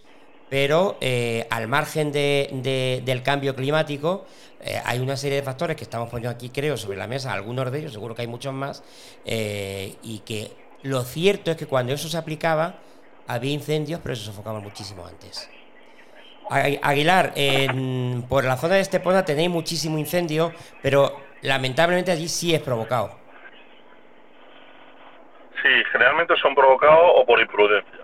pero 0.50 0.96
eh, 1.00 1.46
al 1.50 1.68
margen 1.68 2.10
de- 2.12 2.48
de- 2.62 3.02
del 3.04 3.22
cambio 3.22 3.54
climático 3.54 4.24
eh, 4.60 4.80
hay 4.84 4.98
una 4.98 5.16
serie 5.16 5.36
de 5.36 5.42
factores 5.44 5.76
que 5.76 5.84
estamos 5.84 6.08
poniendo 6.10 6.30
aquí, 6.30 6.48
creo, 6.50 6.76
sobre 6.76 6.96
la 6.98 7.06
mesa, 7.06 7.32
algunos 7.32 7.70
de 7.70 7.78
ellos, 7.78 7.92
seguro 7.92 8.14
que 8.16 8.22
hay 8.22 8.28
muchos 8.28 8.52
más, 8.52 8.82
eh, 9.24 9.94
y 10.02 10.18
que 10.20 10.50
lo 10.82 11.02
cierto 11.04 11.50
es 11.52 11.56
que 11.56 11.66
cuando 11.66 11.92
eso 11.92 12.08
se 12.08 12.16
aplicaba 12.16 12.76
había 13.28 13.52
incendios, 13.52 14.00
pero 14.02 14.16
se 14.16 14.24
sofocaban 14.24 14.62
muchísimo 14.62 15.06
antes. 15.06 15.48
Agu- 16.50 16.78
Aguilar, 16.82 17.34
por 18.28 18.44
la 18.44 18.56
zona 18.56 18.76
de 18.76 18.80
Estepona 18.80 19.24
tenéis 19.24 19.50
muchísimo 19.50 19.98
incendio, 19.98 20.52
pero 20.82 21.14
lamentablemente 21.42 22.10
allí 22.12 22.28
sí 22.28 22.54
es 22.54 22.60
provocado. 22.60 23.10
Sí, 25.62 25.68
generalmente 25.92 26.36
son 26.36 26.54
provocados 26.54 27.00
o 27.16 27.26
por 27.26 27.40
imprudencia. 27.40 27.98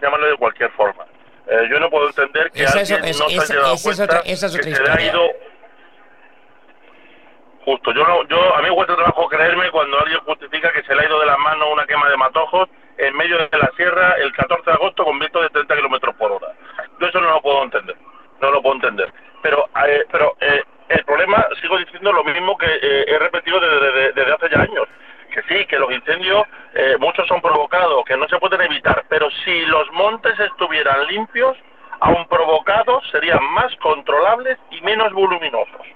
Llámalo 0.00 0.26
de 0.26 0.36
cualquier 0.36 0.70
forma. 0.72 1.04
Eh, 1.48 1.68
yo 1.70 1.78
no 1.78 1.88
puedo 1.88 2.08
entender 2.08 2.50
que 2.50 2.64
Esa 2.64 2.80
alguien 2.80 3.04
es- 3.04 3.20
no 3.20 3.28
se 3.28 3.34
haya 3.40 3.60
dado 3.60 3.74
esa 3.74 3.74
es 3.74 3.82
cuenta 3.96 4.04
otra- 4.04 4.30
esa 4.32 4.46
es 4.46 4.52
otra 4.54 4.64
que 4.64 4.74
se 4.74 4.82
le 4.82 4.90
ha 4.90 5.00
ido 5.00 5.22
justo. 7.64 7.92
Yo, 7.92 8.04
no, 8.04 8.26
yo 8.28 8.54
a 8.56 8.62
mí 8.62 8.68
me 8.68 8.74
cuesta 8.74 8.96
trabajo 8.96 9.28
creerme 9.28 9.70
cuando 9.70 9.98
alguien 10.00 10.18
justifica 10.20 10.72
que 10.72 10.82
se 10.82 10.94
le 10.94 11.02
ha 11.02 11.06
ido 11.06 11.20
de 11.20 11.26
las 11.26 11.38
manos 11.38 11.68
una 11.72 11.86
quema 11.86 12.08
de 12.08 12.16
matojos 12.16 12.68
en 12.98 13.14
medio 13.16 13.38
de 13.38 13.58
la 13.58 13.70
sierra 13.76 14.14
el 14.18 14.32
14 14.32 14.64
de 14.70 14.72
agosto 14.74 15.04
con 15.04 15.18
vientos 15.18 15.42
de 15.42 15.50
30 15.50 15.76
kilómetros 15.76 16.14
por 16.16 16.32
hora. 16.32 16.48
Yo 17.00 17.06
eso 17.06 17.20
no 17.20 17.30
lo 17.30 17.40
puedo 17.42 17.62
entender. 17.62 17.96
No 18.40 18.50
lo 18.50 18.60
puedo 18.62 18.74
entender. 18.76 19.12
Pero, 19.42 19.68
eh, 19.86 20.04
pero 20.10 20.36
eh, 20.40 20.62
el 20.88 21.04
problema, 21.04 21.46
sigo 21.60 21.78
diciendo 21.78 22.12
lo 22.12 22.24
mismo 22.24 22.56
que 22.56 22.66
eh, 22.66 23.04
he 23.08 23.18
repetido 23.18 23.58
desde, 23.60 24.32
hace 24.32 24.48
ya 24.50 24.62
años. 24.62 24.86
Que 25.32 25.42
sí, 25.42 25.66
que 25.66 25.78
los 25.78 25.92
incendios, 25.92 26.46
eh, 26.74 26.96
muchos 26.98 27.26
son 27.28 27.40
provocados, 27.42 28.04
que 28.06 28.16
no 28.16 28.26
se 28.28 28.38
pueden 28.38 28.60
evitar. 28.62 29.04
Pero 29.08 29.28
si 29.44 29.60
los 29.66 29.90
montes 29.92 30.38
estuvieran 30.38 31.06
limpios, 31.08 31.56
aun 32.00 32.26
provocados, 32.28 33.04
serían 33.10 33.42
más 33.52 33.74
controlables 33.76 34.58
y 34.70 34.80
menos 34.82 35.12
voluminosos. 35.12 35.86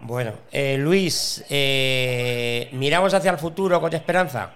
Bueno, 0.00 0.32
eh, 0.50 0.78
Luis, 0.78 1.44
eh, 1.50 2.70
miramos 2.72 3.12
hacia 3.12 3.32
el 3.32 3.38
futuro 3.38 3.80
con 3.80 3.92
esperanza. 3.92 4.54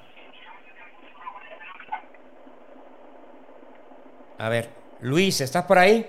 A 4.39 4.49
ver, 4.49 4.71
Luis, 5.01 5.41
¿estás 5.43 5.65
por 5.65 5.79
ahí? 5.79 6.07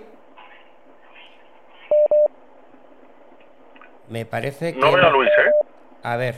Me 4.10 4.26
parece 4.26 4.74
que... 4.74 4.80
No 4.80 4.92
veo 4.92 5.08
a 5.08 5.10
Luis, 5.10 5.30
¿eh? 5.30 5.52
A 6.04 6.16
ver, 6.18 6.36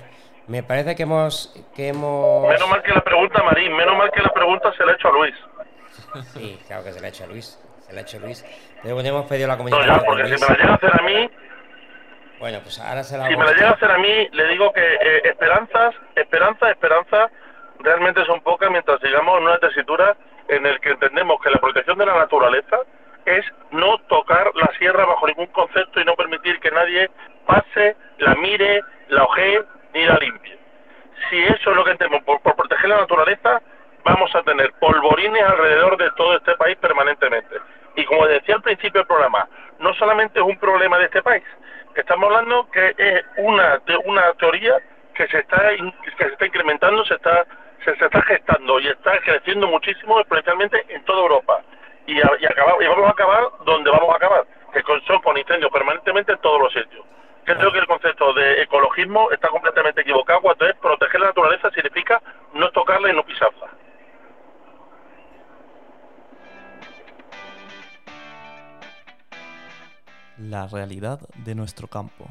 me 0.47 0.63
parece 0.63 0.95
que 0.95 1.03
hemos... 1.03 1.53
Que 1.75 1.89
hemos... 1.89 2.47
Menos 2.47 2.69
mal 2.69 2.81
que 2.83 2.93
la 2.93 3.01
pregunta, 3.01 3.43
Marín, 3.43 3.75
menos 3.75 3.97
mal 3.97 4.09
que 4.11 4.21
la 4.21 4.29
pregunta 4.29 4.71
se 4.77 4.85
la 4.85 4.93
ha 4.93 4.95
hecho 4.95 5.09
a 5.09 5.11
Luis. 5.11 5.35
Sí, 6.33 6.59
claro 6.67 6.83
que 6.83 6.93
se 6.93 6.99
la 7.01 7.07
ha 7.07 7.09
hecho 7.09 7.25
a 7.25 7.27
Luis. 7.27 7.59
Se 7.81 7.93
la 7.93 7.99
ha 7.99 8.03
hecho 8.03 8.17
a 8.17 8.19
Luis. 8.21 8.45
Pero 8.81 8.95
bueno, 8.95 9.09
hemos 9.09 9.25
pedido 9.25 9.47
la 9.47 9.55
No, 9.57 9.85
ya, 9.85 9.99
porque 10.05 10.25
si 10.25 10.33
me 10.33 10.47
la 10.47 10.55
llega 10.55 10.71
a 10.71 10.75
hacer 10.75 10.99
a 10.99 11.03
mí, 11.03 11.29
Bueno, 12.39 12.59
pues 12.61 12.79
ahora 12.79 13.03
se 13.03 13.17
la 13.17 13.27
si 13.27 13.35
me 13.35 13.45
la 13.45 13.53
llega 13.53 13.69
a 13.69 13.73
hacer 13.73 13.91
a 13.91 13.97
mí, 13.97 14.29
le 14.31 14.47
digo 14.47 14.71
que 14.71 14.81
eh, 14.81 15.21
esperanzas, 15.25 15.95
esperanza, 16.15 16.69
esperanza, 16.69 17.29
realmente 17.79 18.23
son 18.25 18.41
pocas 18.41 18.69
mientras 18.71 18.99
sigamos 19.01 19.37
en 19.37 19.43
una 19.43 19.57
tesitura 19.59 20.15
en 20.47 20.65
el 20.65 20.79
que 20.79 20.91
entendemos 20.91 21.41
que 21.41 21.49
la 21.49 21.59
protección 21.59 21.97
de 21.97 22.05
la 22.05 22.15
naturaleza 22.15 22.77
es 23.27 23.45
no 23.71 23.97
tocar 24.07 24.51
la 24.55 24.67
sierra 24.77 25.05
bajo 25.05 25.27
ningún 25.27 25.47
concepto 25.47 25.99
y 25.99 26.05
no 26.05 26.15
permitir 26.15 26.59
que 26.59 26.71
nadie 26.71 27.09
pase, 27.45 27.95
la 28.19 28.35
mire, 28.35 28.81
la 29.09 29.23
ojee 29.25 29.61
ni 29.93 30.05
la 30.05 30.15
limpie. 30.15 30.57
Si 31.29 31.43
eso 31.43 31.71
es 31.71 31.75
lo 31.75 31.83
que 31.83 31.91
entendemos 31.91 32.23
por, 32.25 32.41
proteger 32.55 32.89
la 32.89 32.97
naturaleza, 32.97 33.61
vamos 34.03 34.33
a 34.35 34.43
tener 34.43 34.71
polvorines 34.79 35.43
alrededor 35.43 35.97
de 35.97 36.09
todo 36.11 36.37
este 36.37 36.55
país 36.55 36.77
permanentemente. 36.77 37.55
Y 37.95 38.05
como 38.05 38.27
decía 38.27 38.55
al 38.55 38.61
principio 38.61 39.01
del 39.01 39.07
programa, 39.07 39.47
no 39.79 39.93
solamente 39.95 40.39
es 40.39 40.45
un 40.45 40.57
problema 40.59 40.97
de 40.97 41.05
este 41.05 41.21
país, 41.21 41.43
estamos 41.95 42.25
hablando 42.29 42.69
que 42.71 42.93
es 42.97 43.23
una, 43.37 43.79
te- 43.79 43.97
una 44.05 44.31
teoría 44.33 44.75
que 45.15 45.27
se 45.27 45.39
está 45.39 45.69
que 45.71 46.11
se 46.17 46.27
está 46.31 46.45
incrementando, 46.45 47.03
se 47.05 47.15
está 47.15 47.43
se, 47.83 47.95
se 47.95 48.05
está 48.05 48.21
gestando 48.21 48.79
y 48.79 48.87
está 48.87 49.17
creciendo 49.19 49.67
muchísimo 49.67 50.19
exponencialmente 50.19 50.85
en 50.89 51.03
toda 51.05 51.21
Europa. 51.21 51.61
Y, 52.07 52.17
a- 52.19 52.31
y, 52.39 52.87
vamos 52.87 53.05
a 53.07 53.11
acabar 53.11 53.43
donde 53.65 53.91
vamos 53.91 54.09
a 54.13 54.15
acabar, 54.15 54.45
que 54.73 54.81
son 55.05 55.21
con 55.21 55.37
incendios 55.37 55.71
permanentemente 55.71 56.31
en 56.31 56.39
todos 56.39 56.59
los 56.61 56.73
sitios. 56.73 57.05
Yo 57.45 57.55
creo 57.55 57.71
que 57.71 57.79
el 57.79 57.87
concepto 57.87 58.33
de 58.33 58.61
ecologismo 58.63 59.31
está 59.31 59.47
completamente 59.49 60.01
equivocado 60.01 60.41
cuando 60.41 60.65
es 60.67 60.75
proteger 60.77 61.21
la 61.21 61.27
naturaleza 61.27 61.69
significa 61.71 62.21
no 62.53 62.69
tocarla 62.71 63.09
y 63.09 63.15
no 63.15 63.23
pisarla. 63.25 63.67
La 70.37 70.67
realidad 70.67 71.19
de 71.35 71.55
nuestro 71.55 71.87
campo. 71.87 72.27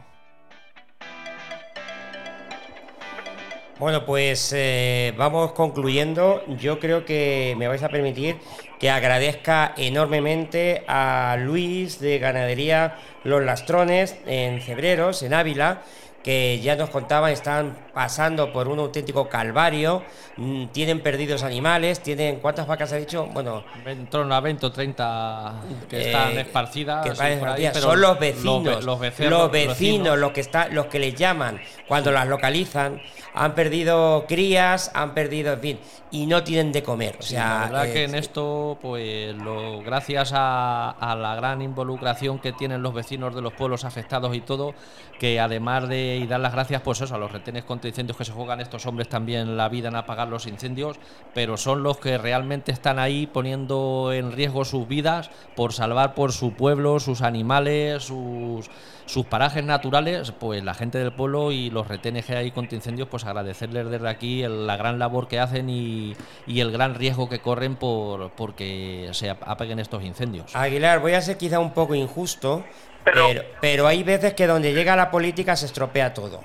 Bueno, 3.78 4.06
pues 4.06 4.54
eh, 4.56 5.12
vamos 5.18 5.52
concluyendo. 5.52 6.42
Yo 6.58 6.80
creo 6.80 7.04
que 7.04 7.54
me 7.58 7.68
vais 7.68 7.82
a 7.82 7.90
permitir 7.90 8.36
que 8.78 8.88
agradezca 8.88 9.74
enormemente 9.76 10.82
a 10.88 11.36
Luis 11.38 12.00
de 12.00 12.18
Ganadería 12.18 12.96
Los 13.22 13.44
Lastrones 13.44 14.16
en 14.26 14.62
Cebreros, 14.62 15.22
en 15.22 15.34
Ávila, 15.34 15.82
que 16.26 16.58
ya 16.60 16.74
nos 16.74 16.90
contaban, 16.90 17.30
están 17.30 17.76
pasando 17.94 18.52
por 18.52 18.66
un 18.66 18.80
auténtico 18.80 19.28
calvario, 19.28 20.02
mm, 20.36 20.66
tienen 20.72 21.00
perdidos 21.00 21.44
animales, 21.44 22.00
tienen, 22.00 22.40
¿cuántas 22.40 22.66
vacas 22.66 22.92
ha 22.92 22.96
dicho? 22.96 23.26
Bueno, 23.32 23.62
En 23.86 24.08
torno 24.08 24.34
a 24.34 24.40
20 24.40 24.66
o 24.66 24.72
30 24.72 25.54
que 25.88 25.96
eh, 25.98 26.06
están 26.06 26.36
esparcidas. 26.36 27.04
que 27.06 27.12
están 27.12 27.46
ahí, 27.48 27.70
son 27.74 28.00
los 28.00 28.18
vecinos, 28.18 28.64
Los, 28.64 28.84
los, 28.84 28.98
ve- 28.98 29.30
los 29.30 29.50
vecinos, 29.52 30.18
los 30.18 30.32
que 30.32 30.40
está, 30.40 30.66
los 30.68 30.86
que 30.86 30.98
les 30.98 31.14
llaman 31.14 31.60
cuando 31.86 32.10
las 32.10 32.26
localizan, 32.26 33.00
han 33.32 33.54
perdido 33.54 34.24
crías, 34.26 34.90
han 34.94 35.14
perdido, 35.14 35.52
en 35.52 35.60
fin, 35.60 35.78
y 36.10 36.26
no 36.26 36.42
tienen 36.42 36.72
de 36.72 36.82
comer. 36.82 37.16
O 37.20 37.22
Sí, 37.22 37.34
sea, 37.34 37.60
la 37.60 37.66
verdad 37.66 37.86
eh, 37.86 37.92
que 37.92 38.04
en 38.04 38.14
esto, 38.16 38.78
pues 38.82 39.32
lo, 39.36 39.80
gracias 39.82 40.32
a, 40.34 40.90
a 40.90 41.14
la 41.14 41.36
gran 41.36 41.62
involucración 41.62 42.40
que 42.40 42.52
tienen 42.52 42.82
los 42.82 42.92
vecinos 42.94 43.32
de 43.34 43.42
los 43.42 43.52
pueblos 43.52 43.84
afectados 43.84 44.34
y 44.34 44.40
todo, 44.40 44.74
que 45.20 45.38
además 45.38 45.88
de 45.88 46.15
y 46.16 46.26
dar 46.26 46.40
las 46.40 46.52
gracias, 46.52 46.82
pues 46.82 47.00
eso, 47.00 47.14
a 47.14 47.18
los 47.18 47.30
retenes 47.30 47.64
contra 47.64 47.88
incendios 47.88 48.16
que 48.16 48.24
se 48.24 48.32
juegan 48.32 48.60
estos 48.60 48.86
hombres 48.86 49.08
también 49.08 49.56
la 49.56 49.68
vida 49.68 49.88
en 49.88 49.96
apagar 49.96 50.28
los 50.28 50.46
incendios, 50.46 50.96
pero 51.34 51.56
son 51.56 51.82
los 51.82 51.98
que 51.98 52.18
realmente 52.18 52.72
están 52.72 52.98
ahí 52.98 53.26
poniendo 53.26 54.10
en 54.12 54.32
riesgo 54.32 54.64
sus 54.64 54.88
vidas 54.88 55.30
por 55.54 55.72
salvar 55.72 56.14
por 56.14 56.32
su 56.32 56.52
pueblo, 56.54 56.98
sus 57.00 57.22
animales, 57.22 58.04
sus 58.04 58.70
sus 59.06 59.24
parajes 59.24 59.62
naturales, 59.62 60.32
pues 60.32 60.64
la 60.64 60.74
gente 60.74 60.98
del 60.98 61.12
pueblo 61.12 61.52
y 61.52 61.70
los 61.70 61.86
retenes 61.86 62.24
que 62.26 62.34
hay 62.34 62.50
contra 62.50 62.74
incendios, 62.74 63.06
pues 63.08 63.24
agradecerles 63.24 63.88
desde 63.88 64.08
aquí 64.08 64.42
la 64.48 64.76
gran 64.76 64.98
labor 64.98 65.28
que 65.28 65.38
hacen 65.38 65.70
y, 65.70 66.16
y 66.44 66.58
el 66.58 66.72
gran 66.72 66.96
riesgo 66.96 67.28
que 67.28 67.38
corren 67.38 67.76
por 67.76 68.32
porque 68.32 69.08
se 69.12 69.30
ap- 69.30 69.44
apaguen 69.46 69.78
estos 69.78 70.02
incendios. 70.02 70.56
Aguilar, 70.56 70.98
voy 70.98 71.12
a 71.12 71.20
ser 71.20 71.38
quizá 71.38 71.60
un 71.60 71.70
poco 71.72 71.94
injusto, 71.94 72.64
Pero- 73.06 73.26
pero, 73.28 73.42
pero 73.60 73.86
hay 73.86 74.02
veces 74.02 74.34
que 74.34 74.46
donde 74.46 74.72
llega 74.74 74.94
la 74.96 75.10
política 75.10 75.54
se 75.56 75.66
estropea 75.66 76.12
todo. 76.12 76.42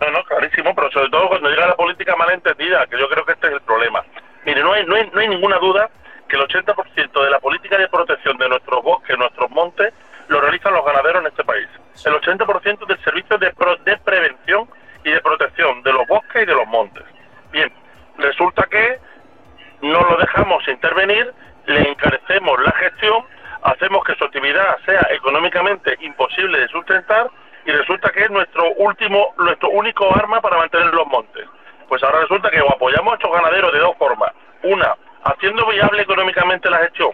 No, 0.00 0.10
no, 0.10 0.24
clarísimo, 0.24 0.74
pero 0.74 0.90
sobre 0.90 1.10
todo 1.10 1.28
cuando 1.28 1.50
llega 1.50 1.66
la 1.66 1.76
política 1.76 2.16
mal 2.16 2.30
entendida, 2.30 2.86
que 2.86 2.98
yo 2.98 3.08
creo 3.08 3.24
que 3.24 3.32
este 3.32 3.48
es 3.48 3.52
el 3.54 3.60
problema. 3.60 4.02
Mire, 4.44 4.62
no 4.62 4.72
hay, 4.72 4.84
no 4.86 4.94
hay, 4.96 5.10
no 5.12 5.20
hay 5.20 5.28
ninguna 5.28 5.58
duda 5.58 5.90
que 6.28 6.36
el 6.36 6.42
80% 6.42 7.24
de 7.24 7.30
la 7.30 7.38
política 7.38 7.76
de 7.76 7.88
protección 7.88 8.38
de 8.38 8.48
nuestros 8.48 8.82
bosques, 8.82 9.18
nuestros 9.18 9.50
montes, 9.50 9.92
lo 10.28 10.40
realizan 10.40 10.72
los 10.72 10.84
ganaderos 10.86 11.20
en 11.22 11.26
este 11.28 11.44
país. 11.44 11.68
El 12.06 12.14
80% 12.14 12.86
del 12.86 13.04
servicio 13.04 13.36
de, 13.36 13.52
pro- 13.52 13.76
de 13.76 13.96
prevención 13.98 14.70
y 15.04 15.10
de 15.10 15.20
protección 15.20 15.82
de 15.82 15.92
los 15.92 16.06
bosques 16.06 16.42
y 16.42 16.46
de 16.46 16.54
los 16.54 16.66
montes. 16.68 17.04
Bien, 17.52 17.70
resulta 18.16 18.66
que 18.70 18.98
no 19.82 20.00
lo 20.00 20.16
dejamos 20.18 20.66
intervenir, 20.68 21.32
le 21.66 21.80
encarecemos 21.90 22.58
la 22.62 22.72
gestión, 22.72 23.24
hacemos 23.62 24.04
que 24.04 24.14
su 24.14 24.24
actividad 24.24 24.78
sea 24.86 25.06
económicamente 25.10 25.96
imposible 26.00 26.60
de 26.60 26.68
sustentar 26.68 27.30
y 27.64 27.70
resulta 27.72 28.10
que 28.10 28.24
es 28.24 28.30
nuestro 28.30 28.72
último, 28.74 29.34
nuestro 29.38 29.70
único 29.70 30.14
arma 30.14 30.40
para 30.40 30.56
mantener 30.56 30.92
los 30.94 31.06
montes. 31.06 31.46
Pues 31.88 32.02
ahora 32.02 32.20
resulta 32.20 32.50
que 32.50 32.58
apoyamos 32.58 33.12
a 33.12 33.16
estos 33.16 33.32
ganaderos 33.32 33.72
de 33.72 33.80
dos 33.80 33.96
formas. 33.98 34.32
Una, 34.62 34.94
haciendo 35.24 35.66
viable 35.66 36.02
económicamente 36.02 36.70
la 36.70 36.78
gestión 36.78 37.12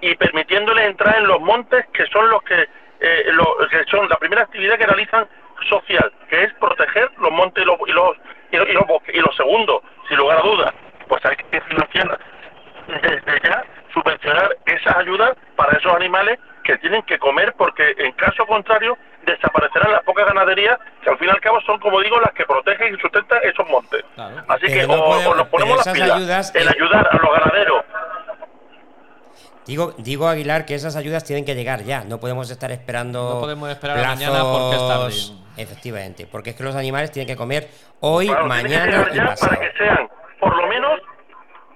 y 0.00 0.14
permitiéndoles 0.16 0.86
entrar 0.86 1.16
en 1.16 1.26
los 1.26 1.40
montes 1.40 1.86
que 1.92 2.06
son 2.06 2.28
los 2.28 2.42
que, 2.42 2.68
eh, 3.00 3.24
que 3.70 3.84
son 3.84 4.08
la 4.08 4.16
primera 4.16 4.42
actividad 4.42 4.76
que 4.76 4.86
realizan 4.86 5.26
social, 5.68 6.12
que 6.28 6.44
es 6.44 6.52
proteger 6.54 7.10
los 7.18 7.30
montes 7.30 7.62
y 7.62 7.66
los, 7.66 7.78
y 7.86 7.92
los, 7.92 8.16
y 8.50 8.56
los, 8.56 8.68
y 8.68 8.72
los 8.72 8.86
bosques. 8.86 9.14
Y 9.14 9.20
lo 9.20 9.32
segundo, 9.32 9.82
sin 10.08 10.18
lugar 10.18 10.38
a 10.38 10.42
dudas, 10.42 10.74
pues 11.08 11.24
hay 11.24 11.36
que 11.36 11.60
financiar 11.60 12.18
desde 12.88 13.40
ya, 13.44 13.64
subvencionar 13.92 14.56
esas 14.66 14.96
ayudas 14.96 15.36
para 15.56 15.76
esos 15.78 15.94
animales 15.94 16.38
que 16.64 16.76
tienen 16.78 17.02
que 17.02 17.11
comer 17.22 17.54
porque 17.56 17.94
en 17.96 18.12
caso 18.12 18.44
contrario 18.46 18.98
desaparecerán 19.24 19.92
las 19.92 20.02
pocas 20.02 20.26
ganaderías 20.26 20.76
que 21.02 21.08
al 21.10 21.16
fin 21.18 21.28
y 21.28 21.30
al 21.30 21.40
cabo 21.40 21.60
son, 21.62 21.78
como 21.80 22.00
digo, 22.00 22.20
las 22.20 22.32
que 22.34 22.44
protegen 22.44 22.94
y 22.94 22.98
sustentan 23.00 23.38
esos 23.44 23.66
montes. 23.68 24.02
Claro. 24.16 24.42
Así 24.48 24.66
que 24.66 24.86
no 24.86 24.94
o, 24.94 25.06
podemos- 25.06 25.26
o 25.32 25.34
nos 25.36 25.48
ponemos 25.48 25.76
las 25.86 25.94
pilas 25.94 26.10
ayudas, 26.10 26.54
en 26.54 26.66
eh, 26.68 26.70
ayudar 26.76 27.08
a 27.10 27.16
los 27.16 27.32
ganaderos 27.38 27.84
Digo, 29.64 29.94
digo 29.98 30.26
Aguilar 30.26 30.66
que 30.66 30.74
esas 30.74 30.96
ayudas 30.96 31.22
tienen 31.22 31.44
que 31.44 31.54
llegar 31.54 31.84
ya, 31.84 32.02
no 32.02 32.18
podemos 32.18 32.50
estar 32.50 32.72
esperando. 32.72 33.34
No 33.34 33.40
podemos 33.40 33.70
esperar 33.70 33.96
a 33.98 34.08
mañana 34.08 34.42
porque 34.42 34.74
es 34.76 34.82
plazos- 34.82 35.28
tarde. 35.30 35.42
Efectivamente, 35.62 36.26
porque 36.26 36.50
es 36.50 36.56
que 36.56 36.64
los 36.64 36.74
animales 36.74 37.12
tienen 37.12 37.28
que 37.28 37.36
comer 37.36 37.68
hoy, 38.00 38.26
Claro, 38.26 38.48
tiene 38.48 38.62
que 38.62 38.68
mañana 38.78 39.08
y 39.14 39.18
pasado. 39.20 39.50
para 39.54 39.60
que 39.70 39.78
sean 39.78 40.08
por 40.40 40.56
lo 40.56 40.66
menos 40.66 41.00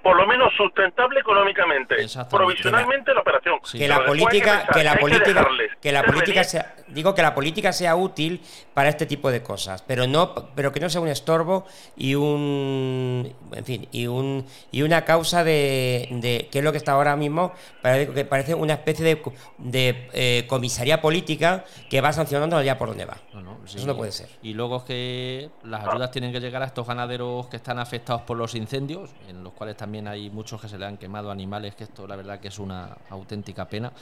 por 0.07 0.15
lo 0.15 0.25
menos 0.25 0.53
sustentable 0.55 1.19
económicamente 1.19 1.97
provisionalmente 2.29 3.13
la 3.13 3.19
operación. 3.19 3.59
Sí. 3.63 3.77
que 3.77 3.89
la 3.89 4.05
política 4.05 4.65
pensar 4.65 4.73
que 4.73 4.83
la 4.83 4.95
política 4.95 5.47
que 5.81 5.91
la 5.91 6.03
política 6.03 6.43
sea 6.45 6.75
digo 6.87 7.13
que 7.13 7.21
la 7.21 7.35
política 7.35 7.73
sea 7.73 7.97
útil 7.97 8.41
para 8.73 8.87
este 8.87 9.05
tipo 9.05 9.29
de 9.29 9.43
cosas 9.43 9.81
pero 9.81 10.07
no 10.07 10.33
pero 10.55 10.71
que 10.71 10.79
no 10.79 10.89
sea 10.89 11.01
un 11.01 11.09
estorbo 11.09 11.65
y 11.97 12.15
un 12.15 13.35
en 13.51 13.65
fin 13.65 13.89
y 13.91 14.07
un 14.07 14.45
y 14.71 14.83
una 14.83 15.03
causa 15.03 15.43
de, 15.43 16.07
de 16.09 16.47
que 16.49 16.59
es 16.59 16.63
lo 16.63 16.71
que 16.71 16.77
está 16.77 16.93
ahora 16.93 17.17
mismo 17.17 17.51
parece 17.81 18.13
que 18.13 18.23
parece 18.23 18.53
una 18.53 18.73
especie 18.73 19.03
de, 19.03 19.21
de 19.57 20.09
eh, 20.13 20.45
comisaría 20.47 21.01
política 21.01 21.65
que 21.89 22.01
va 22.01 22.13
sancionando 22.13 22.57
allá 22.57 22.77
por 22.77 22.89
donde 22.89 23.05
va. 23.05 23.17
No, 23.33 23.41
no, 23.41 23.57
sí. 23.65 23.77
eso 23.77 23.87
no 23.87 23.95
puede 23.95 24.11
ser. 24.11 24.29
Y 24.41 24.53
luego 24.53 24.77
es 24.77 24.83
que 24.83 25.49
las 25.63 25.85
ayudas 25.85 26.11
tienen 26.11 26.31
que 26.31 26.39
llegar 26.39 26.61
a 26.61 26.65
estos 26.65 26.85
ganaderos 26.85 27.47
que 27.47 27.57
están 27.57 27.79
afectados 27.79 28.21
por 28.23 28.37
los 28.37 28.55
incendios, 28.55 29.09
en 29.27 29.43
los 29.43 29.53
cuales 29.53 29.77
también 29.77 29.96
hay 30.05 30.29
muchos 30.29 30.59
que 30.59 30.67
se 30.67 30.77
le 30.77 30.85
han 30.85 30.97
quemado 30.97 31.31
animales, 31.31 31.75
que 31.75 31.85
esto 31.85 32.05
la 32.05 32.17
verdad 32.17 32.41
que 32.41 32.49
es 32.49 32.59
una 32.59 32.97
auténtica 33.09 33.69
pena. 33.69 33.93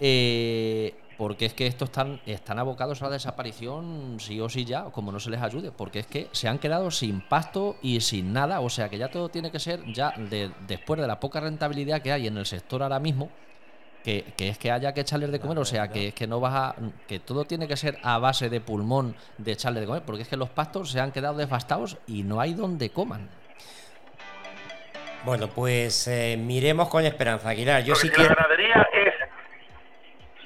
Eh, 0.00 0.94
porque 1.16 1.46
es 1.46 1.54
que 1.54 1.66
estos 1.68 1.90
están, 1.90 2.20
están 2.26 2.58
abocados 2.58 3.00
a 3.00 3.04
la 3.04 3.12
desaparición 3.12 4.16
sí 4.18 4.40
o 4.40 4.48
sí 4.48 4.64
ya, 4.64 4.84
como 4.86 5.12
no 5.12 5.20
se 5.20 5.30
les 5.30 5.40
ayude, 5.40 5.70
porque 5.70 6.00
es 6.00 6.06
que 6.08 6.28
se 6.32 6.48
han 6.48 6.58
quedado 6.58 6.90
sin 6.90 7.20
pasto 7.20 7.76
y 7.82 8.00
sin 8.00 8.32
nada, 8.32 8.60
o 8.60 8.68
sea 8.68 8.88
que 8.88 8.98
ya 8.98 9.08
todo 9.08 9.28
tiene 9.28 9.52
que 9.52 9.60
ser 9.60 9.80
ya 9.92 10.10
de- 10.16 10.50
después 10.66 11.00
de 11.00 11.06
la 11.06 11.20
poca 11.20 11.38
rentabilidad 11.38 12.02
que 12.02 12.10
hay 12.10 12.26
en 12.26 12.36
el 12.36 12.46
sector 12.46 12.82
ahora 12.82 12.98
mismo, 12.98 13.28
que, 14.02 14.24
que 14.36 14.48
es 14.48 14.58
que 14.58 14.72
haya 14.72 14.92
que 14.92 15.02
echarles 15.02 15.30
de 15.30 15.38
comer, 15.38 15.58
o 15.58 15.64
sea, 15.64 15.86
que 15.86 16.08
es 16.08 16.14
que 16.14 16.26
no 16.26 16.40
vas 16.40 16.54
a. 16.54 16.74
que 17.06 17.20
todo 17.20 17.44
tiene 17.44 17.68
que 17.68 17.76
ser 17.76 17.98
a 18.02 18.18
base 18.18 18.50
de 18.50 18.60
pulmón 18.60 19.14
de 19.38 19.52
echarle 19.52 19.78
de 19.78 19.86
comer, 19.86 20.02
porque 20.02 20.22
es 20.22 20.28
que 20.28 20.36
los 20.36 20.50
pastos 20.50 20.90
se 20.90 20.98
han 20.98 21.12
quedado 21.12 21.36
devastados 21.36 21.98
y 22.08 22.24
no 22.24 22.40
hay 22.40 22.54
donde 22.54 22.90
coman. 22.90 23.28
Bueno 25.24 25.48
pues 25.54 26.06
eh, 26.08 26.36
miremos 26.38 26.88
con 26.88 27.04
esperanza 27.04 27.50
Aguilar. 27.50 27.82
Yo 27.82 27.94
Porque 27.94 28.00
sí 28.00 28.08
si 28.08 28.14
quiero 28.14 28.30
la 28.30 28.42
ganadería 28.42 28.88
es 28.92 29.14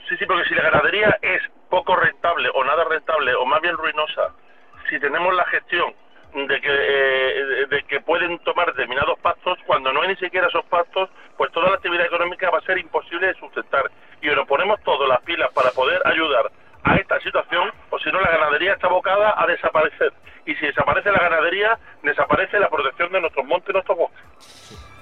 sí 0.08 0.16
sí 0.18 0.26
porque 0.26 0.44
si 0.48 0.54
la 0.54 0.62
ganadería 0.62 1.18
es 1.22 1.40
poco 1.68 1.96
rentable 1.96 2.48
o 2.54 2.64
nada 2.64 2.84
rentable 2.84 3.34
o 3.34 3.44
más 3.46 3.60
bien 3.60 3.76
ruinosa 3.76 4.32
si 4.88 4.98
tenemos 5.00 5.34
la 5.34 5.44
gestión 5.46 5.94
de 6.34 6.60
que 6.60 6.68
eh, 6.70 7.66
de- 7.70 7.82
que 7.84 8.00
pueden 8.00 8.38
tomar 8.40 8.66
determinados 8.68 9.18
pastos 9.20 9.58
cuando 9.66 9.92
no 9.92 10.02
hay 10.02 10.08
ni 10.08 10.16
siquiera 10.16 10.48
esos 10.48 10.64
pastos 10.66 11.08
pues 11.36 11.50
toda 11.52 11.68
la 11.70 11.76
actividad 11.76 12.06
económica 12.06 12.50
va 12.50 12.58
a 12.58 12.62
ser 12.62 12.78
imposible 12.78 13.26
de 13.28 13.34
sustentar. 13.34 13.90
Y 14.22 14.26
nos 14.28 14.46
ponemos 14.46 14.80
todas 14.82 15.08
las 15.08 15.20
pilas 15.22 15.50
para 15.52 15.70
poder 15.70 16.00
ayudar 16.06 16.50
a 16.86 16.96
esta 16.96 17.18
situación 17.20 17.70
o 17.90 17.98
si 17.98 18.10
no 18.12 18.20
la 18.20 18.30
ganadería 18.30 18.72
está 18.74 18.86
abocada 18.86 19.34
a 19.36 19.46
desaparecer 19.46 20.12
y 20.46 20.54
si 20.54 20.66
desaparece 20.66 21.10
la 21.10 21.18
ganadería 21.18 21.78
desaparece 22.02 22.58
la 22.60 22.68
protección 22.70 23.10
de 23.12 23.20
nuestros 23.20 23.44
montes 23.46 23.70
y 23.70 23.72
nuestros 23.72 23.98
bosques 23.98 24.22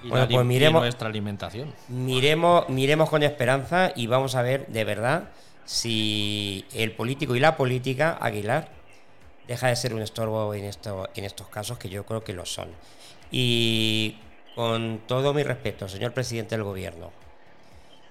Y, 0.03 0.09
Bueno, 0.09 0.27
pues 0.31 0.45
miremos- 0.47 0.83
nuestra 0.83 1.09
alimentación. 1.09 1.75
Miremos, 1.89 2.69
miremos 2.69 3.09
con 3.11 3.23
esperanza 3.23 3.93
y 3.97 4.07
vamos 4.07 4.35
a 4.37 4.43
ver 4.43 4.67
de 4.67 4.85
verdad 4.85 5.31
si 5.65 6.67
el 6.75 6.93
político 6.93 7.35
y 7.37 7.41
la 7.41 7.57
política, 7.57 8.19
Aguilar, 8.21 8.69
deja 9.49 9.69
de 9.69 9.77
ser 9.77 9.95
un 9.95 10.03
estorbo 10.03 10.53
en, 10.55 10.65
esto, 10.65 11.09
en 11.15 11.25
estos 11.25 11.49
casos, 11.49 11.79
que 11.79 11.89
yo 11.89 12.05
creo 12.05 12.23
que 12.23 12.33
lo 12.35 12.45
son. 12.45 12.69
Y 13.31 14.19
con 14.55 15.01
todo 15.07 15.33
mi 15.35 15.43
respeto, 15.43 15.89
señor 15.89 16.13
presidente 16.13 16.55
del 16.55 16.65
gobierno, 16.65 17.11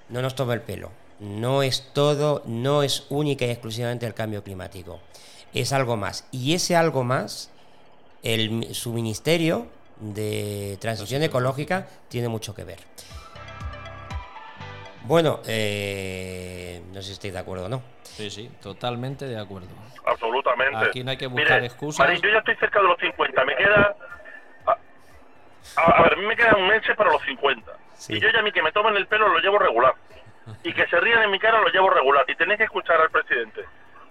no 0.09 0.21
nos 0.21 0.33
tome 0.35 0.55
el 0.55 0.61
pelo. 0.61 0.91
No 1.23 1.63
es 1.63 1.93
todo, 1.93 2.41
no 2.45 2.83
es 2.83 3.07
única 3.09 3.45
y 3.45 3.49
exclusivamente 3.49 4.05
el 4.05 4.13
cambio 4.13 4.43
climático. 4.43 4.99
Es 5.53 5.71
algo 5.71 5.95
más. 5.95 6.27
Y 6.33 6.53
ese 6.53 6.75
algo 6.75 7.05
más, 7.05 7.49
el, 8.23 8.75
su 8.75 8.91
ministerio 8.91 9.67
de 10.01 10.77
transición 10.81 11.23
ecológica 11.23 11.87
tiene 12.09 12.27
mucho 12.27 12.53
que 12.53 12.65
ver. 12.65 12.79
Bueno, 15.03 15.39
eh, 15.47 16.81
no 16.91 17.01
sé 17.01 17.07
si 17.07 17.13
estáis 17.13 17.33
de 17.33 17.39
acuerdo 17.39 17.65
o 17.67 17.69
no. 17.69 17.81
Sí, 18.03 18.29
sí, 18.29 18.49
totalmente 18.61 19.25
de 19.25 19.39
acuerdo. 19.39 19.69
Absolutamente. 20.05 20.75
Aquí 20.77 21.05
no 21.05 21.11
hay 21.11 21.17
que 21.17 21.27
buscar 21.27 21.55
Mire, 21.61 21.65
excusas. 21.67 22.05
Mari, 22.05 22.19
yo 22.21 22.29
ya 22.31 22.39
estoy 22.39 22.55
cerca 22.57 22.81
de 22.81 22.87
los 22.87 22.99
50. 22.99 23.45
Me 23.45 23.55
queda. 23.55 23.95
A, 24.65 25.81
a- 25.81 26.03
ver, 26.03 26.13
a 26.13 26.15
mí 26.17 26.25
me 26.25 26.35
quedan 26.35 26.67
meses 26.67 26.97
para 26.97 27.11
los 27.11 27.21
50. 27.23 27.71
Sí. 27.95 28.13
Y 28.15 28.19
yo 28.19 28.27
ya 28.29 28.39
a 28.39 28.41
mí 28.43 28.51
que 28.51 28.61
me 28.61 28.73
tomen 28.73 28.97
el 28.97 29.07
pelo 29.07 29.29
lo 29.29 29.39
llevo 29.39 29.57
regular. 29.57 29.93
Y 30.63 30.73
que 30.73 30.85
se 30.87 30.99
rían 30.99 31.23
en 31.23 31.31
mi 31.31 31.39
cara 31.39 31.59
lo 31.61 31.67
llevo 31.69 31.89
regular. 31.89 32.25
Y 32.27 32.35
tenéis 32.35 32.57
que 32.57 32.65
escuchar 32.65 32.99
al 33.01 33.09
presidente. 33.09 33.65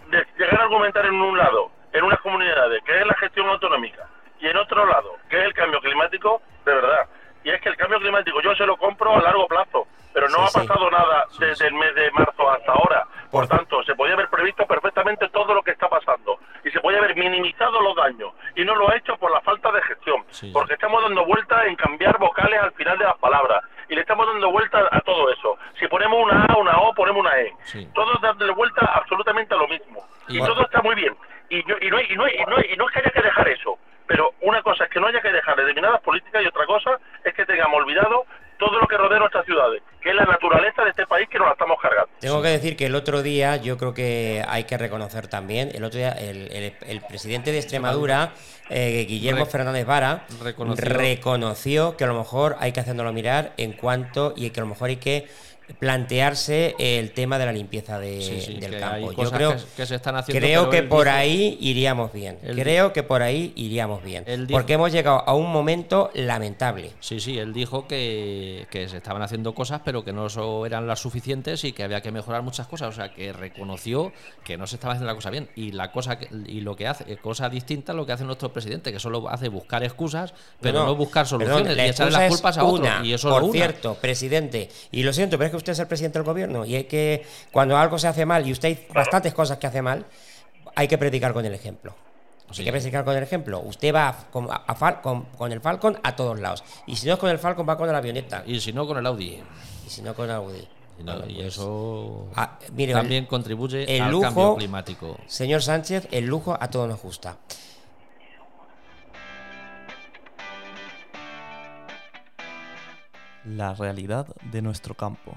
De 0.09 0.27
llegar 0.38 0.61
a 0.61 0.65
argumentar 0.65 1.04
en 1.06 1.15
un 1.15 1.37
lado 1.38 1.71
en 1.92 2.04
unas 2.04 2.21
comunidades, 2.21 2.83
que 2.85 2.98
es 3.00 3.06
la 3.06 3.15
gestión 3.15 3.46
autonómica, 3.48 4.06
y 4.40 4.46
en 4.48 4.56
otro 4.56 4.87
lado, 4.87 5.17
que 5.29 5.38
es 5.38 5.44
el 5.44 5.52
cambio 5.54 5.79
climático, 5.81 6.40
de 6.65 6.75
verdad. 6.75 7.06
Y 7.44 7.50
es 7.50 7.61
que 7.61 7.69
el 7.69 7.77
cambio 7.77 7.98
climático 8.00 8.40
yo 8.40 8.54
se 8.54 8.65
lo 8.65 8.77
compro 8.79 9.15
a 9.15 9.21
largo 9.21 9.46
plazo, 9.46 9.87
pero 10.15 10.27
no 10.29 10.37
Sí, 10.38 10.42
ha 10.44 10.61
sí. 10.61 10.67
pasado 10.67 10.90
nada 10.90 11.27
desde 11.38 11.54
sí. 11.56 11.65
el 11.67 11.75
mes 11.75 11.94
de 11.94 12.11
marzo 12.13 12.50
hasta 12.50 12.73
ahora. 12.73 13.06
Por 13.31 13.46
tanto, 13.48 13.83
se 13.85 13.94
podía 13.94 14.15
haber 14.15 14.29
previsto 14.29 14.67
perfectamente 14.67 15.29
todo 15.31 15.52
lo 15.54 15.63
que 15.63 15.73
está 15.73 15.88
pasando 15.88 16.38
y 16.65 16.71
se 16.71 16.81
podía 16.81 16.98
haber 16.98 17.15
minimizado 17.17 17.81
los 17.81 17.94
daños 17.96 18.33
y 18.56 18.65
no 18.65 18.75
lo 18.75 18.90
ha 18.90 18.96
hecho 18.96 19.17
por 19.19 19.31
la 19.31 19.40
falta 19.40 19.71
de 19.73 19.83
gestión, 19.83 20.23
porque 20.52 20.75
estamos 20.75 21.02
dando 21.02 21.25
vueltas 21.27 21.67
en 21.67 21.77
cambiar 21.77 22.19
vocales 22.19 22.61
al 22.61 22.73
final 22.73 22.96
de 22.98 23.04
las 23.04 23.17
palabras 23.19 23.63
y 23.93 23.95
le 23.95 24.01
estamos 24.01 24.27
dando 24.27 24.51
vueltas 24.51 24.85
a 24.90 25.01
todo 25.03 25.31
eso. 25.31 25.59
Si 25.79 25.87
ponemos 25.87 26.19
una 26.25 26.47
A, 26.47 26.57
una 26.57 26.79
O, 26.79 26.95
ponemos 26.95 27.21
una 27.21 27.38
E. 27.38 27.53
Sí. 27.65 27.87
Todo 27.95 28.15
es 28.15 28.21
darle 28.23 28.51
vuelta 28.53 28.87
absolutamente 28.95 29.55
a 29.55 29.59
lo 29.59 29.69
mismo. 29.69 30.03
Y, 30.29 30.38
Y- 30.38 30.40
todo 30.40 30.63
está 30.63 30.81
muy 30.81 30.95
bien. 30.95 31.15
Y, 31.51 31.63
yo- 31.69 31.77
y, 31.79 31.90
no, 31.90 31.99
hay- 31.99 32.07
y, 32.09 32.17
no, 32.17 32.25
hay- 32.25 32.37
y, 32.38 32.45
no, 32.49 32.57
hay- 32.57 32.71
y 32.73 32.77
no 32.77 32.87
es 32.88 32.93
que 32.95 33.01
haya 33.01 33.11
que 33.11 33.21
dejar 33.21 33.49
eso, 33.49 33.79
pero 34.07 34.31
una 34.40 34.63
cosa 34.63 34.85
es 34.85 34.90
que 34.90 34.99
no 34.99 35.09
haya 35.09 35.21
que 35.21 35.31
dejar 35.31 35.57
determinadas 35.57 36.01
políticas 36.01 36.43
y 36.43 36.47
otra 36.47 36.65
cosa 36.65 36.99
es 37.23 37.35
que 37.35 37.45
tengamos 37.45 37.83
olvidado 37.83 38.25
todo 38.59 38.79
lo 38.81 38.87
que 38.87 38.97
rodea 38.97 39.19
nuestras 39.19 39.45
ciudades, 39.45 39.83
que 40.03 40.11
es 40.11 40.15
la 40.17 40.25
naturaleza 40.25 40.83
de 40.83 40.90
este 40.90 41.07
país 41.07 41.29
que 41.29 41.38
nos 41.38 41.46
la 41.46 41.53
estamos 41.53 41.79
cargando. 41.81 42.11
Tengo 42.21 42.42
que 42.42 42.48
decir 42.48 42.77
que 42.77 42.87
el 42.87 42.94
otro 42.94 43.23
día, 43.23 43.57
yo 43.57 43.79
creo 43.79 43.94
que 43.94 44.44
hay 44.48 44.65
que 44.65 44.77
reconocer 44.77 45.29
también, 45.29 45.71
el 45.75 45.85
otro 45.85 45.98
día 45.98 46.11
el, 46.13 46.50
el- 46.53 46.75
el 46.87 47.00
presidente 47.03 47.53
de 47.53 47.59
Extremadura, 47.59 48.33
eh, 48.69 49.05
Guillermo 49.09 49.44
Re- 49.44 49.50
Fernández 49.50 49.87
Vara, 49.87 50.25
reconoció- 50.42 50.85
reconoció 50.85 51.96
que 51.96 52.05
a 52.05 52.07
lo 52.09 52.15
mejor 52.19 52.57
hay 52.61 52.73
que 52.73 52.81
haciéndolo 52.81 53.13
mirar 53.13 53.53
en 53.57 53.73
cuanto 53.73 54.35
y 54.37 54.50
que 54.50 54.61
a 54.61 54.65
lo 54.65 54.69
mejor 54.71 54.88
hay 54.90 54.96
que 54.96 55.29
plantearse 55.79 56.75
el 56.79 57.13
tema 57.13 57.38
de 57.38 57.46
la 57.46 57.52
limpieza 57.52 57.98
de- 57.98 58.23
Sí, 58.23 58.40
sí, 58.40 58.54
del 58.60 58.79
campo. 58.79 59.13
Yo 59.13 59.31
creo, 59.31 59.56
que, 59.56 59.63
que 59.77 59.87
se 59.87 59.96
están 59.96 60.17
haciendo. 60.17 60.40
creo 60.46 60.71
que 60.71 60.83
por 60.83 61.08
ahí 61.08 61.58
iríamos 61.60 62.13
bien. 62.13 62.38
Creo 62.42 62.92
que 62.92 63.02
por 63.02 63.23
ahí 63.23 63.52
iríamos 63.56 64.02
bien. 64.02 64.25
Dijo- 64.25 64.52
Porque 64.52 64.75
hemos 64.75 64.92
llegado 64.92 65.23
a 65.27 65.35
un 65.35 65.50
momento 65.50 66.10
lamentable. 66.15 66.92
Sí, 67.00 67.21
sí, 67.21 67.38
él 67.38 67.52
dijo 67.52 67.87
que, 67.87 68.67
que 68.71 68.88
se 68.88 68.96
estaban 68.98 69.23
haciendo 69.23 69.54
cosas, 69.54 69.81
pero 69.85 70.04
que 70.04 70.13
no 70.13 70.27
eran 70.67 70.87
las 70.87 71.00
suficientes 71.00 71.65
y 71.65 71.73
que 71.73 71.83
había 71.85 72.00
que 72.00 72.10
mejorar 72.13 72.42
muchas 72.42 72.67
cosas. 72.67 72.88
O 72.88 72.92
sea, 72.92 73.13
que 73.13 73.33
reconoció 73.33 74.13
que 74.44 74.56
no 74.56 74.67
se 74.67 74.77
estaba 74.77 74.94
haciendo 74.94 75.10
la 75.10 75.15
cosa 75.17 75.31
bien. 75.31 75.48
Y 75.56 75.73
la 75.73 75.90
cosa 75.92 76.19
que- 76.19 76.29
y 76.46 76.60
lo 76.60 76.77
que 76.77 76.87
hace, 76.87 77.17
cosa 77.19 77.48
distinta 77.48 77.92
a 77.92 77.94
lo 77.94 78.06
que 78.06 78.13
hace 78.13 78.25
nuestro 78.25 78.52
presidente, 78.52 78.92
que 78.92 79.00
solo 79.00 79.29
hace 79.29 79.48
buscar 79.48 79.83
excusas, 79.85 80.33
pero 80.60 80.81
no, 80.81 80.87
No, 80.87 80.96
buscar 80.96 81.25
perdón, 81.25 81.40
soluciones 81.46 81.77
la 81.77 81.87
y 81.87 81.90
echarle 81.90 82.13
las 82.13 82.29
culpas 82.31 82.58
a 82.58 82.65
otro. 82.65 82.83
una. 82.83 83.00
Y 83.04 83.13
eso 83.13 83.29
Por 83.31 83.42
una. 83.44 83.52
cierto, 83.52 83.94
presidente, 83.94 84.69
y 84.90 85.02
lo 85.02 85.13
siento, 85.13 85.38
pero 85.38 85.46
es 85.46 85.52
que 85.53 85.57
usted 85.59 85.73
es 85.73 85.79
el 85.79 85.87
presidente 85.87 86.19
del 86.19 86.27
gobierno 86.27 86.65
y 86.65 86.75
hay 86.75 86.85
que, 86.85 87.25
cuando 87.53 87.77
algo 87.79 87.96
se 87.98 88.09
hace 88.09 88.27
mal 88.27 88.44
y 88.46 88.50
usted 88.50 88.69
hay 88.69 88.87
bastantes 88.92 89.33
cosas 89.33 89.59
que 89.59 89.69
hace 89.69 89.81
mal, 89.83 90.05
hay 90.75 90.88
que 90.88 90.98
predicar 90.98 91.33
con 91.33 91.44
el 91.46 91.55
ejemplo. 91.55 91.94
Sí. 92.50 92.61
Hay 92.63 92.65
que 92.67 92.73
predicar 92.73 93.05
con 93.05 93.17
el 93.17 93.23
ejemplo. 93.23 93.61
Usted 93.61 93.94
va 93.94 94.09
a- 94.09 94.31
con, 94.31 94.46
a 94.50 94.75
Fal- 94.75 95.00
con- 95.00 95.23
con 95.38 95.53
el 95.53 95.61
Falcon 95.61 95.98
a 96.03 96.15
todos 96.17 96.38
lados. 96.40 96.63
Y 96.87 96.96
si 96.96 97.07
no 97.07 97.15
es 97.15 97.19
con 97.19 97.31
el 97.31 97.38
Falcon, 97.38 97.67
va 97.67 97.79
con 97.79 97.87
la 97.90 97.96
avioneta. 97.96 98.42
Y 98.46 98.61
si 98.61 98.73
no, 98.75 98.87
con 98.87 98.98
el 98.98 99.07
Audi. 99.07 99.40
Y 99.87 99.88
si 99.90 100.03
no 100.03 100.13
con 100.15 100.27
el 100.27 100.33
Audi. 100.33 100.69
Y, 100.98 101.03
no- 101.03 101.13
Bueno, 101.19 101.31
y 101.31 101.35
pues, 101.37 101.46
eso 101.46 102.29
ah, 102.35 102.59
mire, 102.75 102.92
también 102.92 103.23
el- 103.25 103.29
contribuye 103.29 103.96
el 103.96 104.03
al 104.03 104.11
lujo- 104.11 104.23
cambio 104.25 104.57
climático. 104.57 105.17
Señor 105.27 105.63
Sánchez, 105.63 106.09
el 106.11 106.27
lujo 106.27 106.55
a 106.61 106.69
todos 106.69 106.87
nos 106.88 107.00
gusta. 107.00 107.38
La 113.45 113.75
realidad 113.75 114.27
de 114.43 114.63
nuestro 114.63 114.95
campo. 114.95 115.33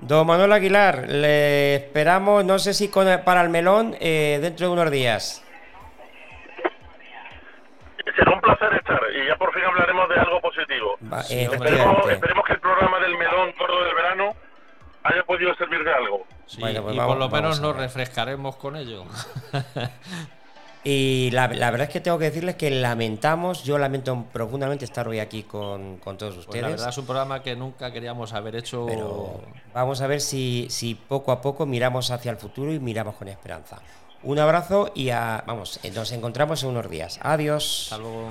Don 0.00 0.26
Manuel 0.26 0.52
Aguilar, 0.52 1.08
le 1.08 1.76
esperamos, 1.76 2.44
no 2.44 2.58
sé 2.58 2.74
si 2.74 2.88
con 2.88 3.06
para 3.24 3.40
el 3.40 3.48
melón, 3.48 3.96
eh, 4.00 4.38
dentro 4.42 4.66
de 4.66 4.72
unos 4.74 4.90
días. 4.90 5.42
Será 8.16 8.32
un 8.34 8.40
placer 8.42 8.74
estar 8.74 9.00
y 9.14 9.26
ya 9.26 9.36
por 9.36 9.52
fin 9.54 9.62
hablaremos 9.64 10.08
de 10.10 10.14
algo 10.16 10.40
positivo. 10.42 10.96
Va- 11.10 11.22
eh. 11.30 11.48
Esperemos, 11.50 12.10
esperemos 12.10 12.44
que 12.44 12.52
el 12.52 12.60
programa 12.60 13.00
del 13.00 13.16
melón 13.16 13.52
gordo 13.58 13.82
del 13.84 13.94
verano 13.94 14.34
haya 15.04 15.22
podido 15.24 15.54
servir 15.54 15.82
de 15.82 15.92
algo. 15.92 16.26
Sí, 16.46 16.60
Bueno, 16.60 16.82
pues 16.82 16.94
y 16.94 16.98
vamos- 16.98 17.14
por 17.14 17.20
lo 17.20 17.28
menos 17.30 17.60
nos 17.60 17.74
refrescaremos 17.76 18.56
con 18.56 18.76
ello. 18.76 19.04
Y 20.86 21.30
la, 21.32 21.48
la 21.48 21.70
verdad 21.70 21.86
es 21.88 21.92
que 21.92 22.00
tengo 22.00 22.18
que 22.18 22.26
decirles 22.26 22.56
que 22.56 22.70
lamentamos, 22.70 23.64
yo 23.64 23.78
lamento 23.78 24.26
profundamente 24.32 24.84
estar 24.84 25.08
hoy 25.08 25.18
aquí 25.18 25.42
con, 25.44 25.96
con 25.96 26.18
todos 26.18 26.34
Pues 26.34 26.46
ustedes. 26.46 26.62
la 26.62 26.68
verdad 26.68 26.88
es 26.90 26.98
un 26.98 27.06
programa 27.06 27.42
que 27.42 27.56
nunca 27.56 27.90
queríamos 27.90 28.34
haber 28.34 28.56
hecho. 28.56 28.84
pero 28.86 29.40
vamos 29.72 30.02
a 30.02 30.06
ver 30.06 30.20
si, 30.20 30.66
si 30.68 30.94
poco 30.94 31.32
a 31.32 31.40
poco 31.40 31.64
miramos 31.64 32.10
hacia 32.10 32.30
el 32.30 32.36
futuro 32.36 32.70
y 32.72 32.78
miramos 32.80 33.14
con 33.16 33.28
esperanza. 33.28 33.78
Un 34.22 34.38
abrazo 34.38 34.90
y 34.94 35.08
a, 35.10 35.42
vamos, 35.46 35.80
nos 35.94 36.12
encontramos 36.12 36.62
en 36.62 36.70
unos 36.70 36.88
días. 36.90 37.18
Adiós. 37.22 37.88
Hasta 37.90 37.98
luego. 38.02 38.28